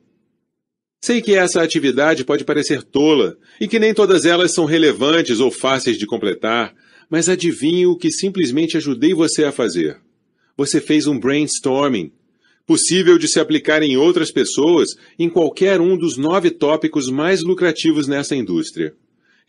Sei 1.01 1.21
que 1.21 1.33
essa 1.33 1.61
atividade 1.61 2.25
pode 2.25 2.43
parecer 2.43 2.83
tola 2.83 3.37
e 3.59 3.69
que 3.69 3.79
nem 3.79 3.93
todas 3.93 4.25
elas 4.25 4.53
são 4.53 4.65
relevantes 4.65 5.39
ou 5.39 5.49
fáceis 5.49 5.97
de 5.97 6.05
completar, 6.05 6.75
mas 7.09 7.29
adivinhe 7.29 7.85
o 7.85 7.95
que 7.95 8.11
simplesmente 8.11 8.75
ajudei 8.75 9.13
você 9.13 9.45
a 9.45 9.51
fazer. 9.53 10.01
Você 10.57 10.81
fez 10.81 11.07
um 11.07 11.17
brainstorming, 11.17 12.11
possível 12.67 13.17
de 13.17 13.29
se 13.29 13.39
aplicar 13.39 13.81
em 13.81 13.95
outras 13.95 14.29
pessoas 14.29 14.89
em 15.17 15.29
qualquer 15.29 15.79
um 15.79 15.97
dos 15.97 16.17
nove 16.17 16.51
tópicos 16.51 17.09
mais 17.09 17.41
lucrativos 17.41 18.07
nessa 18.07 18.35
indústria. 18.35 18.93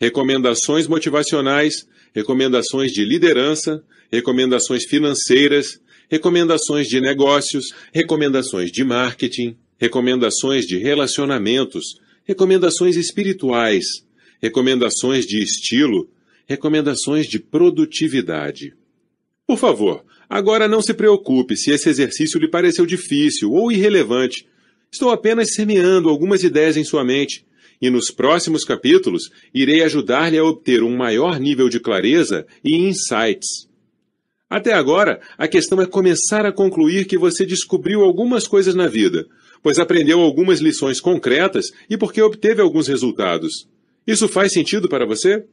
recomendações 0.01 0.87
motivacionais, 0.87 1.85
recomendações 2.15 2.93
de 2.93 3.03
liderança, 3.03 3.83
recomendações 4.09 4.85
financeiras, 4.85 5.81
recomendações 6.09 6.87
de 6.87 7.01
negócios, 7.01 7.65
recomendações 7.93 8.71
de 8.71 8.85
marketing, 8.85 9.57
recomendações 9.77 10.65
de 10.65 10.77
relacionamentos, 10.77 11.99
recomendações 12.23 12.95
espirituais, 12.95 13.85
recomendações 14.41 15.25
de 15.25 15.43
estilo, 15.43 16.09
recomendações 16.47 17.27
de 17.27 17.37
produtividade. 17.37 18.73
Por 19.45 19.57
favor, 19.57 20.05
agora 20.29 20.67
não 20.67 20.81
se 20.81 20.93
preocupe 20.93 21.57
se 21.57 21.71
esse 21.71 21.89
exercício 21.89 22.39
lhe 22.39 22.47
pareceu 22.47 22.85
difícil 22.85 23.51
ou 23.51 23.71
irrelevante. 23.71 24.47
Estou 24.91 25.09
apenas 25.09 25.53
semeando 25.53 26.07
algumas 26.07 26.43
ideias 26.43 26.77
em 26.77 26.83
sua 26.83 27.03
mente 27.03 27.45
e 27.81 27.89
nos 27.89 28.11
próximos 28.11 28.63
capítulos 28.63 29.31
irei 29.53 29.81
ajudar-lhe 29.83 30.37
a 30.37 30.43
obter 30.43 30.83
um 30.83 30.95
maior 30.95 31.39
nível 31.39 31.69
de 31.69 31.79
clareza 31.79 32.45
e 32.63 32.75
insights. 32.75 33.67
Até 34.49 34.73
agora, 34.73 35.21
a 35.37 35.47
questão 35.47 35.81
é 35.81 35.85
começar 35.85 36.45
a 36.45 36.51
concluir 36.51 37.05
que 37.05 37.17
você 37.17 37.45
descobriu 37.45 38.01
algumas 38.01 38.47
coisas 38.47 38.73
na 38.73 38.87
vida, 38.87 39.27
pois 39.61 39.77
aprendeu 39.77 40.19
algumas 40.19 40.59
lições 40.59 40.99
concretas 40.99 41.71
e 41.89 41.97
porque 41.97 42.21
obteve 42.21 42.61
alguns 42.61 42.87
resultados. 42.87 43.67
Isso 44.07 44.27
faz 44.27 44.51
sentido 44.51 44.89
para 44.89 45.05
você? 45.05 45.45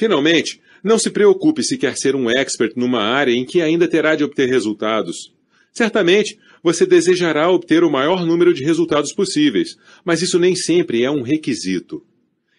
Finalmente, 0.00 0.62
não 0.82 0.98
se 0.98 1.10
preocupe 1.10 1.62
se 1.62 1.76
quer 1.76 1.96
ser 1.96 2.14
um 2.14 2.30
expert 2.30 2.74
numa 2.76 3.02
área 3.02 3.32
em 3.32 3.44
que 3.44 3.60
ainda 3.60 3.88
terá 3.88 4.14
de 4.14 4.24
obter 4.24 4.48
resultados. 4.48 5.34
Certamente, 5.72 6.38
você 6.62 6.86
desejará 6.86 7.50
obter 7.50 7.84
o 7.84 7.90
maior 7.90 8.24
número 8.24 8.52
de 8.52 8.64
resultados 8.64 9.12
possíveis, 9.12 9.76
mas 10.04 10.22
isso 10.22 10.38
nem 10.38 10.54
sempre 10.54 11.02
é 11.02 11.10
um 11.10 11.22
requisito. 11.22 12.04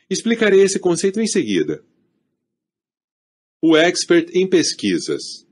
Explicarei 0.09 0.61
esse 0.61 0.79
conceito 0.79 1.19
em 1.19 1.27
seguida. 1.27 1.83
O 3.61 3.75
expert 3.75 4.29
em 4.33 4.47
pesquisas. 4.47 5.45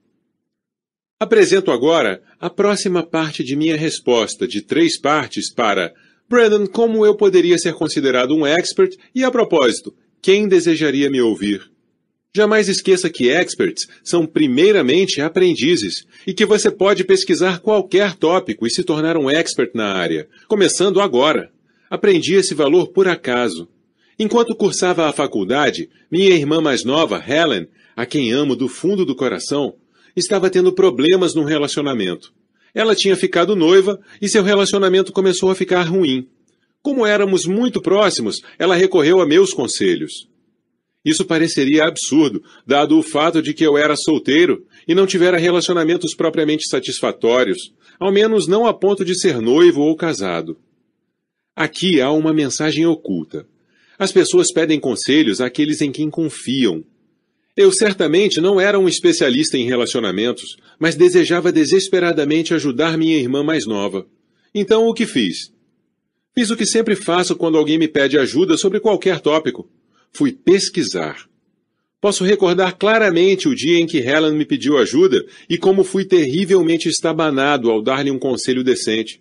Apresento 1.20 1.72
agora 1.72 2.24
a 2.40 2.50
próxima 2.50 3.04
parte 3.04 3.44
de 3.44 3.56
minha 3.56 3.76
resposta 3.76 4.48
de 4.48 4.62
três 4.62 5.00
partes 5.00 5.52
para 5.52 5.94
Brandon, 6.30 6.68
como 6.68 7.06
eu 7.06 7.16
poderia 7.16 7.58
ser 7.58 7.74
considerado 7.74 8.36
um 8.36 8.46
expert 8.46 8.98
e, 9.16 9.24
a 9.24 9.32
propósito, 9.32 9.96
quem 10.22 10.48
desejaria 10.48 11.10
me 11.10 11.22
ouvir? 11.22 11.72
Jamais 12.38 12.70
esqueça 12.70 13.10
que 13.10 13.32
experts 13.32 13.88
são 14.04 14.24
primeiramente 14.24 15.20
aprendizes 15.22 16.06
e 16.28 16.36
que 16.36 16.46
você 16.46 16.70
pode 16.70 17.04
pesquisar 17.04 17.62
qualquer 17.62 18.14
tópico 18.14 18.68
e 18.68 18.70
se 18.70 18.84
tornar 18.84 19.18
um 19.18 19.28
expert 19.28 19.72
na 19.74 19.92
área, 19.94 20.28
começando 20.48 21.02
agora. 21.02 21.50
Aprendi 21.90 22.36
esse 22.36 22.54
valor 22.54 22.90
por 22.90 23.08
acaso. 23.08 23.68
Enquanto 24.20 24.56
cursava 24.56 25.10
a 25.10 25.12
faculdade, 25.12 25.90
minha 26.12 26.30
irmã 26.30 26.62
mais 26.62 26.84
nova, 26.84 27.20
Helen, 27.28 27.68
a 27.96 28.06
quem 28.06 28.32
amo 28.32 28.56
do 28.56 28.68
fundo 28.68 29.04
do 29.04 29.16
coração, 29.16 29.74
estava 30.16 30.48
tendo 30.48 30.72
problemas 30.72 31.34
no 31.34 31.44
relacionamento. 31.44 32.32
Ela 32.72 32.94
tinha 32.94 33.16
ficado 33.16 33.56
noiva 33.56 34.00
e 34.22 34.30
seu 34.30 34.44
relacionamento 34.44 35.12
começou 35.12 35.50
a 35.50 35.56
ficar 35.56 35.88
ruim. 35.88 36.28
Como 36.84 37.04
éramos 37.04 37.48
muito 37.48 37.82
próximos, 37.82 38.44
ela 38.60 38.76
recorreu 38.76 39.22
a 39.22 39.26
meus 39.26 39.56
conselhos. 39.56 40.28
Isso 41.08 41.24
pareceria 41.24 41.86
absurdo, 41.86 42.44
dado 42.66 43.00
o 43.00 43.02
fato 43.02 43.42
de 43.42 43.54
que 43.54 43.66
eu 43.66 43.78
era 43.78 43.96
solteiro 43.96 44.66
e 44.86 44.94
não 44.94 45.08
tivera 45.08 45.38
relacionamentos 45.38 46.14
propriamente 46.14 46.68
satisfatórios, 46.68 47.74
ao 47.98 48.12
menos 48.12 48.46
não 48.46 48.66
a 48.66 48.74
ponto 48.74 49.06
de 49.06 49.18
ser 49.18 49.40
noivo 49.40 49.80
ou 49.80 49.96
casado. 49.96 50.58
Aqui 51.56 52.02
há 52.02 52.12
uma 52.12 52.34
mensagem 52.34 52.86
oculta. 52.86 53.48
As 53.98 54.12
pessoas 54.12 54.52
pedem 54.52 54.82
conselhos 54.82 55.40
àqueles 55.40 55.82
em 55.82 55.94
quem 55.94 56.10
confiam. 56.10 56.84
Eu 57.56 57.72
certamente 57.72 58.42
não 58.42 58.60
era 58.60 58.78
um 58.78 58.90
especialista 58.90 59.58
em 59.58 59.66
relacionamentos, 59.66 60.58
mas 60.78 60.96
desejava 60.96 61.54
desesperadamente 61.54 62.54
ajudar 62.54 62.98
minha 62.98 63.18
irmã 63.18 63.46
mais 63.46 63.66
nova. 63.66 64.06
Então 64.54 64.86
o 64.90 64.94
que 64.94 65.06
fiz? 65.06 65.54
Fiz 66.36 66.50
o 66.50 66.58
que 66.58 66.66
sempre 66.66 66.98
faço 66.98 67.34
quando 67.34 67.58
alguém 67.58 67.80
me 67.80 67.88
pede 67.88 68.20
ajuda 68.20 68.58
sobre 68.58 68.82
qualquer 68.82 69.22
tópico 69.22 69.70
fui 70.14 70.32
pesquisar. 70.32 71.28
Posso 72.00 72.24
recordar 72.24 72.78
claramente 72.78 73.48
o 73.48 73.56
dia 73.56 73.80
em 73.80 73.88
que 73.88 73.98
Helen 73.98 74.34
me 74.34 74.46
pediu 74.46 74.78
ajuda 74.78 75.26
e 75.50 75.58
como 75.58 75.84
fui 75.84 76.06
terrivelmente 76.06 76.88
estabanado 76.88 77.72
ao 77.72 77.82
dar-lhe 77.82 78.12
um 78.12 78.20
conselho 78.20 78.64
decente. 78.64 79.20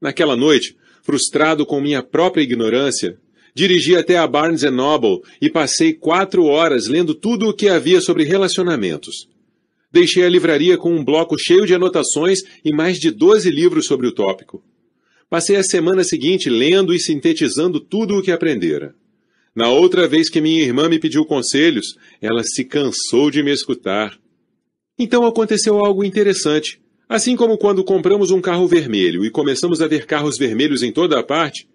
Naquela 0.00 0.36
noite, 0.36 0.76
frustrado 1.02 1.66
com 1.66 1.80
minha 1.80 2.02
própria 2.02 2.42
ignorância, 2.42 3.18
dirigi 3.54 3.96
até 3.96 4.16
a 4.16 4.26
Barnes 4.26 4.62
Noble 4.62 5.20
e 5.40 5.50
passei 5.50 5.92
quatro 5.92 6.44
horas 6.44 6.86
lendo 6.86 7.14
tudo 7.14 7.48
o 7.48 7.54
que 7.54 7.68
havia 7.68 8.00
sobre 8.00 8.24
relacionamentos. 8.24 9.28
Deixei 9.90 10.24
a 10.24 10.28
livraria 10.28 10.78
com 10.78 10.94
um 10.94 11.04
bloco 11.04 11.36
cheio 11.38 11.66
de 11.66 11.74
anotações 11.74 12.40
e 12.64 12.72
mais 12.72 12.98
de 12.98 13.10
doze 13.10 13.50
livros 13.50 13.86
sobre 13.86 14.06
o 14.06 14.12
tópico. 14.12 14.64
Passei 15.28 15.56
a 15.56 15.62
semana 15.62 16.04
seguinte 16.04 16.48
lendo 16.48 16.94
e 16.94 17.00
sintetizando 17.00 17.80
tudo 17.80 18.16
o 18.16 18.22
que 18.22 18.30
aprendera. 18.30 18.94
Na 19.54 19.68
outra 19.68 20.08
vez 20.08 20.30
que 20.30 20.40
minha 20.40 20.62
irmã 20.62 20.88
me 20.88 20.98
pediu 20.98 21.24
conselhos, 21.26 21.96
ela 22.20 22.42
se 22.42 22.64
cansou 22.64 23.30
de 23.30 23.42
me 23.42 23.52
escutar. 23.52 24.18
Então 24.98 25.26
aconteceu 25.26 25.84
algo 25.84 26.04
interessante. 26.04 26.80
Assim 27.08 27.36
como 27.36 27.58
quando 27.58 27.84
compramos 27.84 28.30
um 28.30 28.40
carro 28.40 28.66
vermelho 28.66 29.24
e 29.24 29.30
começamos 29.30 29.82
a 29.82 29.86
ver 29.86 30.06
carros 30.06 30.38
vermelhos 30.38 30.82
em 30.82 30.90
toda 30.90 31.18
a 31.18 31.22
parte, 31.22 31.68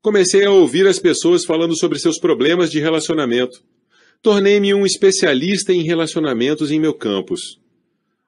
comecei 0.00 0.44
a 0.44 0.52
ouvir 0.52 0.86
as 0.86 1.00
pessoas 1.00 1.44
falando 1.44 1.76
sobre 1.76 1.98
seus 1.98 2.20
problemas 2.20 2.70
de 2.70 2.78
relacionamento. 2.78 3.64
Tornei-me 4.22 4.72
um 4.74 4.86
especialista 4.86 5.72
em 5.72 5.82
relacionamentos 5.82 6.70
em 6.70 6.78
meu 6.78 6.94
campus. 6.94 7.58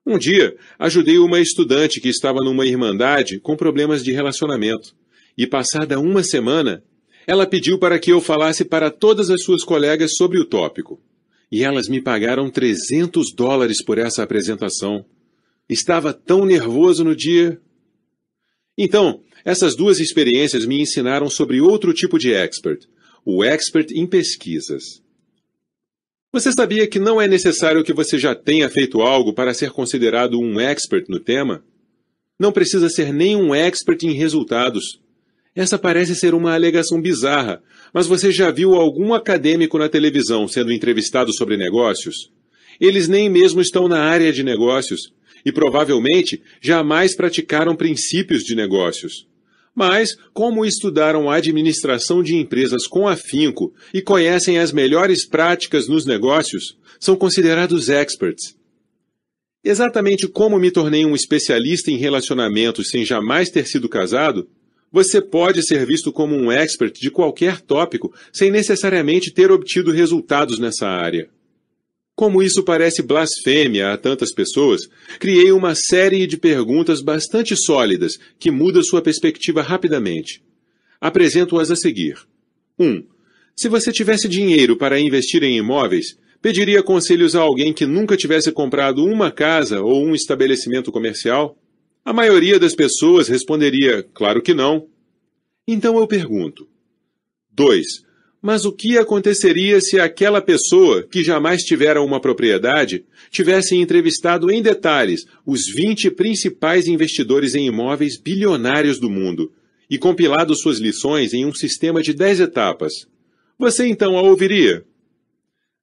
Um 0.05 0.19
dia, 0.19 0.57
ajudei 0.79 1.19
uma 1.19 1.39
estudante 1.39 2.01
que 2.01 2.09
estava 2.09 2.41
numa 2.43 2.67
irmandade 2.67 3.39
com 3.39 3.57
problemas 3.57 4.03
de 4.03 4.11
relacionamento. 4.11 4.95
E 5.39 5.47
passada 5.47 6.01
uma 6.01 6.25
semana, 6.25 6.83
ela 7.31 7.47
pediu 7.47 7.79
para 7.79 7.97
que 7.97 8.11
eu 8.11 8.21
falasse 8.21 8.65
para 8.65 8.91
todas 8.91 9.31
as 9.31 9.45
suas 9.45 9.63
colegas 9.63 10.17
sobre 10.17 10.41
o 10.41 10.45
tópico. 10.45 11.01
E 11.49 11.63
elas 11.63 11.89
me 11.89 12.03
pagaram 12.03 12.51
300 12.51 13.33
dólares 13.33 13.85
por 13.85 13.99
essa 13.99 14.25
apresentação. 14.25 15.07
Estava 15.69 16.13
tão 16.13 16.45
nervoso 16.45 17.05
no 17.05 17.15
dia. 17.15 17.61
Então, 18.77 19.23
essas 19.45 19.77
duas 19.77 20.01
experiências 20.01 20.67
me 20.67 20.81
ensinaram 20.81 21.31
sobre 21.31 21.61
outro 21.61 21.95
tipo 21.95 22.19
de 22.19 22.35
expert, 22.35 22.89
o 23.25 23.45
expert 23.45 23.93
em 23.93 24.09
pesquisas. 24.09 25.01
Você 26.33 26.51
sabia 26.51 26.89
que 26.89 26.99
não 26.99 27.21
é 27.21 27.29
necessário 27.29 27.85
que 27.85 27.93
você 27.93 28.19
já 28.19 28.35
tenha 28.35 28.69
feito 28.69 29.03
algo 29.03 29.33
para 29.33 29.55
ser 29.55 29.71
considerado 29.71 30.37
um 30.37 30.59
expert 30.59 31.07
no 31.09 31.21
tema? 31.21 31.65
Não 32.37 32.51
precisa 32.51 32.89
ser 32.89 33.13
nem 33.13 33.37
um 33.37 33.55
expert 33.55 34.03
em 34.03 34.15
resultados. 34.15 34.99
Essa 35.55 35.79
parece 35.79 36.15
ser 36.15 36.33
uma 36.33 36.55
alegação 36.55 37.01
bizarra, 37.01 37.61
mas 37.93 38.07
você 38.07 38.31
já 38.31 38.51
viu 38.51 38.75
algum 38.75 39.13
acadêmico 39.13 39.79
na 39.79 39.89
televisão 39.89 40.47
sendo 40.47 40.73
entrevistado 40.73 41.33
sobre 41.33 41.57
negócios? 41.57 42.31
Eles 42.81 43.09
nem 43.09 43.29
mesmo 43.29 43.61
estão 43.61 43.89
na 43.89 44.01
área 44.01 44.33
de 44.33 44.45
negócios 44.45 45.13
e 45.45 45.51
provavelmente 45.51 46.41
jamais 46.61 47.17
praticaram 47.17 47.75
princípios 47.75 48.43
de 48.43 48.55
negócios. 48.55 49.27
Mas, 49.75 50.17
como 50.33 50.65
estudaram 50.65 51.31
a 51.31 51.37
administração 51.37 52.23
de 52.23 52.37
empresas 52.37 52.87
com 52.87 53.09
afinco 53.09 53.73
e 53.93 54.01
conhecem 54.03 54.59
as 54.59 54.73
melhores 54.73 55.27
práticas 55.27 55.89
nos 55.89 56.05
negócios, 56.05 56.77
são 56.99 57.17
considerados 57.17 57.89
experts. 57.89 58.57
Exatamente 59.65 60.27
como 60.27 60.59
me 60.59 60.71
tornei 60.71 61.05
um 61.05 61.15
especialista 61.15 61.91
em 61.91 61.97
relacionamentos 61.97 62.91
sem 62.91 63.05
jamais 63.05 63.51
ter 63.51 63.67
sido 63.67 63.89
casado, 63.89 64.49
você 64.93 65.21
pode 65.21 65.63
ser 65.63 65.87
visto 65.87 66.13
como 66.13 66.35
um 66.35 66.51
expert 66.51 66.99
de 67.01 67.11
qualquer 67.11 67.61
tópico 67.61 68.13
sem 68.33 68.51
necessariamente 68.51 69.31
ter 69.31 69.51
obtido 69.51 69.91
resultados 69.91 70.59
nessa 70.59 70.89
área. 70.89 71.29
Como 72.15 72.43
isso 72.43 72.63
parece 72.63 73.03
blasfêmia 73.03 73.93
a 73.93 73.97
tantas 73.97 74.33
pessoas, 74.35 74.83
criei 75.19 75.53
uma 75.53 75.75
série 75.75 76.27
de 76.27 76.37
perguntas 76.37 77.01
bastante 77.01 77.57
sólidas 77.57 78.19
que 78.39 78.51
muda 78.51 78.83
sua 78.83 79.01
perspectiva 79.01 79.63
rapidamente. 79.63 80.43
Apresento-as 81.01 81.71
a 81.71 81.77
seguir. 81.77 82.19
1. 82.79 82.85
Um, 82.85 83.05
se 83.57 83.69
você 83.69 83.91
tivesse 83.91 84.29
dinheiro 84.29 84.77
para 84.77 85.01
investir 85.01 85.43
em 85.43 85.57
imóveis, 85.57 86.19
pediria 86.43 86.83
conselhos 86.83 87.35
a 87.35 87.41
alguém 87.41 87.73
que 87.73 87.87
nunca 87.87 88.17
tivesse 88.17 88.53
comprado 88.53 89.05
uma 89.05 89.31
casa 89.31 89.81
ou 89.81 90.05
um 90.05 90.15
estabelecimento 90.15 90.93
comercial? 90.93 91.57
A 92.11 92.13
maioria 92.13 92.59
das 92.59 92.75
pessoas 92.75 93.29
responderia, 93.29 94.03
claro 94.13 94.43
que 94.43 94.53
não. 94.53 94.89
Então 95.65 95.97
eu 95.97 96.09
pergunto. 96.09 96.67
2. 97.53 97.87
Mas 98.43 98.65
o 98.65 98.73
que 98.73 98.99
aconteceria 98.99 99.81
se 99.81 100.01
aquela 100.01 100.43
pessoa, 100.43 101.05
que 101.05 101.23
jamais 101.23 101.63
tivera 101.63 102.03
uma 102.03 102.21
propriedade, 102.21 103.05
tivesse 103.31 103.77
entrevistado 103.77 104.51
em 104.51 104.61
detalhes 104.61 105.25
os 105.47 105.67
20 105.73 106.11
principais 106.11 106.89
investidores 106.89 107.55
em 107.55 107.69
imóveis 107.69 108.21
bilionários 108.21 108.99
do 108.99 109.09
mundo 109.09 109.53
e 109.89 109.97
compilado 109.97 110.53
suas 110.57 110.81
lições 110.81 111.33
em 111.33 111.47
um 111.47 111.55
sistema 111.55 112.03
de 112.03 112.13
10 112.13 112.41
etapas? 112.41 113.07
Você 113.57 113.87
então 113.87 114.19
a 114.19 114.23
ouviria? 114.23 114.85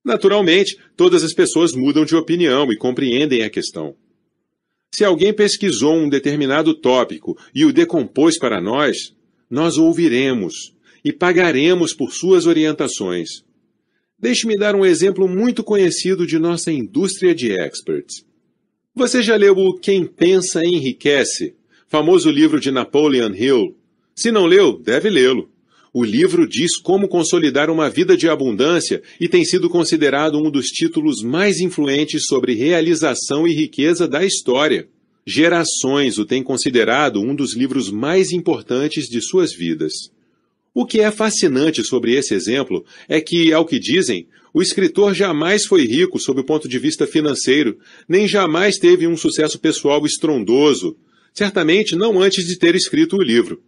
Naturalmente, 0.04 0.78
todas 0.98 1.24
as 1.24 1.34
pessoas 1.34 1.72
mudam 1.72 2.04
de 2.04 2.18
opinião 2.18 2.70
e 2.70 2.76
compreendem 2.76 3.44
a 3.44 3.50
questão. 3.50 3.96
Se 4.92 5.04
alguém 5.04 5.34
pesquisou 5.34 5.96
um 5.96 6.10
determinado 6.10 6.74
tópico 6.74 7.38
e 7.54 7.66
o 7.66 7.74
decompôs 7.74 8.38
para 8.38 8.62
nós, 8.62 9.14
nós 9.50 9.78
o 9.78 9.86
ouviremos 9.86 10.74
e 11.04 11.14
pagaremos 11.14 11.94
por 11.94 12.12
suas 12.12 12.46
orientações. 12.46 13.44
Deixe-me 14.20 14.58
dar 14.58 14.76
um 14.76 14.86
exemplo 14.86 15.28
muito 15.28 15.64
conhecido 15.64 16.26
de 16.26 16.40
nossa 16.40 16.72
indústria 16.72 17.36
de 17.36 17.52
experts. 17.52 18.26
Você 18.96 19.22
já 19.22 19.36
leu 19.36 19.56
o 19.56 19.78
Quem 19.78 20.08
Pensa 20.08 20.66
Enriquece, 20.66 21.56
famoso 21.88 22.32
livro 22.32 22.60
de 22.60 22.72
Napoleon 22.72 23.32
Hill? 23.34 23.78
Se 24.16 24.32
não 24.32 24.48
leu, 24.48 24.80
deve 24.80 25.10
lê-lo. 25.10 25.52
O 25.94 26.04
livro 26.04 26.48
diz 26.48 26.78
como 26.78 27.08
consolidar 27.08 27.70
uma 27.70 27.90
vida 27.90 28.18
de 28.18 28.28
abundância 28.28 29.02
e 29.20 29.28
tem 29.28 29.46
sido 29.46 29.70
considerado 29.70 30.38
um 30.38 30.52
dos 30.52 30.68
títulos 30.68 31.22
mais 31.22 31.60
influentes 31.60 32.26
sobre 32.26 32.54
realização 32.54 33.48
e 33.48 33.54
riqueza 33.54 34.08
da 34.08 34.26
história. 34.26 34.88
Gerações 35.26 36.18
o 36.18 36.26
têm 36.26 36.44
considerado 36.44 37.22
um 37.22 37.36
dos 37.36 37.54
livros 37.54 37.92
mais 37.92 38.32
importantes 38.32 39.10
de 39.10 39.22
suas 39.22 39.54
vidas. 39.54 39.94
O 40.74 40.86
que 40.86 41.00
é 41.02 41.10
fascinante 41.10 41.84
sobre 41.84 42.14
esse 42.14 42.34
exemplo 42.34 42.86
é 43.10 43.20
que, 43.20 43.52
ao 43.52 43.66
que 43.66 43.80
dizem, 43.80 44.28
o 44.54 44.62
escritor 44.62 45.14
jamais 45.14 45.66
foi 45.66 45.86
rico 45.86 46.20
sob 46.20 46.42
o 46.42 46.44
ponto 46.44 46.68
de 46.68 46.80
vista 46.80 47.08
financeiro, 47.08 47.78
nem 48.08 48.28
jamais 48.28 48.78
teve 48.78 49.08
um 49.08 49.18
sucesso 49.18 49.60
pessoal 49.60 50.06
estrondoso, 50.06 50.96
certamente 51.34 51.96
não 51.96 52.22
antes 52.22 52.46
de 52.46 52.58
ter 52.58 52.76
escrito 52.76 53.18
o 53.18 53.22
livro. 53.22 53.62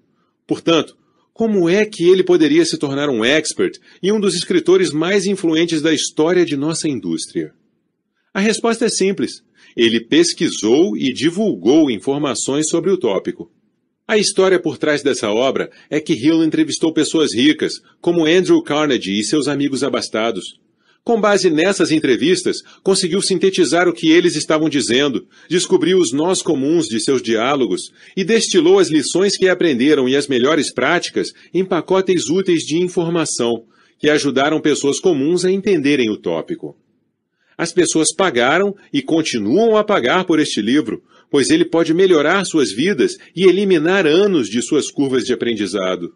Portanto, 0.47 0.95
como 1.39 1.69
é 1.69 1.85
que 1.85 2.03
ele 2.03 2.21
poderia 2.21 2.65
se 2.65 2.77
tornar 2.77 3.07
um 3.07 3.23
expert 3.23 3.79
e 4.03 4.11
um 4.11 4.19
dos 4.19 4.35
escritores 4.35 4.91
mais 4.91 5.25
influentes 5.25 5.81
da 5.81 5.93
história 5.93 6.45
de 6.45 6.57
nossa 6.57 6.85
indústria? 6.85 7.53
A 8.33 8.41
resposta 8.41 8.87
é 8.87 8.89
simples. 8.89 9.41
Ele 9.73 10.01
pesquisou 10.01 10.97
e 10.97 11.13
divulgou 11.13 11.89
informações 11.89 12.67
sobre 12.67 12.91
o 12.91 12.97
tópico. 12.97 13.49
A 14.05 14.17
história 14.17 14.61
por 14.61 14.77
trás 14.77 15.01
dessa 15.01 15.31
obra 15.31 15.71
é 15.89 16.01
que 16.01 16.11
Hill 16.11 16.43
entrevistou 16.43 16.91
pessoas 16.91 17.33
ricas, 17.33 17.75
como 18.01 18.25
Andrew 18.25 18.61
Carnegie 18.61 19.21
e 19.21 19.23
seus 19.23 19.47
amigos 19.47 19.81
abastados. 19.81 20.59
Com 21.09 21.19
base 21.19 21.49
nessas 21.49 21.89
entrevistas, 21.89 22.61
conseguiu 22.83 23.19
sintetizar 23.19 23.87
o 23.87 23.93
que 23.93 24.11
eles 24.11 24.35
estavam 24.35 24.69
dizendo, 24.69 25.25
descobriu 25.49 25.97
os 25.97 26.13
nós 26.13 26.43
comuns 26.43 26.85
de 26.85 26.99
seus 26.99 27.19
diálogos 27.19 27.91
e 28.15 28.23
destilou 28.23 28.77
as 28.77 28.91
lições 28.91 29.35
que 29.35 29.49
aprenderam 29.49 30.07
e 30.07 30.15
as 30.15 30.27
melhores 30.27 30.71
práticas 30.71 31.29
em 31.51 31.65
pacotes 31.65 32.29
úteis 32.29 32.61
de 32.61 32.77
informação, 32.77 33.63
que 33.97 34.07
ajudaram 34.07 34.61
pessoas 34.61 34.99
comuns 34.99 35.43
a 35.45 35.51
entenderem 35.51 36.11
o 36.11 36.15
tópico. 36.15 36.77
As 37.57 37.73
pessoas 37.73 38.13
pagaram 38.15 38.75
e 38.93 39.01
continuam 39.01 39.77
a 39.77 39.83
pagar 39.83 40.25
por 40.25 40.39
este 40.39 40.61
livro, 40.61 41.01
pois 41.31 41.49
ele 41.49 41.65
pode 41.65 41.91
melhorar 41.91 42.45
suas 42.45 42.71
vidas 42.71 43.17
e 43.35 43.45
eliminar 43.45 44.05
anos 44.05 44.47
de 44.47 44.61
suas 44.61 44.91
curvas 44.91 45.23
de 45.23 45.33
aprendizado. 45.33 46.13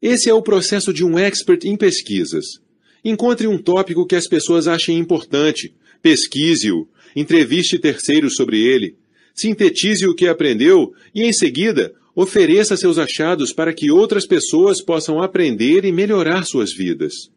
Esse 0.00 0.30
é 0.30 0.32
o 0.32 0.40
processo 0.40 0.92
de 0.92 1.04
um 1.04 1.18
expert 1.18 1.64
em 1.64 1.76
pesquisas. 1.76 2.60
Encontre 3.04 3.46
um 3.46 3.56
tópico 3.56 4.06
que 4.06 4.16
as 4.16 4.26
pessoas 4.26 4.68
achem 4.68 4.98
importante, 4.98 5.74
pesquise-o, 6.02 6.88
entreviste 7.16 7.78
terceiros 7.78 8.34
sobre 8.34 8.62
ele, 8.62 8.96
sintetize 9.34 10.06
o 10.06 10.14
que 10.14 10.28
aprendeu 10.28 10.92
e, 11.14 11.22
em 11.22 11.32
seguida, 11.32 11.94
ofereça 12.14 12.76
seus 12.76 12.98
achados 12.98 13.52
para 13.52 13.72
que 13.72 13.90
outras 13.90 14.26
pessoas 14.26 14.82
possam 14.82 15.22
aprender 15.22 15.84
e 15.84 15.92
melhorar 15.92 16.44
suas 16.44 16.74
vidas. 16.74 17.30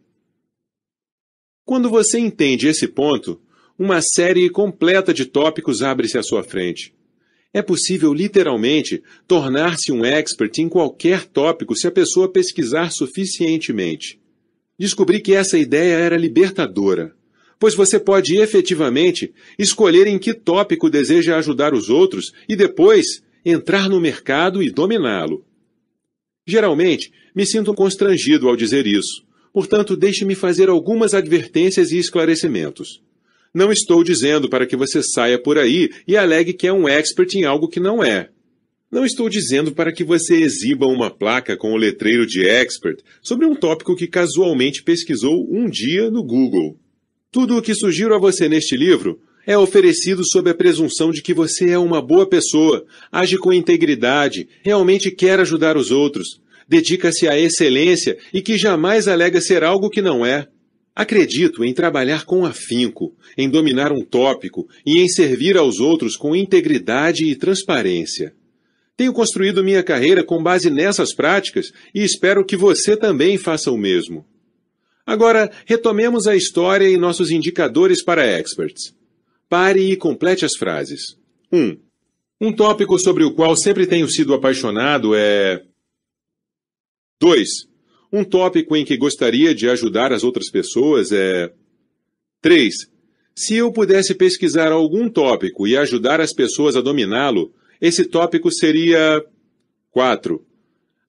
Quando 1.66 1.89
você 1.89 2.20
entende 2.20 2.68
esse 2.68 2.88
ponto, 2.88 3.39
uma 3.80 4.01
série 4.01 4.49
completa 4.49 5.14
de 5.14 5.26
tópicos 5.26 5.82
abre-se 5.82 6.18
à 6.18 6.24
sua 6.24 6.43
frente. 6.43 6.93
É 7.53 7.61
possível, 7.61 8.14
literalmente, 8.14 9.01
tornar-se 9.28 9.91
um 9.91 10.03
expert 10.03 10.57
em 10.57 10.68
qualquer 10.68 11.26
tópico 11.26 11.76
se 11.76 11.88
a 11.88 11.91
pessoa 11.91 12.32
pesquisar 12.32 12.91
suficientemente. 12.91 14.20
Descobri 14.78 15.21
que 15.21 15.34
essa 15.34 15.57
ideia 15.57 15.95
era 15.95 16.17
libertadora, 16.17 17.13
pois 17.59 17.76
você 17.76 17.99
pode 17.99 18.36
efetivamente 18.38 19.34
escolher 19.57 20.07
em 20.07 20.17
que 20.17 20.34
tópico 20.34 20.89
deseja 20.89 21.38
ajudar 21.38 21.74
os 21.74 21.89
outros 21.89 22.34
e 22.49 22.55
depois 22.55 23.24
entrar 23.45 23.89
no 23.89 23.99
mercado 23.99 24.63
e 24.63 24.69
dominá-lo. 24.69 25.45
Geralmente, 26.45 27.11
me 27.36 27.45
sinto 27.45 27.74
constrangido 27.74 28.49
ao 28.49 28.55
dizer 28.55 28.86
isso, 28.86 29.24
portanto, 29.53 29.95
deixe-me 29.95 30.36
fazer 30.36 30.69
algumas 30.69 31.13
advertências 31.13 31.91
e 31.91 31.97
esclarecimentos. 31.97 33.01
Não 33.53 33.71
estou 33.71 34.03
dizendo 34.03 34.49
para 34.49 34.65
que 34.65 34.76
você 34.76 35.03
saia 35.03 35.38
por 35.38 35.57
aí 35.57 35.91
e 36.07 36.17
alegue 36.17 36.53
que 36.53 36.67
é 36.67 36.74
um 36.74 36.88
expert 36.88 37.36
em 37.36 37.45
algo 37.45 37.67
que 37.67 37.80
não 37.80 38.03
é. 38.03 38.30
Não 38.93 39.03
estou 39.03 39.27
dizendo 39.27 39.71
para 39.71 39.91
que 39.91 40.03
você 40.03 40.35
exiba 40.35 40.85
uma 40.85 41.09
placa 41.09 41.57
com 41.57 41.73
o 41.73 41.77
letreiro 41.77 42.27
de 42.27 42.47
expert 42.47 42.99
sobre 43.23 43.43
um 43.43 43.55
tópico 43.55 43.95
que 43.95 44.05
casualmente 44.05 44.83
pesquisou 44.83 45.47
um 45.51 45.67
dia 45.67 46.11
no 46.11 46.23
Google. 46.23 46.77
Tudo 47.31 47.57
o 47.57 47.61
que 47.63 47.73
sugiro 47.73 48.13
a 48.13 48.19
você 48.19 48.47
neste 48.47 48.77
livro 48.77 49.19
é 49.47 49.57
oferecido 49.57 50.23
sob 50.23 50.47
a 50.51 50.53
presunção 50.53 51.09
de 51.09 51.23
que 51.23 51.33
você 51.33 51.71
é 51.71 51.77
uma 51.79 52.03
boa 52.03 52.29
pessoa, 52.29 52.85
age 53.11 53.35
com 53.39 53.51
integridade, 53.51 54.47
realmente 54.61 55.09
quer 55.09 55.39
ajudar 55.39 55.75
os 55.75 55.89
outros, 55.89 56.39
dedica-se 56.69 57.27
à 57.27 57.35
excelência 57.35 58.15
e 58.31 58.43
que 58.43 58.59
jamais 58.59 59.07
alega 59.07 59.41
ser 59.41 59.63
algo 59.63 59.89
que 59.89 60.03
não 60.03 60.23
é. 60.23 60.47
Acredito 60.95 61.65
em 61.65 61.73
trabalhar 61.73 62.25
com 62.25 62.45
afinco, 62.45 63.15
em 63.35 63.49
dominar 63.49 63.91
um 63.91 64.03
tópico 64.03 64.67
e 64.85 64.99
em 64.99 65.09
servir 65.09 65.57
aos 65.57 65.79
outros 65.79 66.15
com 66.15 66.35
integridade 66.35 67.25
e 67.25 67.35
transparência. 67.35 68.35
Tenho 68.95 69.11
construído 69.11 69.63
minha 69.63 69.81
carreira 69.81 70.23
com 70.23 70.41
base 70.41 70.69
nessas 70.69 71.13
práticas 71.13 71.71
e 71.93 72.03
espero 72.03 72.45
que 72.45 72.55
você 72.55 72.95
também 72.95 73.37
faça 73.37 73.71
o 73.71 73.77
mesmo. 73.77 74.25
Agora, 75.05 75.51
retomemos 75.65 76.27
a 76.27 76.35
história 76.35 76.87
e 76.87 76.97
nossos 76.97 77.31
indicadores 77.31 78.03
para 78.03 78.25
experts. 78.25 78.95
Pare 79.49 79.81
e 79.81 79.97
complete 79.97 80.45
as 80.45 80.55
frases. 80.55 81.17
1. 81.51 81.59
Um, 81.59 81.77
um 82.39 82.53
tópico 82.53 82.97
sobre 82.97 83.23
o 83.23 83.33
qual 83.33 83.55
sempre 83.55 83.85
tenho 83.85 84.07
sido 84.07 84.33
apaixonado 84.33 85.13
é. 85.15 85.63
2. 87.19 87.49
Um 88.11 88.23
tópico 88.23 88.75
em 88.75 88.85
que 88.85 88.95
gostaria 88.95 89.53
de 89.53 89.67
ajudar 89.69 90.13
as 90.13 90.23
outras 90.23 90.49
pessoas 90.49 91.11
é. 91.11 91.51
3. 92.41 92.73
Se 93.35 93.55
eu 93.55 93.71
pudesse 93.71 94.13
pesquisar 94.13 94.71
algum 94.71 95.09
tópico 95.09 95.67
e 95.67 95.75
ajudar 95.75 96.21
as 96.21 96.31
pessoas 96.31 96.75
a 96.75 96.81
dominá-lo, 96.81 97.53
esse 97.80 98.05
tópico 98.05 98.51
seria 98.51 99.24
4. 99.91 100.43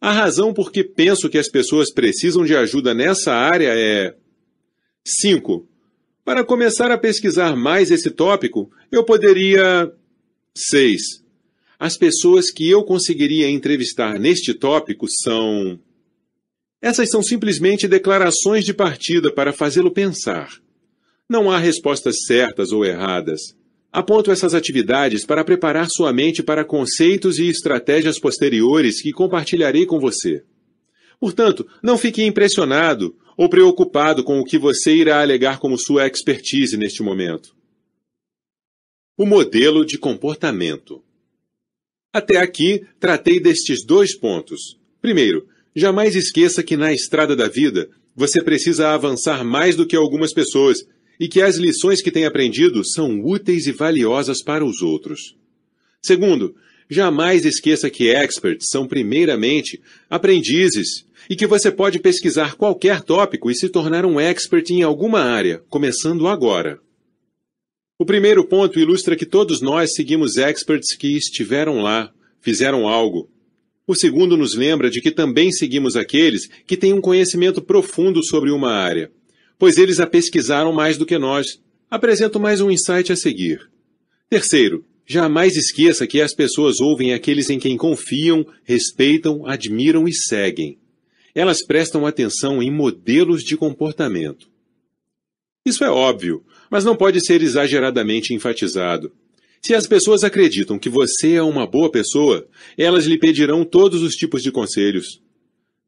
A 0.00 0.12
razão 0.12 0.52
por 0.52 0.70
que 0.70 0.84
penso 0.84 1.28
que 1.28 1.38
as 1.38 1.48
pessoas 1.48 1.90
precisam 1.90 2.44
de 2.44 2.54
ajuda 2.54 2.92
nessa 2.92 3.32
área 3.32 3.72
é 3.74 4.14
5. 5.04 5.66
Para 6.24 6.44
começar 6.44 6.90
a 6.90 6.98
pesquisar 6.98 7.56
mais 7.56 7.90
esse 7.90 8.10
tópico, 8.10 8.70
eu 8.90 9.04
poderia 9.04 9.92
6. 10.54 11.00
As 11.78 11.96
pessoas 11.96 12.50
que 12.50 12.68
eu 12.68 12.82
conseguiria 12.84 13.50
entrevistar 13.50 14.18
neste 14.18 14.54
tópico 14.54 15.06
são 15.08 15.78
essas 16.84 17.08
são 17.08 17.22
simplesmente 17.22 17.88
declarações 17.88 18.62
de 18.62 18.74
partida 18.74 19.32
para 19.32 19.54
fazê-lo 19.54 19.90
pensar. 19.90 20.50
Não 21.26 21.50
há 21.50 21.56
respostas 21.56 22.16
certas 22.26 22.72
ou 22.72 22.84
erradas. 22.84 23.56
Aponto 23.94 24.32
essas 24.32 24.54
atividades 24.54 25.24
para 25.24 25.44
preparar 25.44 25.86
sua 25.88 26.12
mente 26.12 26.42
para 26.42 26.64
conceitos 26.64 27.38
e 27.38 27.46
estratégias 27.46 28.18
posteriores 28.18 29.00
que 29.00 29.12
compartilharei 29.12 29.86
com 29.86 30.00
você. 30.00 30.42
Portanto, 31.20 31.64
não 31.80 31.96
fique 31.96 32.24
impressionado 32.24 33.16
ou 33.36 33.48
preocupado 33.48 34.24
com 34.24 34.40
o 34.40 34.44
que 34.44 34.58
você 34.58 34.96
irá 34.96 35.22
alegar 35.22 35.60
como 35.60 35.78
sua 35.78 36.08
expertise 36.08 36.76
neste 36.76 37.04
momento. 37.04 37.54
O 39.16 39.24
modelo 39.24 39.86
de 39.86 39.96
comportamento. 39.96 41.00
Até 42.12 42.38
aqui, 42.38 42.84
tratei 42.98 43.38
destes 43.38 43.86
dois 43.86 44.12
pontos. 44.18 44.76
Primeiro, 45.00 45.46
Jamais 45.76 46.14
esqueça 46.14 46.62
que 46.62 46.76
na 46.76 46.92
estrada 46.92 47.34
da 47.34 47.48
vida 47.48 47.90
você 48.14 48.40
precisa 48.40 48.90
avançar 48.90 49.44
mais 49.44 49.74
do 49.74 49.84
que 49.84 49.96
algumas 49.96 50.32
pessoas 50.32 50.86
e 51.18 51.28
que 51.28 51.40
as 51.40 51.56
lições 51.56 52.02
que 52.02 52.10
tem 52.10 52.26
aprendido 52.26 52.84
são 52.84 53.20
úteis 53.24 53.66
e 53.66 53.72
valiosas 53.72 54.42
para 54.42 54.64
os 54.64 54.82
outros. 54.82 55.36
Segundo, 56.02 56.54
jamais 56.88 57.44
esqueça 57.44 57.88
que 57.88 58.08
experts 58.08 58.68
são 58.70 58.86
primeiramente 58.86 59.80
aprendizes 60.10 61.06
e 61.28 61.34
que 61.34 61.46
você 61.46 61.70
pode 61.70 61.98
pesquisar 61.98 62.54
qualquer 62.56 63.00
tópico 63.00 63.50
e 63.50 63.54
se 63.54 63.68
tornar 63.68 64.04
um 64.04 64.20
expert 64.20 64.70
em 64.70 64.82
alguma 64.82 65.20
área, 65.20 65.62
começando 65.68 66.28
agora. 66.28 66.78
O 67.98 68.04
primeiro 68.04 68.44
ponto 68.44 68.78
ilustra 68.78 69.16
que 69.16 69.24
todos 69.24 69.60
nós 69.60 69.94
seguimos 69.94 70.36
experts 70.36 70.96
que 70.96 71.16
estiveram 71.16 71.80
lá, 71.80 72.12
fizeram 72.40 72.86
algo, 72.86 73.30
O 73.86 73.94
segundo 73.94 74.36
nos 74.36 74.54
lembra 74.54 74.88
de 74.90 75.02
que 75.02 75.10
também 75.10 75.52
seguimos 75.52 75.94
aqueles 75.94 76.48
que 76.66 76.76
têm 76.76 76.94
um 76.94 77.02
conhecimento 77.02 77.60
profundo 77.60 78.24
sobre 78.24 78.50
uma 78.50 78.72
área, 78.72 79.12
pois 79.58 79.78
eles 79.78 80.00
a 80.00 80.06
pesquisaram 80.06 80.72
mais 80.72 80.96
do 80.96 81.06
que 81.06 81.18
nós. 81.18 81.60
Apresento 81.90 82.40
mais 82.40 82.60
um 82.60 82.70
insight 82.70 83.12
a 83.12 83.16
seguir. 83.16 83.70
Terceiro, 84.28 84.84
jamais 85.06 85.56
esqueça 85.56 86.06
que 86.06 86.20
as 86.20 86.34
pessoas 86.34 86.80
ouvem 86.80 87.12
aqueles 87.12 87.50
em 87.50 87.58
quem 87.58 87.76
confiam, 87.76 88.46
respeitam, 88.64 89.46
admiram 89.46 90.08
e 90.08 90.12
seguem. 90.12 90.78
Elas 91.34 91.64
prestam 91.64 92.06
atenção 92.06 92.62
em 92.62 92.70
modelos 92.70 93.42
de 93.42 93.56
comportamento. 93.56 94.48
Isso 95.66 95.82
é 95.82 95.90
óbvio, 95.90 96.44
mas 96.70 96.84
não 96.84 96.94
pode 96.94 97.24
ser 97.24 97.42
exageradamente 97.42 98.34
enfatizado. 98.34 99.12
Se 99.62 99.74
as 99.74 99.86
pessoas 99.86 100.22
acreditam 100.22 100.78
que 100.78 100.90
você 100.90 101.32
é 101.32 101.42
uma 101.42 101.66
boa 101.66 101.90
pessoa, 101.90 102.46
elas 102.76 103.06
lhe 103.06 103.18
pedirão 103.18 103.64
todos 103.64 104.02
os 104.02 104.14
tipos 104.14 104.42
de 104.42 104.52
conselhos. 104.52 105.22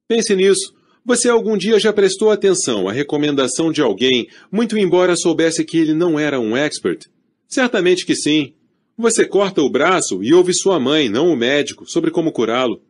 Pense 0.09 0.35
nisso. 0.35 0.75
Você 1.07 1.29
algum 1.29 1.57
dia 1.57 1.79
já 1.79 1.93
prestou 1.93 2.33
atenção 2.33 2.89
à 2.89 2.93
recomendação 2.93 3.71
de 3.71 3.81
alguém, 3.81 4.27
muito 4.51 4.77
embora 4.77 5.15
soubesse 5.15 5.65
que 5.65 5.79
ele 5.79 5.95
não 5.95 6.19
era 6.19 6.41
um 6.41 6.57
expert? 6.57 7.07
Certamente 7.47 8.05
que 8.05 8.17
sim. 8.17 8.55
Você 8.99 9.25
corta 9.25 9.63
o 9.63 9.71
braço 9.71 10.21
e 10.21 10.35
ouve 10.35 10.53
sua 10.53 10.81
mãe, 10.81 11.09
não 11.09 11.31
o 11.31 11.37
médico, 11.37 11.89
sobre 11.89 12.11
como 12.11 12.33
curá-lo. 12.33 12.83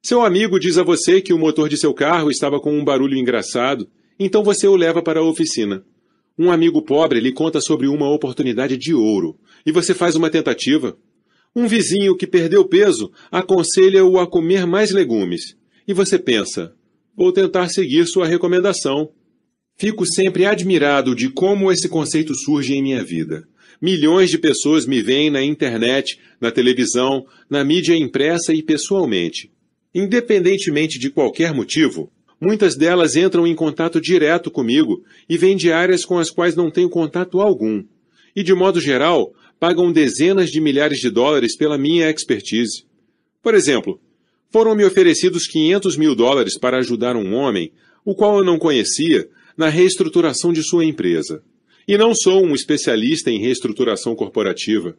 Seu 0.00 0.22
amigo 0.22 0.56
diz 0.60 0.78
a 0.78 0.84
você 0.84 1.20
que 1.20 1.32
o 1.32 1.38
motor 1.38 1.68
de 1.68 1.76
seu 1.76 1.92
carro 1.92 2.30
estava 2.30 2.60
com 2.60 2.72
um 2.78 2.84
barulho 2.84 3.18
engraçado, 3.18 3.88
então 4.20 4.44
você 4.44 4.68
o 4.68 4.76
leva 4.76 5.02
para 5.02 5.18
a 5.18 5.24
oficina. 5.24 5.82
Um 6.38 6.52
amigo 6.52 6.80
pobre 6.80 7.18
lhe 7.18 7.32
conta 7.32 7.60
sobre 7.60 7.88
uma 7.88 8.08
oportunidade 8.08 8.76
de 8.76 8.94
ouro, 8.94 9.36
e 9.66 9.72
você 9.72 9.92
faz 9.92 10.14
uma 10.14 10.30
tentativa. 10.30 10.96
Um 11.56 11.66
vizinho 11.66 12.16
que 12.16 12.24
perdeu 12.24 12.64
peso 12.64 13.10
aconselha-o 13.32 14.16
a 14.20 14.28
comer 14.28 14.64
mais 14.64 14.92
legumes, 14.92 15.56
e 15.88 15.92
você 15.92 16.20
pensa: 16.20 16.77
vou 17.18 17.32
tentar 17.32 17.68
seguir 17.68 18.06
sua 18.06 18.28
recomendação. 18.28 19.10
Fico 19.76 20.06
sempre 20.06 20.46
admirado 20.46 21.16
de 21.16 21.28
como 21.28 21.72
esse 21.72 21.88
conceito 21.88 22.32
surge 22.32 22.74
em 22.74 22.82
minha 22.82 23.02
vida. 23.02 23.42
Milhões 23.82 24.30
de 24.30 24.38
pessoas 24.38 24.86
me 24.86 25.02
veem 25.02 25.28
na 25.28 25.42
internet, 25.42 26.20
na 26.40 26.52
televisão, 26.52 27.26
na 27.50 27.64
mídia 27.64 27.96
impressa 27.96 28.54
e 28.54 28.62
pessoalmente. 28.62 29.50
Independentemente 29.92 30.96
de 30.98 31.10
qualquer 31.10 31.52
motivo, 31.52 32.10
Muitas 32.40 32.76
delas 32.76 33.16
entram 33.16 33.48
em 33.48 33.54
contato 33.54 34.00
direto 34.00 34.48
comigo 34.48 35.02
e 35.28 35.36
vêm 35.36 35.56
de 35.56 35.72
áreas 35.72 36.04
com 36.04 36.18
as 36.18 36.30
quais 36.30 36.54
não 36.54 36.70
tenho 36.70 36.88
contato 36.88 37.40
algum. 37.40 37.82
E, 38.34 38.44
de 38.44 38.54
modo 38.54 38.80
geral, 38.80 39.34
pagam 39.58 39.90
dezenas 39.90 40.48
de 40.48 40.60
milhares 40.60 41.00
de 41.00 41.10
dólares 41.10 41.56
pela 41.56 41.76
minha 41.76 42.08
expertise. 42.08 42.84
Por 43.42 43.56
exemplo, 43.56 44.00
foram-me 44.50 44.84
oferecidos 44.84 45.46
500 45.46 45.96
mil 45.96 46.14
dólares 46.14 46.58
para 46.58 46.78
ajudar 46.78 47.16
um 47.16 47.34
homem, 47.34 47.72
o 48.04 48.14
qual 48.14 48.38
eu 48.38 48.44
não 48.44 48.58
conhecia, 48.58 49.28
na 49.56 49.68
reestruturação 49.68 50.52
de 50.52 50.62
sua 50.62 50.84
empresa. 50.84 51.42
E 51.86 51.96
não 51.98 52.14
sou 52.14 52.44
um 52.44 52.54
especialista 52.54 53.30
em 53.30 53.40
reestruturação 53.40 54.14
corporativa. 54.14 54.96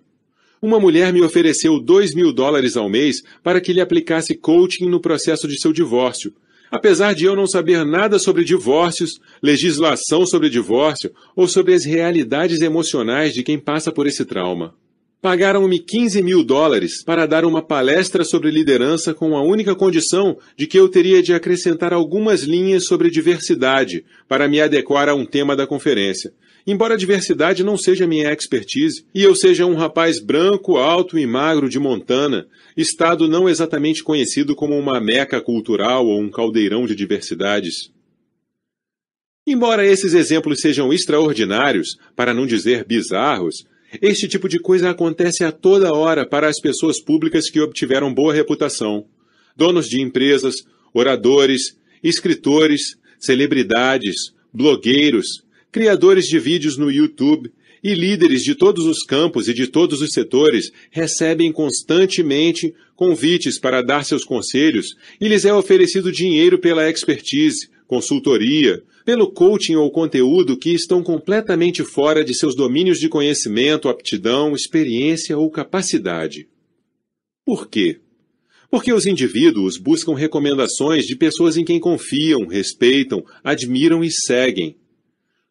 Uma 0.62 0.80
mulher 0.80 1.14
me 1.14 1.22
ofereceu 1.22 1.80
2 1.80 2.14
mil 2.14 2.34
dólares 2.34 2.76
ao 2.76 2.90
mês 2.90 3.22
para 3.42 3.62
que 3.62 3.72
lhe 3.72 3.82
aplicasse 3.82 4.36
coaching 4.36 4.90
no 4.90 5.00
processo 5.00 5.48
de 5.48 5.60
seu 5.60 5.72
divórcio, 5.72 6.34
Apesar 6.72 7.16
de 7.16 7.26
eu 7.26 7.36
não 7.36 7.48
saber 7.48 7.84
nada 7.84 8.20
sobre 8.20 8.44
divórcios, 8.44 9.20
legislação 9.42 10.26
sobre 10.26 10.50
divórcio 10.50 11.12
ou 11.36 11.48
sobre 11.48 11.74
as 11.74 11.84
realidades 11.84 12.62
emocionais 12.62 13.34
de 13.34 13.42
quem 13.42 13.58
passa 13.58 13.92
por 13.92 14.06
esse 14.06 14.24
trauma. 14.24 14.76
Pagaram-me 15.22 15.80
15 15.80 16.22
mil 16.22 16.44
dólares 16.44 17.04
para 17.04 17.26
dar 17.26 17.44
uma 17.44 17.62
palestra 17.62 18.24
sobre 18.24 18.50
liderança 18.50 19.14
com 19.14 19.36
a 19.36 19.42
única 19.42 19.76
condição 19.76 20.38
de 20.56 20.66
que 20.66 20.80
eu 20.80 20.88
teria 20.88 21.22
de 21.22 21.34
acrescentar 21.34 21.94
algumas 21.94 22.44
linhas 22.44 22.86
sobre 22.86 23.10
diversidade 23.10 24.06
para 24.28 24.48
me 24.48 24.62
adequar 24.62 25.10
a 25.10 25.16
um 25.16 25.26
tema 25.26 25.56
da 25.56 25.68
conferência, 25.68 26.32
Embora 26.72 26.94
a 26.94 26.98
diversidade 26.98 27.64
não 27.64 27.76
seja 27.78 28.06
minha 28.06 28.32
expertise, 28.32 29.04
e 29.12 29.24
eu 29.24 29.36
seja 29.36 29.66
um 29.66 29.74
rapaz 29.74 30.20
branco, 30.20 30.78
alto 30.78 31.18
e 31.18 31.26
magro 31.26 31.68
de 31.70 31.80
Montana, 31.80 32.46
estado 32.78 33.28
não 33.28 33.50
exatamente 33.50 34.04
conhecido 34.04 34.56
como 34.56 34.78
uma 34.78 35.00
meca 35.00 35.42
cultural 35.42 36.06
ou 36.06 36.22
um 36.22 36.30
caldeirão 36.30 36.86
de 36.86 36.96
diversidades. 36.96 37.92
Embora 39.48 39.84
esses 39.84 40.14
exemplos 40.14 40.62
sejam 40.62 40.94
extraordinários, 40.94 41.98
para 42.16 42.36
não 42.36 42.46
dizer 42.46 42.86
bizarros, 42.86 43.66
este 44.02 44.28
tipo 44.28 44.48
de 44.48 44.60
coisa 44.60 44.92
acontece 44.92 45.44
a 45.44 45.52
toda 45.52 45.94
hora 45.94 46.26
para 46.28 46.48
as 46.48 46.60
pessoas 46.60 47.02
públicas 47.02 47.50
que 47.50 47.60
obtiveram 47.60 48.14
boa 48.14 48.34
reputação. 48.34 49.06
Donos 49.56 49.88
de 49.88 50.00
empresas, 50.00 50.56
oradores, 50.94 51.78
escritores, 52.04 52.98
celebridades, 53.20 54.34
blogueiros, 54.54 55.44
criadores 55.72 56.26
de 56.28 56.40
vídeos 56.40 56.78
no 56.78 56.92
YouTube 56.92 57.52
e 57.84 57.94
líderes 57.94 58.44
de 58.44 58.56
todos 58.56 58.86
os 58.86 59.04
campos 59.06 59.48
e 59.48 59.54
de 59.54 59.68
todos 59.68 60.02
os 60.02 60.12
setores 60.12 60.72
recebem 60.92 61.52
constantemente 61.52 62.74
convites 62.96 63.60
para 63.60 63.82
dar 63.82 64.04
seus 64.04 64.24
conselhos 64.24 64.96
e 65.20 65.28
lhes 65.28 65.46
é 65.46 65.54
oferecido 65.54 66.12
dinheiro 66.12 66.60
pela 66.60 66.90
expertise, 66.90 67.70
consultoria, 67.88 68.84
pelo 69.10 69.32
coaching 69.32 69.74
ou 69.74 69.90
conteúdo 69.90 70.56
que 70.56 70.70
estão 70.70 71.02
completamente 71.02 71.84
fora 71.84 72.24
de 72.24 72.32
seus 72.32 72.56
domínios 72.56 73.00
de 73.00 73.10
conhecimento, 73.10 73.90
aptidão, 73.90 74.54
experiência 74.54 75.36
ou 75.36 75.50
capacidade. 75.50 76.48
Por 77.44 77.68
quê? 77.68 78.00
Porque 78.70 78.94
os 78.94 79.08
indivíduos 79.08 79.80
buscam 79.80 80.14
recomendações 80.14 81.08
de 81.08 81.16
pessoas 81.16 81.58
em 81.58 81.66
quem 81.66 81.80
confiam, 81.80 82.46
respeitam, 82.46 83.26
admiram 83.44 84.04
e 84.04 84.12
seguem. 84.12 84.78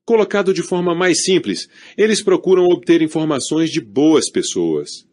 Colocado 0.04 0.54
de 0.54 0.62
forma 0.62 0.94
mais 0.94 1.24
simples, 1.24 1.68
eles 1.96 2.22
procuram 2.22 2.64
obter 2.64 3.02
informações 3.02 3.70
de 3.70 3.80
boas 3.80 4.30
pessoas. 4.30 5.04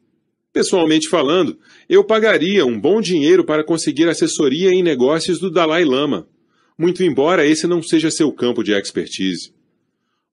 Pessoalmente 0.53 1.09
falando, 1.09 1.57
eu 1.89 2.03
pagaria 2.03 2.63
um 2.63 2.79
bom 2.79 3.01
dinheiro 3.01 3.43
para 3.43 3.63
conseguir 3.63 4.07
assessoria 4.07 4.69
em 4.69 4.83
negócios 4.83 5.39
do 5.39 5.49
Dalai 5.49 5.83
Lama, 5.83 6.27
muito 6.78 7.03
embora 7.03 7.45
esse 7.45 7.67
não 7.67 7.82
seja 7.82 8.11
seu 8.11 8.32
campo 8.32 8.63
de 8.63 8.73
expertise. 8.73 9.53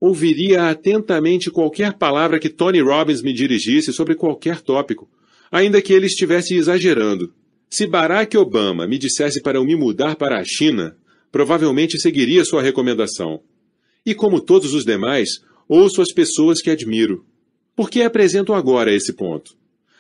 Ouviria 0.01 0.69
atentamente 0.69 1.51
qualquer 1.51 1.93
palavra 1.93 2.39
que 2.39 2.49
Tony 2.49 2.81
Robbins 2.81 3.23
me 3.23 3.33
dirigisse 3.33 3.93
sobre 3.93 4.15
qualquer 4.15 4.61
tópico, 4.61 5.09
ainda 5.51 5.81
que 5.81 5.93
ele 5.93 6.07
estivesse 6.07 6.55
exagerando. 6.57 7.33
Se 7.71 7.87
Barack 7.87 8.37
Obama 8.37 8.87
me 8.87 8.99
dissesse 8.99 9.41
para 9.41 9.59
eu 9.59 9.65
me 9.65 9.77
mudar 9.77 10.17
para 10.17 10.39
a 10.39 10.45
China, 10.45 10.97
provavelmente 11.31 12.01
seguiria 12.01 12.45
sua 12.45 12.61
recomendação. 12.61 13.41
E 14.05 14.15
como 14.15 14.41
todos 14.41 14.75
os 14.75 14.85
demais, 14.85 15.41
ouço 15.69 16.03
as 16.03 16.13
pessoas 16.13 16.61
que 16.61 16.71
admiro. 16.71 17.25
Por 17.75 17.89
que 17.89 18.03
apresento 18.03 18.53
agora 18.53 18.93
esse 18.93 19.13
ponto? 19.13 19.57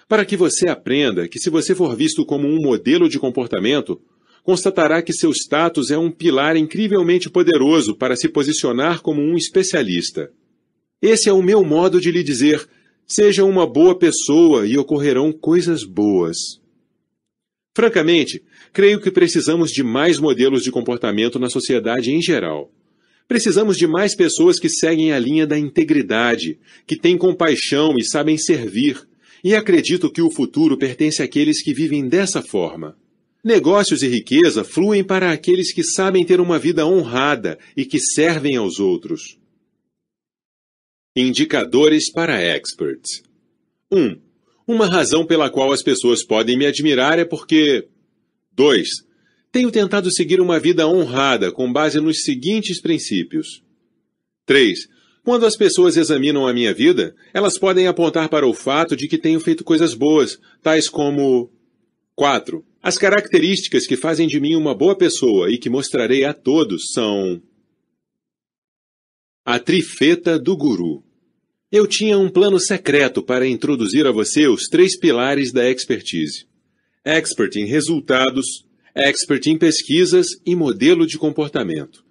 Para 0.08 0.24
que 0.24 0.36
você 0.36 0.68
aprenda 0.68 1.28
que 1.28 1.38
se 1.38 1.48
você 1.48 1.74
for 1.74 1.96
visto 1.96 2.26
como 2.26 2.46
um 2.46 2.60
modelo 2.60 3.08
de 3.08 3.18
comportamento, 3.18 3.98
constatará 4.42 5.00
que 5.02 5.12
seu 5.12 5.30
status 5.30 5.90
é 5.90 5.98
um 5.98 6.10
pilar 6.10 6.56
incrivelmente 6.56 7.30
poderoso 7.30 7.94
para 7.94 8.16
se 8.16 8.28
posicionar 8.28 9.00
como 9.00 9.22
um 9.22 9.36
especialista. 9.36 10.30
Esse 11.00 11.28
é 11.28 11.32
o 11.32 11.42
meu 11.42 11.64
modo 11.64 12.00
de 12.00 12.10
lhe 12.10 12.22
dizer: 12.22 12.68
seja 13.06 13.44
uma 13.44 13.66
boa 13.66 13.96
pessoa 13.98 14.66
e 14.66 14.76
ocorrerão 14.76 15.32
coisas 15.32 15.84
boas. 15.84 16.60
Francamente, 17.74 18.42
creio 18.72 19.00
que 19.00 19.10
precisamos 19.10 19.70
de 19.70 19.82
mais 19.82 20.18
modelos 20.18 20.62
de 20.62 20.70
comportamento 20.70 21.38
na 21.38 21.48
sociedade 21.48 22.10
em 22.10 22.20
geral. 22.20 22.70
Precisamos 23.26 23.78
de 23.78 23.86
mais 23.86 24.14
pessoas 24.14 24.58
que 24.58 24.68
seguem 24.68 25.12
a 25.12 25.18
linha 25.18 25.46
da 25.46 25.58
integridade, 25.58 26.58
que 26.86 26.96
têm 26.96 27.16
compaixão 27.16 27.94
e 27.96 28.04
sabem 28.04 28.36
servir. 28.36 29.00
E 29.42 29.54
acredito 29.54 30.10
que 30.10 30.20
o 30.20 30.30
futuro 30.30 30.76
pertence 30.76 31.22
àqueles 31.22 31.62
que 31.62 31.72
vivem 31.72 32.06
dessa 32.06 32.42
forma. 32.42 32.96
Negócios 33.44 34.04
e 34.04 34.08
riqueza 34.08 34.62
fluem 34.62 35.02
para 35.02 35.32
aqueles 35.32 35.74
que 35.74 35.82
sabem 35.82 36.24
ter 36.24 36.40
uma 36.40 36.60
vida 36.60 36.86
honrada 36.86 37.58
e 37.76 37.84
que 37.84 37.98
servem 37.98 38.56
aos 38.56 38.78
outros. 38.78 39.36
Indicadores 41.16 42.10
para 42.10 42.40
experts. 42.40 43.22
1. 43.90 43.98
Um, 43.98 44.20
uma 44.64 44.86
razão 44.86 45.26
pela 45.26 45.50
qual 45.50 45.72
as 45.72 45.82
pessoas 45.82 46.24
podem 46.24 46.56
me 46.56 46.66
admirar 46.66 47.18
é 47.18 47.24
porque. 47.24 47.88
2. 48.52 48.88
Tenho 49.50 49.72
tentado 49.72 50.10
seguir 50.12 50.40
uma 50.40 50.60
vida 50.60 50.86
honrada 50.86 51.50
com 51.50 51.70
base 51.72 52.00
nos 52.00 52.22
seguintes 52.22 52.80
princípios. 52.80 53.60
3. 54.46 54.88
Quando 55.24 55.46
as 55.46 55.56
pessoas 55.56 55.96
examinam 55.96 56.46
a 56.46 56.52
minha 56.54 56.72
vida, 56.72 57.14
elas 57.34 57.58
podem 57.58 57.88
apontar 57.88 58.28
para 58.28 58.46
o 58.46 58.54
fato 58.54 58.96
de 58.96 59.08
que 59.08 59.18
tenho 59.18 59.40
feito 59.40 59.64
coisas 59.64 59.94
boas, 59.94 60.38
tais 60.62 60.88
como 60.88 61.50
4. 62.14 62.64
As 62.82 62.98
características 62.98 63.86
que 63.86 63.96
fazem 63.96 64.26
de 64.26 64.40
mim 64.40 64.56
uma 64.56 64.74
boa 64.74 64.98
pessoa 64.98 65.48
e 65.48 65.56
que 65.56 65.70
mostrarei 65.70 66.24
a 66.24 66.34
todos 66.34 66.90
são 66.92 67.40
a 69.44 69.58
trifeta 69.60 70.36
do 70.36 70.56
guru. 70.56 71.04
Eu 71.70 71.86
tinha 71.86 72.18
um 72.18 72.28
plano 72.28 72.58
secreto 72.58 73.22
para 73.22 73.46
introduzir 73.46 74.04
a 74.04 74.10
você 74.10 74.48
os 74.48 74.64
três 74.64 74.98
pilares 74.98 75.52
da 75.52 75.70
expertise. 75.70 76.46
expert 77.04 77.56
em 77.56 77.66
resultados, 77.66 78.66
expert 78.94 79.46
em 79.46 79.56
pesquisas 79.56 80.26
e 80.44 80.56
modelo 80.56 81.06
de 81.06 81.16
comportamento. 81.18 82.01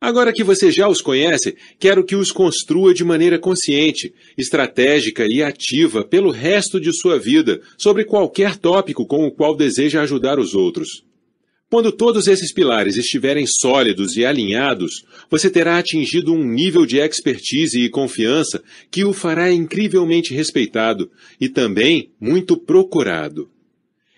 Agora 0.00 0.32
que 0.32 0.44
você 0.44 0.70
já 0.70 0.88
os 0.88 1.00
conhece, 1.00 1.56
quero 1.78 2.04
que 2.04 2.14
os 2.14 2.30
construa 2.30 2.94
de 2.94 3.02
maneira 3.02 3.36
consciente, 3.36 4.14
estratégica 4.36 5.26
e 5.26 5.42
ativa 5.42 6.04
pelo 6.04 6.30
resto 6.30 6.80
de 6.80 6.92
sua 6.92 7.18
vida 7.18 7.60
sobre 7.76 8.04
qualquer 8.04 8.56
tópico 8.56 9.04
com 9.04 9.26
o 9.26 9.32
qual 9.32 9.56
deseja 9.56 10.00
ajudar 10.02 10.38
os 10.38 10.54
outros. 10.54 11.04
Quando 11.68 11.90
todos 11.90 12.28
esses 12.28 12.52
pilares 12.52 12.96
estiverem 12.96 13.44
sólidos 13.46 14.16
e 14.16 14.24
alinhados, 14.24 15.04
você 15.28 15.50
terá 15.50 15.78
atingido 15.78 16.32
um 16.32 16.44
nível 16.44 16.86
de 16.86 16.98
expertise 16.98 17.78
e 17.80 17.90
confiança 17.90 18.62
que 18.90 19.04
o 19.04 19.12
fará 19.12 19.52
incrivelmente 19.52 20.32
respeitado 20.32 21.10
e 21.40 21.48
também 21.48 22.10
muito 22.20 22.56
procurado. 22.56 23.50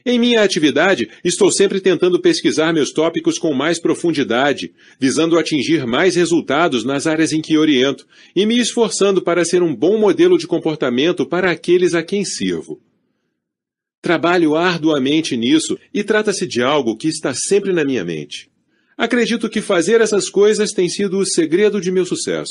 Em 0.05 0.19
minha 0.19 0.43
atividade, 0.43 1.09
estou 1.23 1.51
sempre 1.51 1.81
tentando 1.81 2.21
pesquisar 2.21 2.73
meus 2.73 2.91
tópicos 2.93 3.39
com 3.39 3.53
mais 3.53 3.79
profundidade, 3.79 4.73
visando 4.99 5.39
atingir 5.39 5.87
mais 5.87 6.17
resultados 6.17 6.85
nas 6.85 7.07
áreas 7.07 7.33
em 7.33 7.43
que 7.43 7.59
oriento 7.59 8.07
e 8.35 8.47
me 8.47 8.59
esforçando 8.59 9.21
para 9.21 9.45
ser 9.45 9.63
um 9.63 9.75
bom 9.75 9.99
modelo 9.99 10.39
de 10.39 10.47
comportamento 10.47 11.27
para 11.27 11.51
aqueles 11.51 11.95
a 11.95 12.03
quem 12.03 12.25
sirvo. 12.25 12.81
Trabalho 14.01 14.57
arduamente 14.57 15.37
nisso 15.37 15.79
e 15.93 16.03
trata-se 16.03 16.47
de 16.47 16.63
algo 16.63 16.97
que 16.97 17.09
está 17.09 17.35
sempre 17.35 17.73
na 17.73 17.85
minha 17.85 18.05
mente. 18.05 18.51
Acredito 18.97 19.49
que 19.49 19.61
fazer 19.61 20.01
essas 20.01 20.31
coisas 20.31 20.73
tem 20.73 20.89
sido 20.89 21.19
o 21.19 21.27
segredo 21.27 21.81
de 21.81 21.91
meu 21.91 22.07
sucesso. 22.07 22.49